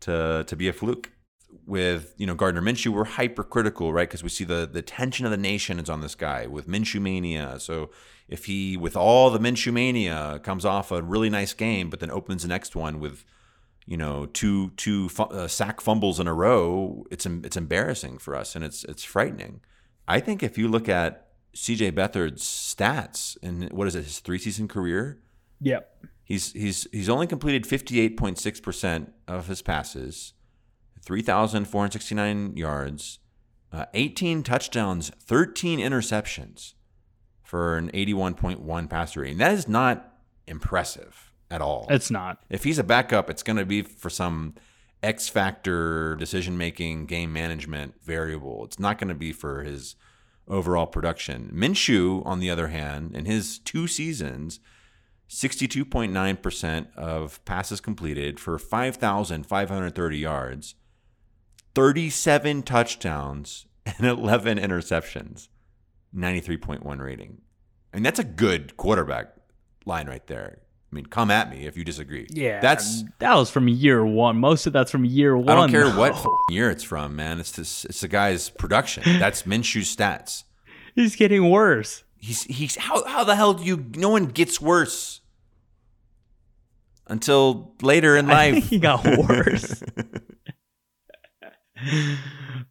to 0.00 0.44
to 0.46 0.56
be 0.56 0.68
a 0.68 0.72
fluke 0.72 1.10
with 1.66 2.14
you 2.16 2.26
know 2.26 2.34
Gardner 2.34 2.62
Minshew, 2.62 2.88
we're 2.88 3.04
hypercritical, 3.04 3.92
right? 3.92 4.08
Because 4.08 4.22
we 4.22 4.28
see 4.28 4.44
the 4.44 4.68
the 4.70 4.82
tension 4.82 5.24
of 5.24 5.30
the 5.30 5.36
nation 5.36 5.78
is 5.78 5.88
on 5.88 6.00
this 6.00 6.14
guy 6.14 6.46
with 6.46 6.68
Minshew 6.68 7.00
mania. 7.00 7.58
So 7.58 7.90
if 8.28 8.46
he, 8.46 8.76
with 8.76 8.96
all 8.96 9.30
the 9.30 9.38
Minshew 9.38 9.72
mania, 9.72 10.40
comes 10.42 10.64
off 10.64 10.90
a 10.90 11.02
really 11.02 11.30
nice 11.30 11.54
game, 11.54 11.90
but 11.90 12.00
then 12.00 12.10
opens 12.10 12.42
the 12.42 12.48
next 12.48 12.74
one 12.74 12.98
with 13.00 13.24
you 13.86 13.96
know 13.96 14.26
two 14.26 14.70
two 14.70 15.08
uh, 15.18 15.46
sack 15.48 15.80
fumbles 15.80 16.20
in 16.20 16.26
a 16.26 16.34
row, 16.34 17.04
it's 17.10 17.26
it's 17.26 17.56
embarrassing 17.56 18.18
for 18.18 18.34
us 18.34 18.54
and 18.54 18.64
it's 18.64 18.84
it's 18.84 19.04
frightening. 19.04 19.60
I 20.08 20.20
think 20.20 20.42
if 20.42 20.58
you 20.58 20.68
look 20.68 20.88
at 20.88 21.28
CJ 21.54 21.92
Beathard's 21.92 22.44
stats 22.44 23.36
in 23.42 23.68
what 23.72 23.86
is 23.86 23.94
it 23.94 24.04
his 24.04 24.20
three 24.20 24.38
season 24.38 24.68
career? 24.68 25.20
Yep. 25.60 26.04
He's 26.24 26.52
he's 26.52 26.86
he's 26.92 27.08
only 27.08 27.26
completed 27.26 27.66
fifty 27.66 28.00
eight 28.00 28.16
point 28.16 28.38
six 28.38 28.60
percent 28.60 29.12
of 29.28 29.46
his 29.46 29.62
passes 29.62 30.32
3,469 31.06 32.56
yards, 32.56 33.20
uh, 33.72 33.86
18 33.94 34.42
touchdowns, 34.42 35.10
13 35.20 35.78
interceptions 35.78 36.74
for 37.44 37.78
an 37.78 37.90
81.1 37.92 38.90
passer 38.90 39.20
rating. 39.20 39.38
That 39.38 39.52
is 39.52 39.68
not 39.68 40.12
impressive 40.48 41.32
at 41.48 41.62
all. 41.62 41.86
It's 41.88 42.10
not. 42.10 42.42
If 42.50 42.64
he's 42.64 42.80
a 42.80 42.84
backup, 42.84 43.30
it's 43.30 43.44
going 43.44 43.56
to 43.56 43.64
be 43.64 43.82
for 43.82 44.10
some 44.10 44.56
X 45.00 45.28
factor 45.28 46.16
decision 46.16 46.58
making, 46.58 47.06
game 47.06 47.32
management 47.32 47.94
variable. 48.02 48.64
It's 48.64 48.80
not 48.80 48.98
going 48.98 49.08
to 49.08 49.14
be 49.14 49.32
for 49.32 49.62
his 49.62 49.94
overall 50.48 50.86
production. 50.86 51.52
Minshew, 51.54 52.26
on 52.26 52.40
the 52.40 52.50
other 52.50 52.68
hand, 52.68 53.14
in 53.14 53.26
his 53.26 53.60
two 53.60 53.86
seasons, 53.86 54.58
62.9% 55.28 56.94
of 56.96 57.44
passes 57.44 57.80
completed 57.80 58.40
for 58.40 58.58
5,530 58.58 60.18
yards 60.18 60.74
37 61.76 62.62
touchdowns 62.62 63.66
and 63.84 64.06
11 64.06 64.56
interceptions, 64.56 65.48
93.1 66.16 66.98
rating. 66.98 67.42
I 67.92 67.98
mean, 67.98 68.02
that's 68.02 68.18
a 68.18 68.24
good 68.24 68.78
quarterback 68.78 69.26
line 69.84 70.08
right 70.08 70.26
there. 70.26 70.60
I 70.90 70.94
mean, 70.94 71.04
come 71.04 71.30
at 71.30 71.50
me 71.50 71.66
if 71.66 71.76
you 71.76 71.84
disagree. 71.84 72.28
Yeah, 72.30 72.60
that's 72.60 73.04
that 73.18 73.34
was 73.34 73.50
from 73.50 73.68
year 73.68 74.06
one. 74.06 74.38
Most 74.38 74.66
of 74.66 74.72
that's 74.72 74.90
from 74.90 75.04
year 75.04 75.36
one. 75.36 75.50
I 75.50 75.54
don't 75.54 75.70
care 75.70 75.90
though. 75.90 75.98
what 75.98 76.26
year 76.50 76.70
it's 76.70 76.82
from, 76.82 77.14
man. 77.14 77.40
It's 77.40 77.52
this. 77.52 77.84
It's 77.84 78.00
the 78.00 78.08
guy's 78.08 78.48
production. 78.48 79.02
That's 79.18 79.42
Minshew's 79.42 79.94
stats. 79.94 80.44
He's 80.94 81.16
getting 81.16 81.50
worse. 81.50 82.04
He's 82.16 82.44
he's 82.44 82.76
how 82.76 83.04
how 83.04 83.24
the 83.24 83.34
hell 83.34 83.52
do 83.54 83.64
you? 83.64 83.84
No 83.96 84.08
one 84.08 84.26
gets 84.26 84.60
worse 84.60 85.20
until 87.08 87.74
later 87.82 88.16
in 88.16 88.26
life. 88.38 88.68
he 88.68 88.78
got 88.78 89.04
worse. 89.04 89.82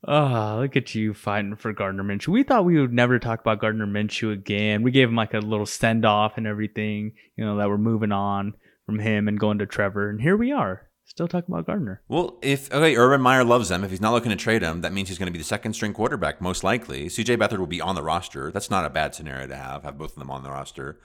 oh, 0.07 0.57
look 0.61 0.75
at 0.75 0.95
you 0.95 1.13
fighting 1.13 1.55
for 1.55 1.73
Gardner 1.73 2.03
Minshew. 2.03 2.29
We 2.29 2.43
thought 2.43 2.65
we 2.65 2.79
would 2.79 2.93
never 2.93 3.19
talk 3.19 3.39
about 3.39 3.61
Gardner 3.61 3.87
Minshew 3.87 4.31
again. 4.31 4.83
We 4.83 4.91
gave 4.91 5.09
him 5.09 5.15
like 5.15 5.33
a 5.33 5.39
little 5.39 5.65
send 5.65 6.05
off 6.05 6.37
and 6.37 6.47
everything, 6.47 7.13
you 7.35 7.45
know, 7.45 7.57
that 7.57 7.69
we're 7.69 7.77
moving 7.77 8.11
on 8.11 8.53
from 8.85 8.99
him 8.99 9.27
and 9.27 9.39
going 9.39 9.59
to 9.59 9.65
Trevor. 9.65 10.09
And 10.09 10.21
here 10.21 10.37
we 10.37 10.51
are, 10.51 10.87
still 11.05 11.27
talking 11.27 11.53
about 11.53 11.65
Gardner. 11.65 12.01
Well, 12.07 12.37
if, 12.41 12.71
okay, 12.71 12.95
Urban 12.95 13.21
Meyer 13.21 13.43
loves 13.43 13.71
him. 13.71 13.83
If 13.83 13.91
he's 13.91 14.01
not 14.01 14.13
looking 14.13 14.31
to 14.31 14.35
trade 14.35 14.61
him, 14.61 14.81
that 14.81 14.93
means 14.93 15.09
he's 15.09 15.17
going 15.17 15.27
to 15.27 15.33
be 15.33 15.39
the 15.39 15.45
second 15.45 15.73
string 15.73 15.93
quarterback, 15.93 16.41
most 16.41 16.63
likely. 16.63 17.07
CJ 17.07 17.37
Beathard 17.37 17.59
will 17.59 17.67
be 17.67 17.81
on 17.81 17.95
the 17.95 18.03
roster. 18.03 18.51
That's 18.51 18.69
not 18.69 18.85
a 18.85 18.89
bad 18.89 19.15
scenario 19.15 19.47
to 19.47 19.55
have, 19.55 19.83
have 19.83 19.97
both 19.97 20.13
of 20.13 20.19
them 20.19 20.31
on 20.31 20.43
the 20.43 20.51
roster. 20.51 20.99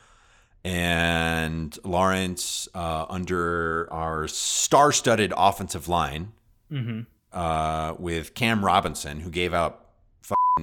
And 0.63 1.79
Lawrence 1.85 2.69
uh, 2.75 3.07
under 3.09 3.91
our 3.91 4.29
star 4.29 4.93
studded 4.93 5.33
offensive 5.37 5.89
line. 5.89 6.33
Mm-hmm 6.71 7.01
uh, 7.33 7.95
with 7.99 8.35
Cam 8.35 8.65
Robinson, 8.65 9.21
who 9.21 9.31
gave 9.31 9.55
up 9.55 9.95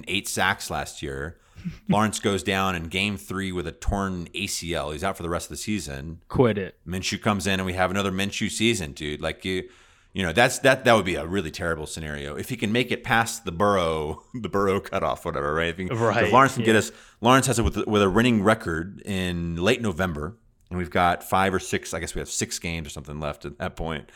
eight 0.08 0.28
sacks 0.28 0.70
last 0.70 1.02
year. 1.02 1.38
Lawrence 1.90 2.20
goes 2.20 2.44
down 2.44 2.76
in 2.76 2.84
game 2.84 3.18
three 3.18 3.52
with 3.52 3.68
a 3.68 3.72
torn 3.72 4.28
ACL. 4.36 4.94
He's 4.94 5.04
out 5.04 5.18
for 5.18 5.24
the 5.24 5.30
rest 5.30 5.46
of 5.46 5.50
the 5.50 5.58
season. 5.58 6.22
Quit 6.30 6.58
it. 6.58 6.76
Minshew 6.88 7.22
comes 7.22 7.48
in 7.48 7.60
and 7.60 7.66
we 7.66 7.74
have 7.74 7.92
another 7.92 8.12
Minshew 8.12 8.50
season, 8.50 8.92
dude. 8.94 9.22
Like 9.22 9.44
you, 9.44 9.68
you 10.14 10.24
know, 10.24 10.32
that's 10.32 10.60
that 10.60 10.86
that 10.86 10.94
would 10.94 11.06
be 11.06 11.16
a 11.16 11.26
really 11.26 11.52
terrible 11.52 11.86
scenario. 11.86 12.36
If 12.36 12.50
he 12.50 12.58
can 12.58 12.72
make 12.72 12.92
it 12.92 13.04
past 13.04 13.46
the 13.46 13.52
Burrow, 13.52 14.24
the 14.34 14.50
Burrow 14.50 14.80
cutoff, 14.80 15.26
whatever, 15.26 15.54
right? 15.54 15.70
If, 15.70 15.78
he, 15.78 15.86
right. 15.86 16.26
if 16.26 16.34
Lawrence 16.34 16.54
can 16.54 16.62
yeah. 16.62 16.68
get 16.68 16.76
us, 16.78 16.92
Lawrence 17.22 17.48
has 17.48 17.60
it 17.60 17.64
with 17.64 17.86
with 17.88 18.02
a 18.02 18.10
winning 18.10 18.44
record 18.44 19.02
in 19.02 19.58
late 19.58 19.82
November, 19.82 20.36
and 20.70 20.78
we've 20.78 20.92
got 20.92 21.24
five 21.24 21.54
or 21.54 21.60
six. 21.60 21.94
I 21.94 22.00
guess 22.00 22.16
we 22.16 22.20
have 22.20 22.30
six 22.30 22.60
games 22.60 22.88
or 22.88 22.92
something 22.92 23.20
left 23.20 23.46
at 23.46 23.58
that 23.58 23.76
point. 23.76 24.10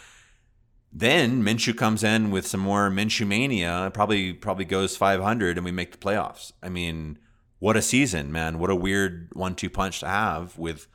Then 0.94 1.44
Minshew 1.44 1.76
comes 1.76 2.04
in 2.04 2.32
with 2.32 2.46
some 2.46 2.60
more 2.60 2.90
Minshew 2.90 3.26
mania. 3.26 3.92
Probably 3.94 4.34
probably 4.34 4.66
goes 4.66 4.98
500, 4.98 5.58
and 5.58 5.66
we 5.66 5.72
make 5.72 5.92
the 5.92 5.98
playoffs. 5.98 6.52
I 6.62 6.70
mean, 6.70 7.18
what 7.60 7.78
a 7.78 7.82
season, 7.82 8.32
man! 8.32 8.60
What 8.60 8.70
a 8.70 8.76
weird 8.76 9.30
one-two 9.34 9.70
punch 9.70 10.02
to 10.02 10.08
have 10.08 10.58
with 10.58 10.88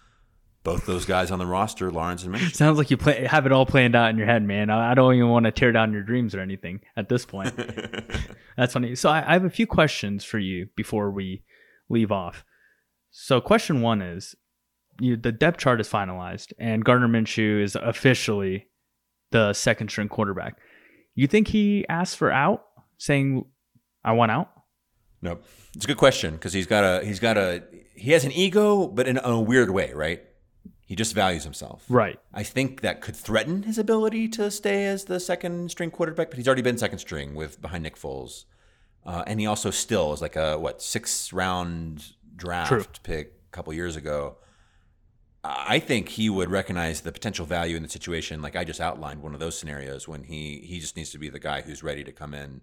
both 0.66 0.84
those 0.84 1.06
guys 1.06 1.30
on 1.30 1.38
the 1.38 1.46
roster, 1.46 1.92
Lawrence 1.92 2.24
and 2.24 2.34
Minshew. 2.34 2.52
Sounds 2.52 2.76
like 2.76 2.90
you 2.90 2.96
play, 2.96 3.24
have 3.24 3.46
it 3.46 3.52
all 3.52 3.64
planned 3.64 3.94
out 3.94 4.10
in 4.10 4.18
your 4.18 4.26
head, 4.26 4.42
man. 4.42 4.68
I, 4.68 4.90
I 4.90 4.94
don't 4.94 5.14
even 5.14 5.28
want 5.28 5.46
to 5.46 5.52
tear 5.52 5.70
down 5.70 5.92
your 5.92 6.02
dreams 6.02 6.34
or 6.34 6.40
anything 6.40 6.80
at 6.96 7.08
this 7.08 7.24
point. 7.24 7.56
That's 8.56 8.72
funny. 8.72 8.96
So 8.96 9.08
I, 9.08 9.30
I 9.30 9.32
have 9.34 9.44
a 9.44 9.50
few 9.50 9.68
questions 9.68 10.24
for 10.24 10.40
you 10.40 10.68
before 10.74 11.12
we 11.12 11.44
leave 11.88 12.10
off. 12.10 12.44
So 13.12 13.40
question 13.40 13.80
one 13.80 14.02
is, 14.02 14.34
you, 14.98 15.16
the 15.16 15.30
depth 15.30 15.58
chart 15.58 15.80
is 15.80 15.88
finalized, 15.88 16.52
and 16.58 16.84
Gardner 16.84 17.06
Minshew 17.06 17.62
is 17.62 17.76
officially 17.76 18.66
the 19.30 19.52
second 19.52 19.90
string 19.90 20.08
quarterback. 20.08 20.58
You 21.14 21.26
think 21.26 21.48
he 21.48 21.86
asked 21.88 22.16
for 22.16 22.30
out, 22.30 22.64
saying, 22.98 23.44
"I 24.04 24.12
want 24.12 24.30
out"? 24.30 24.50
Nope. 25.22 25.44
It's 25.74 25.84
a 25.84 25.88
good 25.88 25.96
question 25.96 26.34
because 26.34 26.52
he's 26.52 26.66
got 26.66 26.84
a 26.84 27.04
he's 27.04 27.20
got 27.20 27.36
a 27.36 27.62
he 27.94 28.12
has 28.12 28.24
an 28.24 28.32
ego, 28.32 28.86
but 28.86 29.08
in 29.08 29.18
a 29.22 29.40
weird 29.40 29.70
way, 29.70 29.92
right? 29.92 30.22
He 30.86 30.94
just 30.94 31.14
values 31.14 31.42
himself. 31.42 31.84
Right. 31.88 32.20
I 32.32 32.44
think 32.44 32.82
that 32.82 33.00
could 33.00 33.16
threaten 33.16 33.64
his 33.64 33.76
ability 33.76 34.28
to 34.28 34.50
stay 34.52 34.86
as 34.86 35.04
the 35.04 35.18
second 35.18 35.70
string 35.72 35.90
quarterback, 35.90 36.30
but 36.30 36.36
he's 36.36 36.46
already 36.46 36.62
been 36.62 36.78
second 36.78 37.00
string 37.00 37.34
with 37.34 37.60
behind 37.60 37.82
Nick 37.82 37.96
Foles, 37.96 38.44
uh, 39.04 39.24
and 39.26 39.40
he 39.40 39.46
also 39.46 39.70
still 39.70 40.12
is 40.12 40.22
like 40.22 40.36
a 40.36 40.58
what 40.58 40.80
six 40.80 41.32
round 41.32 42.04
draft 42.36 42.68
True. 42.68 42.84
pick 43.02 43.32
a 43.48 43.50
couple 43.50 43.72
years 43.72 43.96
ago. 43.96 44.36
I 45.48 45.78
think 45.78 46.08
he 46.08 46.30
would 46.30 46.50
recognize 46.50 47.02
the 47.02 47.12
potential 47.12 47.46
value 47.46 47.76
in 47.76 47.82
the 47.82 47.88
situation, 47.88 48.42
like 48.42 48.56
I 48.56 48.64
just 48.64 48.80
outlined, 48.80 49.22
one 49.22 49.34
of 49.34 49.40
those 49.40 49.58
scenarios 49.58 50.08
when 50.08 50.24
he 50.24 50.60
he 50.64 50.80
just 50.80 50.96
needs 50.96 51.10
to 51.10 51.18
be 51.18 51.28
the 51.28 51.38
guy 51.38 51.60
who's 51.62 51.82
ready 51.82 52.04
to 52.04 52.12
come 52.12 52.34
in 52.34 52.62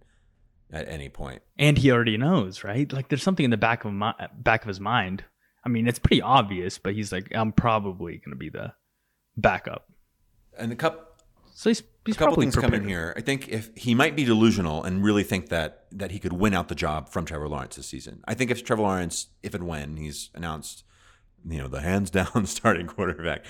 at 0.71 0.87
any 0.89 1.07
point. 1.07 1.41
And 1.57 1.77
he 1.77 1.91
already 1.91 2.17
knows, 2.17 2.63
right? 2.63 2.91
Like 2.91 3.09
there's 3.09 3.23
something 3.23 3.43
in 3.43 3.51
the 3.51 3.57
back 3.57 3.85
of 3.85 3.93
my, 3.93 4.13
back 4.37 4.63
of 4.63 4.67
his 4.67 4.79
mind. 4.79 5.23
I 5.63 5.69
mean, 5.69 5.87
it's 5.87 5.99
pretty 5.99 6.21
obvious, 6.21 6.77
but 6.77 6.93
he's 6.93 7.11
like, 7.11 7.27
I'm 7.33 7.53
probably 7.53 8.17
going 8.17 8.31
to 8.31 8.35
be 8.35 8.49
the 8.49 8.73
backup. 9.37 9.87
And 10.57 10.71
the 10.71 10.75
cup. 10.75 11.21
So 11.53 11.69
he's, 11.69 11.83
he's 12.05 12.15
a 12.15 12.19
couple 12.19 12.35
things 12.35 12.55
prepared. 12.55 12.73
come 12.73 12.81
in 12.81 12.87
here. 12.89 13.13
I 13.15 13.21
think 13.21 13.47
if 13.47 13.69
he 13.75 13.93
might 13.93 14.15
be 14.15 14.25
delusional 14.25 14.83
and 14.83 15.03
really 15.03 15.23
think 15.23 15.49
that 15.49 15.85
that 15.91 16.11
he 16.11 16.19
could 16.19 16.33
win 16.33 16.53
out 16.53 16.67
the 16.67 16.75
job 16.75 17.09
from 17.09 17.25
Trevor 17.25 17.47
Lawrence 17.47 17.75
this 17.75 17.85
season. 17.85 18.23
I 18.27 18.33
think 18.33 18.49
if 18.49 18.63
Trevor 18.63 18.81
Lawrence, 18.81 19.27
if 19.43 19.53
and 19.53 19.67
when 19.67 19.97
he's 19.97 20.31
announced 20.33 20.83
you 21.47 21.57
know 21.59 21.67
the 21.67 21.81
hands 21.81 22.09
down 22.19 22.45
starting 22.45 22.87
quarterback. 22.87 23.45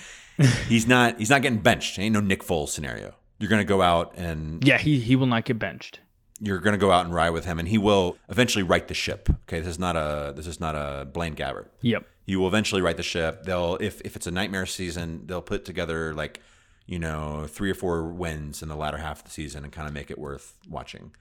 he's 0.67 0.87
not 0.87 1.17
he's 1.19 1.29
not 1.29 1.41
getting 1.41 1.59
benched. 1.59 1.99
Ain't 1.99 2.13
no 2.13 2.19
Nick 2.19 2.43
Foles 2.43 2.69
scenario. 2.69 3.13
You're 3.39 3.49
going 3.49 3.61
to 3.61 3.65
go 3.65 3.81
out 3.81 4.13
and 4.15 4.65
yeah, 4.65 4.77
he 4.77 4.99
he 4.99 5.15
will 5.15 5.27
not 5.27 5.45
get 5.45 5.59
benched. 5.59 5.99
you're 6.39 6.59
going 6.59 6.73
to 6.73 6.77
go 6.77 6.91
out 6.91 7.05
and 7.05 7.13
ride 7.13 7.31
with 7.31 7.45
him, 7.45 7.59
and 7.59 7.67
he 7.67 7.77
will 7.77 8.17
eventually 8.29 8.63
right 8.63 8.87
the 8.87 8.93
ship. 8.93 9.29
Okay, 9.43 9.59
this 9.59 9.69
is 9.69 9.79
not 9.79 9.95
a 9.95 10.33
this 10.35 10.47
is 10.47 10.59
not 10.59 10.75
a 10.75 11.05
Blaine 11.05 11.35
Gabbert. 11.35 11.67
Yep. 11.81 12.05
He 12.25 12.35
will 12.37 12.47
eventually 12.47 12.81
right 12.81 12.95
the 12.95 13.03
ship. 13.03 13.43
They'll 13.43 13.77
if 13.81 14.01
if 14.01 14.15
it's 14.15 14.27
a 14.27 14.31
nightmare 14.31 14.65
season, 14.65 15.23
they'll 15.25 15.41
put 15.41 15.65
together 15.65 16.13
like 16.13 16.39
you 16.85 16.99
know 16.99 17.45
three 17.47 17.69
or 17.69 17.75
four 17.75 18.05
wins 18.05 18.61
in 18.61 18.69
the 18.69 18.75
latter 18.75 18.97
half 18.97 19.19
of 19.19 19.25
the 19.25 19.31
season 19.31 19.63
and 19.63 19.73
kind 19.73 19.87
of 19.87 19.93
make 19.93 20.09
it 20.09 20.17
worth 20.17 20.55
watching. 20.69 21.11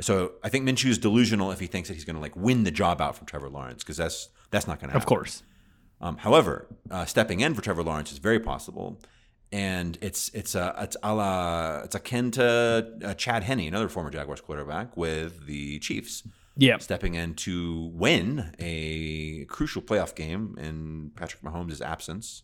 So 0.00 0.32
I 0.42 0.48
think 0.48 0.68
Minshew 0.68 0.90
is 0.90 0.98
delusional 0.98 1.52
if 1.52 1.60
he 1.60 1.66
thinks 1.66 1.88
that 1.88 1.94
he's 1.94 2.04
going 2.04 2.16
to 2.16 2.22
like 2.22 2.34
win 2.36 2.64
the 2.64 2.70
job 2.70 3.00
out 3.00 3.16
from 3.16 3.26
Trevor 3.26 3.48
Lawrence 3.48 3.82
because 3.82 3.96
that's 3.96 4.28
that's 4.50 4.66
not 4.66 4.78
going 4.80 4.88
to 4.88 4.92
happen. 4.92 5.02
Of 5.02 5.06
course. 5.06 5.42
Um, 6.04 6.18
however, 6.18 6.66
uh, 6.90 7.06
stepping 7.06 7.40
in 7.40 7.54
for 7.54 7.62
Trevor 7.62 7.82
Lawrence 7.82 8.12
is 8.12 8.18
very 8.18 8.38
possible, 8.38 9.00
and 9.50 9.96
it's 10.02 10.28
it's 10.34 10.54
a 10.54 10.74
it's 10.78 10.98
a 11.02 11.14
la, 11.14 11.78
it's 11.82 11.94
akin 11.94 12.30
to 12.32 12.92
uh, 13.02 13.14
Chad 13.14 13.42
Henne, 13.44 13.60
another 13.60 13.88
former 13.88 14.10
Jaguars 14.10 14.42
quarterback 14.42 14.98
with 14.98 15.46
the 15.46 15.78
Chiefs, 15.78 16.22
Yeah. 16.58 16.76
stepping 16.76 17.14
in 17.14 17.34
to 17.46 17.90
win 17.94 18.52
a 18.58 19.46
crucial 19.46 19.80
playoff 19.80 20.14
game 20.14 20.56
in 20.60 21.10
Patrick 21.16 21.42
Mahomes' 21.42 21.80
absence. 21.80 22.42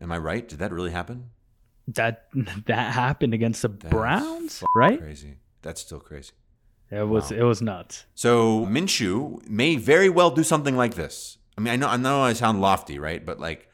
Am 0.00 0.12
I 0.12 0.18
right? 0.18 0.46
Did 0.46 0.60
that 0.60 0.70
really 0.72 0.92
happen? 0.92 1.30
That 1.88 2.28
that 2.66 2.92
happened 2.92 3.34
against 3.34 3.62
the 3.62 3.68
That's 3.68 3.90
Browns, 3.90 4.62
right? 4.76 5.00
Crazy. 5.00 5.38
That's 5.62 5.80
still 5.80 5.98
crazy. 5.98 6.32
It 6.90 7.08
was 7.08 7.32
Wow. 7.32 7.38
it 7.38 7.42
was 7.42 7.60
nuts. 7.60 8.04
So 8.14 8.64
Minshew 8.66 9.44
may 9.48 9.74
very 9.74 10.08
well 10.08 10.30
do 10.30 10.44
something 10.44 10.76
like 10.76 10.94
this. 10.94 11.37
I 11.58 11.60
mean, 11.60 11.72
I 11.72 11.76
know 11.76 11.88
I 11.88 11.96
know 11.96 12.22
I 12.22 12.34
sound 12.34 12.60
lofty, 12.60 13.00
right? 13.00 13.24
But 13.26 13.40
like, 13.40 13.68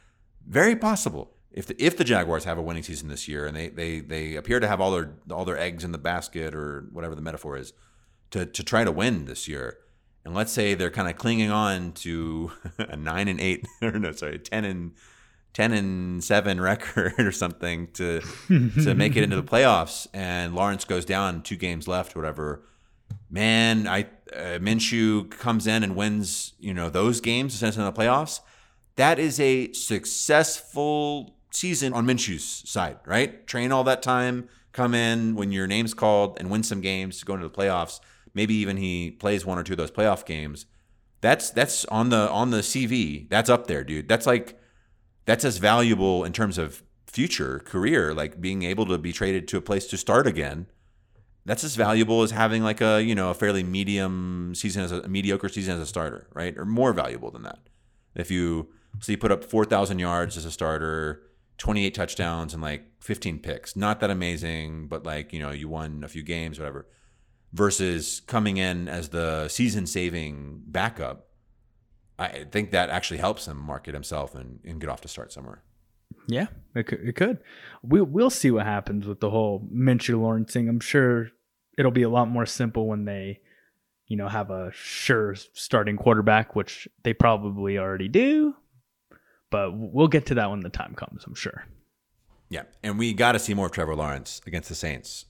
very 0.48 0.74
possible 0.74 1.34
if 1.52 1.66
the, 1.66 1.84
if 1.84 1.98
the 1.98 2.04
Jaguars 2.04 2.44
have 2.44 2.56
a 2.56 2.62
winning 2.62 2.82
season 2.82 3.08
this 3.08 3.28
year 3.28 3.46
and 3.46 3.54
they 3.54 3.68
they 3.68 4.00
they 4.00 4.36
appear 4.36 4.58
to 4.58 4.66
have 4.66 4.80
all 4.80 4.90
their 4.90 5.14
all 5.30 5.44
their 5.44 5.58
eggs 5.58 5.84
in 5.84 5.92
the 5.92 5.98
basket 5.98 6.54
or 6.54 6.88
whatever 6.92 7.14
the 7.14 7.20
metaphor 7.20 7.58
is 7.58 7.74
to 8.30 8.46
to 8.46 8.64
try 8.64 8.84
to 8.84 8.90
win 8.90 9.26
this 9.26 9.46
year. 9.46 9.76
And 10.24 10.34
let's 10.34 10.50
say 10.50 10.72
they're 10.72 10.90
kind 10.90 11.10
of 11.10 11.16
clinging 11.16 11.50
on 11.50 11.92
to 11.92 12.52
a 12.78 12.96
nine 12.96 13.28
and 13.28 13.38
eight, 13.38 13.66
or 13.82 13.92
no, 13.92 14.12
sorry, 14.12 14.38
ten 14.38 14.64
and 14.64 14.92
ten 15.52 15.72
and 15.72 16.24
seven 16.24 16.58
record 16.58 17.20
or 17.20 17.32
something 17.32 17.88
to 17.92 18.22
to 18.48 18.94
make 18.94 19.14
it 19.14 19.22
into 19.22 19.36
the 19.36 19.42
playoffs. 19.52 20.06
And 20.14 20.54
Lawrence 20.54 20.86
goes 20.86 21.04
down, 21.04 21.42
two 21.42 21.56
games 21.56 21.86
left, 21.86 22.16
or 22.16 22.20
whatever 22.20 22.62
man, 23.30 23.86
I 23.86 24.06
uh, 24.34 24.58
Minshew 24.58 25.30
comes 25.30 25.66
in 25.66 25.82
and 25.82 25.96
wins, 25.96 26.54
you 26.58 26.74
know, 26.74 26.90
those 26.90 27.20
games 27.20 27.52
to 27.52 27.58
send 27.58 27.70
us 27.70 27.76
in 27.76 27.84
the 27.84 27.92
playoffs. 27.92 28.40
That 28.96 29.18
is 29.18 29.40
a 29.40 29.72
successful 29.72 31.36
season 31.50 31.92
on 31.92 32.06
Minshew's 32.06 32.68
side, 32.68 32.98
right? 33.06 33.46
Train 33.46 33.72
all 33.72 33.84
that 33.84 34.02
time, 34.02 34.48
come 34.72 34.94
in 34.94 35.34
when 35.34 35.52
your 35.52 35.66
name's 35.66 35.94
called 35.94 36.36
and 36.38 36.50
win 36.50 36.62
some 36.62 36.80
games 36.80 37.18
to 37.18 37.24
go 37.24 37.34
into 37.34 37.48
the 37.48 37.54
playoffs. 37.54 38.00
Maybe 38.34 38.54
even 38.54 38.76
he 38.76 39.10
plays 39.10 39.46
one 39.46 39.58
or 39.58 39.62
two 39.62 39.74
of 39.74 39.78
those 39.78 39.90
playoff 39.90 40.26
games. 40.26 40.66
That's 41.20 41.50
that's 41.50 41.84
on 41.86 42.10
the 42.10 42.28
on 42.30 42.50
the 42.50 42.58
CV. 42.58 43.28
That's 43.30 43.48
up 43.48 43.66
there, 43.66 43.84
dude. 43.84 44.08
That's 44.08 44.26
like 44.26 44.58
that's 45.24 45.44
as 45.44 45.58
valuable 45.58 46.24
in 46.24 46.32
terms 46.32 46.58
of 46.58 46.82
future 47.06 47.60
career, 47.60 48.12
like 48.12 48.40
being 48.40 48.62
able 48.64 48.86
to 48.86 48.98
be 48.98 49.12
traded 49.12 49.48
to 49.48 49.56
a 49.56 49.62
place 49.62 49.86
to 49.86 49.96
start 49.96 50.26
again 50.26 50.66
that's 51.46 51.64
as 51.64 51.76
valuable 51.76 52.22
as 52.22 52.30
having 52.30 52.62
like 52.62 52.80
a 52.80 53.02
you 53.02 53.14
know 53.14 53.30
a 53.30 53.34
fairly 53.34 53.62
medium 53.62 54.54
season 54.54 54.82
as 54.82 54.92
a, 54.92 55.00
a 55.02 55.08
mediocre 55.08 55.48
season 55.48 55.74
as 55.74 55.80
a 55.80 55.86
starter, 55.86 56.28
right? 56.32 56.56
Or 56.56 56.64
more 56.64 56.92
valuable 56.92 57.30
than 57.30 57.42
that. 57.42 57.58
If 58.14 58.30
you 58.30 58.68
so 59.00 59.12
you 59.12 59.18
put 59.18 59.32
up 59.32 59.44
four 59.44 59.64
thousand 59.64 59.98
yards 59.98 60.36
as 60.36 60.44
a 60.44 60.50
starter, 60.50 61.22
twenty 61.58 61.84
eight 61.84 61.94
touchdowns 61.94 62.54
and 62.54 62.62
like 62.62 62.84
fifteen 63.00 63.38
picks, 63.38 63.76
not 63.76 64.00
that 64.00 64.10
amazing, 64.10 64.88
but 64.88 65.04
like 65.04 65.32
you 65.32 65.40
know 65.40 65.50
you 65.50 65.68
won 65.68 66.02
a 66.04 66.08
few 66.08 66.22
games, 66.22 66.58
whatever. 66.58 66.86
Versus 67.52 68.20
coming 68.26 68.56
in 68.56 68.88
as 68.88 69.10
the 69.10 69.46
season 69.46 69.86
saving 69.86 70.62
backup, 70.66 71.28
I 72.18 72.44
think 72.50 72.72
that 72.72 72.90
actually 72.90 73.18
helps 73.18 73.46
him 73.46 73.58
market 73.58 73.94
himself 73.94 74.34
and, 74.34 74.58
and 74.64 74.80
get 74.80 74.90
off 74.90 75.02
to 75.02 75.08
start 75.08 75.32
somewhere. 75.32 75.62
Yeah, 76.26 76.46
it 76.74 76.86
could. 76.86 77.06
It 77.06 77.16
could. 77.16 77.38
We 77.82 78.00
we'll 78.00 78.30
see 78.30 78.50
what 78.50 78.66
happens 78.66 79.06
with 79.06 79.20
the 79.20 79.30
whole 79.30 79.68
Minshew 79.72 80.20
Lawrence 80.20 80.52
thing. 80.52 80.68
I'm 80.68 80.80
sure 80.80 81.28
it'll 81.78 81.90
be 81.90 82.02
a 82.02 82.08
lot 82.08 82.28
more 82.28 82.46
simple 82.46 82.86
when 82.86 83.04
they, 83.04 83.40
you 84.06 84.16
know, 84.16 84.28
have 84.28 84.50
a 84.50 84.70
sure 84.72 85.34
starting 85.34 85.96
quarterback, 85.96 86.54
which 86.54 86.88
they 87.02 87.12
probably 87.12 87.78
already 87.78 88.08
do. 88.08 88.54
But 89.50 89.70
we'll 89.74 90.08
get 90.08 90.26
to 90.26 90.34
that 90.34 90.50
when 90.50 90.60
the 90.60 90.68
time 90.68 90.94
comes. 90.94 91.24
I'm 91.26 91.34
sure. 91.34 91.64
Yeah, 92.48 92.64
and 92.82 92.98
we 92.98 93.12
got 93.12 93.32
to 93.32 93.38
see 93.38 93.54
more 93.54 93.66
of 93.66 93.72
Trevor 93.72 93.94
Lawrence 93.94 94.40
against 94.46 94.68
the 94.68 94.74
Saints 94.74 95.26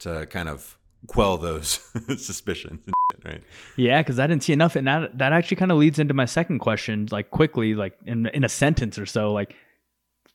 to 0.00 0.26
kind 0.26 0.48
of 0.48 0.78
quell 1.06 1.36
those 1.36 1.80
suspicions, 2.16 2.84
right? 3.24 3.42
Yeah, 3.76 4.02
because 4.02 4.18
I 4.18 4.26
didn't 4.26 4.42
see 4.42 4.52
enough, 4.52 4.76
and 4.76 4.86
that 4.86 5.18
that 5.18 5.32
actually 5.32 5.58
kind 5.58 5.70
of 5.70 5.78
leads 5.78 5.98
into 5.98 6.14
my 6.14 6.24
second 6.24 6.60
question, 6.60 7.08
like 7.10 7.30
quickly, 7.30 7.74
like 7.74 7.96
in 8.06 8.26
in 8.26 8.44
a 8.44 8.48
sentence 8.48 8.98
or 8.98 9.06
so, 9.06 9.32
like 9.32 9.54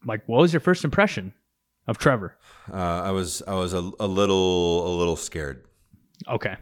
like 0.06 0.22
what 0.28 0.42
was 0.42 0.54
your 0.54 0.60
first 0.60 0.84
impression 0.84 1.34
of 1.88 1.98
Trevor? 1.98 2.38
Uh, 2.72 2.76
I 2.78 3.12
was 3.12 3.42
I 3.48 3.54
was 3.56 3.74
a, 3.74 3.92
a 4.00 4.08
little 4.08 4.88
a 4.88 4.94
little 4.98 5.16
scared. 5.16 5.66
Okay, 6.28 6.56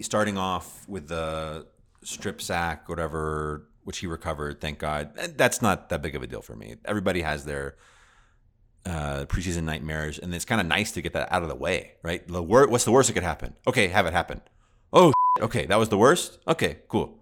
Starting 0.00 0.36
off 0.38 0.86
with 0.88 1.08
the 1.08 1.66
strip 2.02 2.40
sack, 2.42 2.88
whatever, 2.88 3.68
which 3.84 3.98
he 3.98 4.06
recovered, 4.08 4.60
thank 4.60 4.78
God. 4.78 5.12
Eh, 5.16 5.28
That's 5.36 5.62
not 5.62 5.88
that 5.90 6.02
big 6.02 6.16
of 6.16 6.22
a 6.22 6.26
deal 6.26 6.42
for 6.42 6.56
me. 6.56 6.76
Everybody 6.84 7.22
has 7.22 7.44
their 7.44 7.76
uh, 8.84 9.24
preseason 9.28 9.62
nightmares, 9.62 10.18
and 10.18 10.34
it's 10.34 10.44
kind 10.44 10.60
of 10.60 10.66
nice 10.66 10.90
to 10.92 11.02
get 11.02 11.12
that 11.12 11.30
out 11.32 11.42
of 11.42 11.48
the 11.48 11.54
way, 11.54 11.92
right? 12.02 12.26
The 12.26 12.42
wor- 12.42 12.66
what's 12.68 12.84
the 12.84 12.90
worst 12.90 13.06
that 13.08 13.12
could 13.14 13.22
happen? 13.22 13.54
Okay, 13.66 13.86
have 13.88 14.06
it 14.06 14.12
happen. 14.12 14.40
Oh, 14.92 15.12
okay, 15.40 15.66
that 15.66 15.78
was 15.78 15.88
the 15.90 15.98
worst. 15.98 16.38
Okay, 16.48 16.78
cool. 16.88 17.21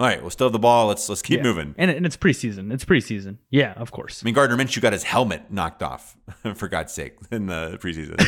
All 0.00 0.06
right, 0.06 0.20
we'll 0.22 0.30
still 0.30 0.46
have 0.46 0.52
the 0.54 0.58
ball. 0.58 0.86
Let's 0.86 1.08
let's 1.10 1.20
keep 1.20 1.36
Yeah. 1.38 1.42
moving. 1.42 1.74
and 1.76 1.90
and 1.90 2.06
it's 2.06 2.16
preseason. 2.16 2.72
It's 2.72 2.86
preseason. 2.86 3.36
Yeah, 3.50 3.74
of 3.76 3.92
course. 3.92 4.22
I 4.22 4.24
mean, 4.24 4.32
Gardner 4.34 4.56
Minshew 4.56 4.80
got 4.80 4.94
his 4.94 5.02
helmet 5.02 5.50
knocked 5.52 5.82
off, 5.82 6.16
for 6.54 6.68
God's 6.68 6.92
sake, 6.94 7.16
in 7.30 7.46
the 7.46 7.78
preseason. 7.82 8.18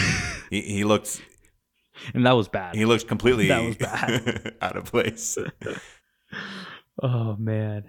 he, 0.50 0.60
he 0.60 0.84
looked 0.84 1.22
And 2.14 2.26
that 2.26 2.32
was 2.32 2.46
bad. 2.48 2.74
he 2.74 2.84
looked 2.84 3.08
completely 3.08 3.48
That 3.48 3.64
was 3.64 3.76
bad. 3.76 4.54
out 4.60 4.76
of 4.76 4.84
place. 4.84 5.38
oh 7.02 7.36
man. 7.38 7.84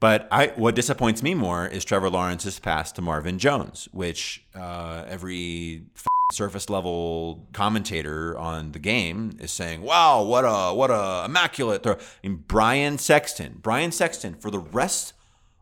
But 0.00 0.28
I, 0.30 0.48
what 0.56 0.74
disappoints 0.74 1.22
me 1.22 1.34
more 1.34 1.66
is 1.66 1.84
Trevor 1.84 2.10
Lawrence's 2.10 2.58
pass 2.60 2.92
to 2.92 3.02
Marvin 3.02 3.38
Jones, 3.38 3.88
which 3.90 4.44
uh, 4.54 5.04
every 5.08 5.84
surface 6.32 6.70
level 6.70 7.46
commentator 7.52 8.36
on 8.38 8.72
the 8.72 8.78
game 8.78 9.36
is 9.40 9.50
saying, 9.50 9.82
"Wow, 9.82 10.22
what 10.22 10.42
a 10.42 10.74
what 10.74 10.90
a 10.90 11.24
immaculate 11.26 11.82
throw!" 11.82 11.96
And 12.22 12.46
Brian 12.48 12.98
Sexton, 12.98 13.58
Brian 13.62 13.92
Sexton, 13.92 14.34
for 14.34 14.50
the 14.50 14.58
rest 14.58 15.12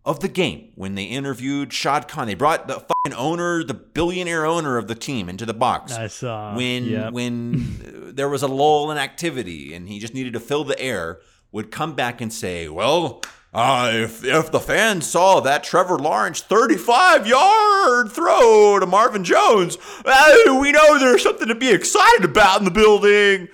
of 0.05 0.21
the 0.21 0.29
game, 0.29 0.69
when 0.75 0.95
they 0.95 1.05
interviewed 1.05 1.73
Shad 1.73 2.09
Khan, 2.09 2.27
they 2.27 2.35
brought 2.35 2.67
the 2.69 2.75
fucking 2.81 3.17
owner, 3.17 3.63
the 3.65 3.75
billionaire 3.75 4.45
owner 4.47 4.77
of 4.79 4.89
the 4.89 4.95
team, 4.95 5.29
into 5.29 5.47
the 5.47 5.55
box 5.55 5.93
I 5.93 6.07
saw 6.07 6.55
when 6.57 6.85
Yep. 6.85 7.13
when 7.13 8.13
there 8.15 8.29
was 8.29 8.43
a 8.43 8.49
lull 8.49 8.91
in 8.91 8.99
activity 8.99 9.75
and 9.75 9.89
he 9.89 9.99
just 9.99 10.15
needed 10.15 10.33
to 10.35 10.41
fill 10.41 10.65
the 10.65 10.79
air, 10.81 11.21
would 11.53 11.71
come 11.71 11.95
back 11.95 12.21
and 12.21 12.33
say, 12.33 12.69
"Well, 12.69 13.23
uh, 13.55 13.91
if 13.93 14.25
if 14.25 14.51
the 14.51 14.59
fans 14.61 15.07
saw 15.07 15.41
that 15.41 15.63
Trevor 15.63 15.99
Lawrence 15.99 16.41
35 16.41 17.27
yard 17.27 18.11
throw 18.11 18.79
to 18.81 18.87
Marvin 18.87 19.23
Jones, 19.25 19.77
uh, 20.05 20.59
we 20.61 20.73
know 20.73 20.99
there's 20.99 21.23
something 21.23 21.49
to 21.49 21.55
be 21.55 21.71
excited 21.71 22.25
about 22.25 22.59
in 22.59 22.65
the 22.65 22.71
building." 22.71 23.49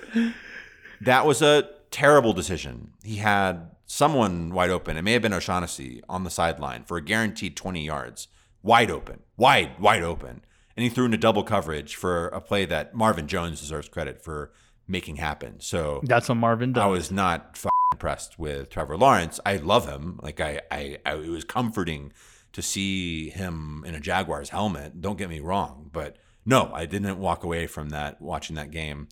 That 1.01 1.27
was 1.27 1.43
a 1.43 1.69
terrible 1.91 2.33
decision. 2.33 2.93
He 3.05 3.17
had 3.17 3.71
someone 3.87 4.53
wide 4.53 4.71
open. 4.71 4.97
It 4.97 5.03
may 5.03 5.13
have 5.13 5.23
been 5.23 5.33
O'Shaughnessy 5.33 6.03
on 6.09 6.25
the 6.25 6.31
sideline 6.31 6.85
for 6.85 6.97
a 6.97 7.03
guaranteed 7.03 7.57
20 7.57 7.85
yards, 7.85 8.29
wide 8.63 8.91
open, 8.91 9.21
wide, 9.37 9.79
wide 9.81 10.03
open. 10.03 10.43
And 10.77 10.85
he 10.85 10.89
threw 10.91 11.07
into 11.07 11.17
double 11.17 11.43
coverage 11.43 11.97
for 11.97 12.29
a 12.29 12.41
play 12.41 12.65
that 12.67 12.95
Marvin 12.95 13.27
Jones 13.27 13.61
deserves 13.61 13.89
credit 13.89 14.23
for 14.23 14.53
making 14.87 15.17
happen. 15.17 15.61
So 15.61 16.01
That's 16.05 16.29
what 16.29 16.37
Marvin 16.37 16.73
does. 16.73 16.83
I 16.83 16.87
was 16.87 17.11
not 17.11 17.51
f- 17.55 17.67
impressed 17.93 18.39
with 18.39 18.71
Trevor 18.71 18.97
Lawrence. 18.97 19.41
I 19.45 19.57
love 19.57 19.89
him. 19.89 20.21
Like 20.23 20.41
I, 20.41 20.61
I, 20.71 20.99
I, 21.05 21.15
it 21.15 21.29
was 21.29 21.45
comforting 21.45 22.13
to 22.53 22.63
see 22.63 23.31
him 23.31 23.85
in 23.87 23.95
a 23.95 24.01
Jaguars 24.01 24.51
helmet. 24.51 25.01
Don't 25.01 25.19
get 25.19 25.29
me 25.29 25.41
wrong, 25.41 25.91
but 25.93 26.17
no, 26.45 26.71
I 26.73 26.87
didn't 26.87 27.19
walk 27.19 27.45
away 27.45 27.67
from 27.67 27.91
that 27.91 28.21
watching 28.21 28.57
that 28.57 28.71
game. 28.71 29.09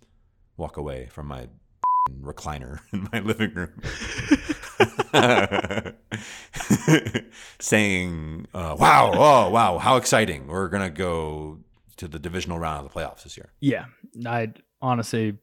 Walk 0.56 0.76
away 0.76 1.08
from 1.10 1.26
my 1.26 1.48
recliner 2.20 2.80
in 2.92 3.08
my 3.12 3.20
living 3.20 3.52
room, 3.54 3.72
saying, 7.58 8.46
uh, 8.54 8.76
"Wow, 8.78 9.10
oh 9.14 9.50
wow, 9.50 9.78
how 9.78 9.96
exciting! 9.96 10.46
We're 10.46 10.68
gonna 10.68 10.88
go 10.88 11.58
to 11.98 12.08
the 12.08 12.18
divisional 12.18 12.58
round 12.58 12.86
of 12.86 12.92
the 12.92 12.98
playoffs 12.98 13.24
this 13.24 13.36
year." 13.36 13.52
Yeah, 13.60 13.86
I 14.24 14.54
honestly 14.80 15.36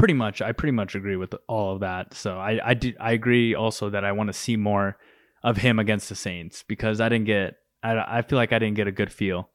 pretty 0.00 0.14
much 0.14 0.40
I 0.40 0.52
pretty 0.52 0.72
much 0.72 0.94
agree 0.94 1.16
with 1.16 1.34
all 1.46 1.74
of 1.74 1.80
that. 1.80 2.14
So 2.14 2.38
I 2.38 2.58
I 2.70 2.74
do 2.74 2.94
I 2.98 3.12
agree 3.12 3.54
also 3.54 3.90
that 3.90 4.02
I 4.02 4.12
want 4.12 4.28
to 4.28 4.32
see 4.32 4.56
more 4.56 4.96
of 5.44 5.58
him 5.58 5.78
against 5.78 6.08
the 6.08 6.14
Saints 6.14 6.64
because 6.66 7.02
I 7.02 7.10
didn't 7.10 7.26
get 7.26 7.56
I 7.82 8.18
I 8.18 8.22
feel 8.22 8.38
like 8.38 8.50
I 8.50 8.58
didn't 8.58 8.76
get 8.76 8.88
a 8.88 8.92
good 8.92 9.12
feel 9.12 9.50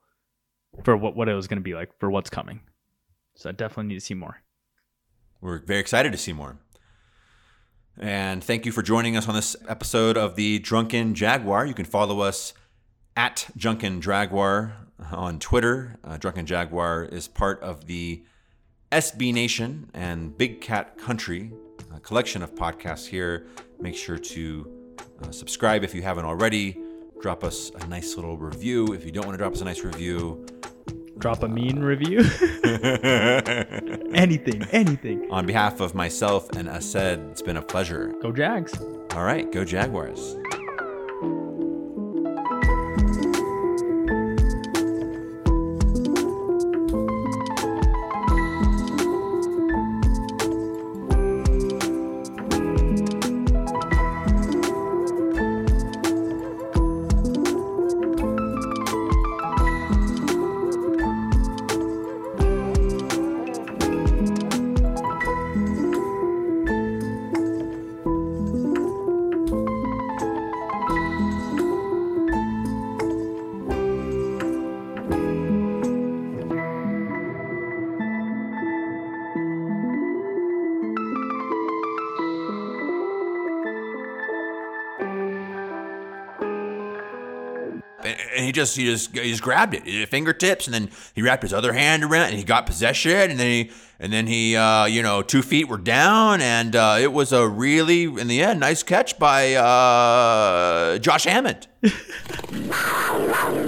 for 0.84 0.96
what 0.96 1.16
what 1.16 1.28
it 1.28 1.34
was 1.34 1.48
going 1.48 1.58
to 1.58 1.64
be 1.64 1.74
like 1.74 1.90
for 2.00 2.12
what's 2.12 2.30
coming. 2.30 2.60
So 3.36 3.50
I 3.50 3.54
definitely 3.54 3.88
need 3.88 4.00
to 4.00 4.06
see 4.06 4.14
more. 4.14 4.44
We're 5.42 5.66
very 5.66 5.80
excited 5.80 6.12
to 6.12 6.18
see 6.18 6.32
more. 6.32 6.60
And 7.98 8.44
thank 8.44 8.68
you 8.68 8.72
for 8.72 8.84
joining 8.84 9.18
us 9.18 9.28
on 9.28 9.34
this 9.34 9.56
episode 9.68 10.16
of 10.16 10.36
the 10.36 10.60
Drunken 10.60 11.16
Jaguar. 11.16 11.66
You 11.66 11.74
can 11.74 11.86
follow 11.86 12.20
us 12.20 12.54
at 13.18 13.50
Drunken 13.58 14.00
Jaguar 14.00 14.74
on 15.12 15.40
Twitter. 15.40 15.98
Uh, 16.04 16.18
Drunken 16.18 16.46
Jaguar 16.46 17.04
is 17.06 17.28
part 17.28 17.60
of 17.62 17.88
the 17.88 18.24
SB 18.92 19.34
Nation 19.34 19.90
and 19.94 20.38
Big 20.38 20.62
Cat 20.62 20.98
Country, 20.98 21.52
a 21.96 22.00
collection 22.00 22.42
of 22.42 22.54
podcasts 22.56 23.08
here. 23.08 23.48
Make 23.80 23.96
sure 23.96 24.18
to 24.18 24.96
uh, 25.24 25.32
subscribe 25.32 25.84
if 25.84 25.94
you 25.94 26.02
haven't 26.02 26.26
already. 26.26 26.78
Drop 27.22 27.44
us 27.44 27.72
a 27.80 27.88
nice 27.88 28.16
little 28.16 28.38
review. 28.38 28.94
If 28.94 29.06
you 29.06 29.12
don't 29.12 29.26
want 29.26 29.36
to 29.36 29.38
drop 29.38 29.54
us 29.54 29.62
a 29.62 29.66
nice 29.66 29.84
review, 29.84 30.46
Drop 31.18 31.44
a 31.44 31.48
mean 31.48 31.80
review. 31.80 32.20
anything, 34.14 34.64
anything. 34.72 35.32
on 35.32 35.46
behalf 35.46 35.80
of 35.80 35.96
myself 35.96 36.50
and 36.52 36.68
Asad, 36.68 37.20
it's 37.32 37.42
been 37.42 37.56
a 37.58 37.62
pleasure. 37.62 38.14
Go 38.22 38.34
Jags. 38.34 38.78
All 39.12 39.24
right, 39.24 39.50
go 39.50 39.64
Jaguars. 39.64 40.36
Just 88.66 88.78
he 88.78 88.86
just 88.86 89.16
he 89.16 89.32
just 89.32 89.44
grabbed 89.44 89.74
it, 89.74 89.84
uh, 89.84 90.06
fingertips, 90.08 90.68
and 90.68 90.74
then 90.74 90.90
he 91.14 91.22
wrapped 91.22 91.44
his 91.44 91.54
other 91.54 91.74
hand 91.74 92.04
around, 92.04 92.30
and 92.30 92.38
he 92.38 92.44
got 92.44 92.66
possession, 92.66 93.32
and 93.32 93.40
then 93.40 93.48
he 93.48 93.72
and 94.00 94.12
then 94.12 94.28
he 94.28 94.56
uh, 94.56 94.86
you 94.86 95.02
know 95.02 95.22
two 95.22 95.42
feet 95.42 95.68
were 95.68 95.78
down, 95.78 96.42
and 96.42 96.76
uh, 96.76 96.98
it 97.00 97.14
was 97.14 97.32
a 97.32 97.48
really 97.48 98.04
in 98.04 98.28
the 98.28 98.42
end 98.42 98.60
nice 98.60 98.84
catch 98.84 99.18
by 99.20 99.54
uh, 99.54 100.98
Josh 101.00 101.26
Hammond. 101.26 101.68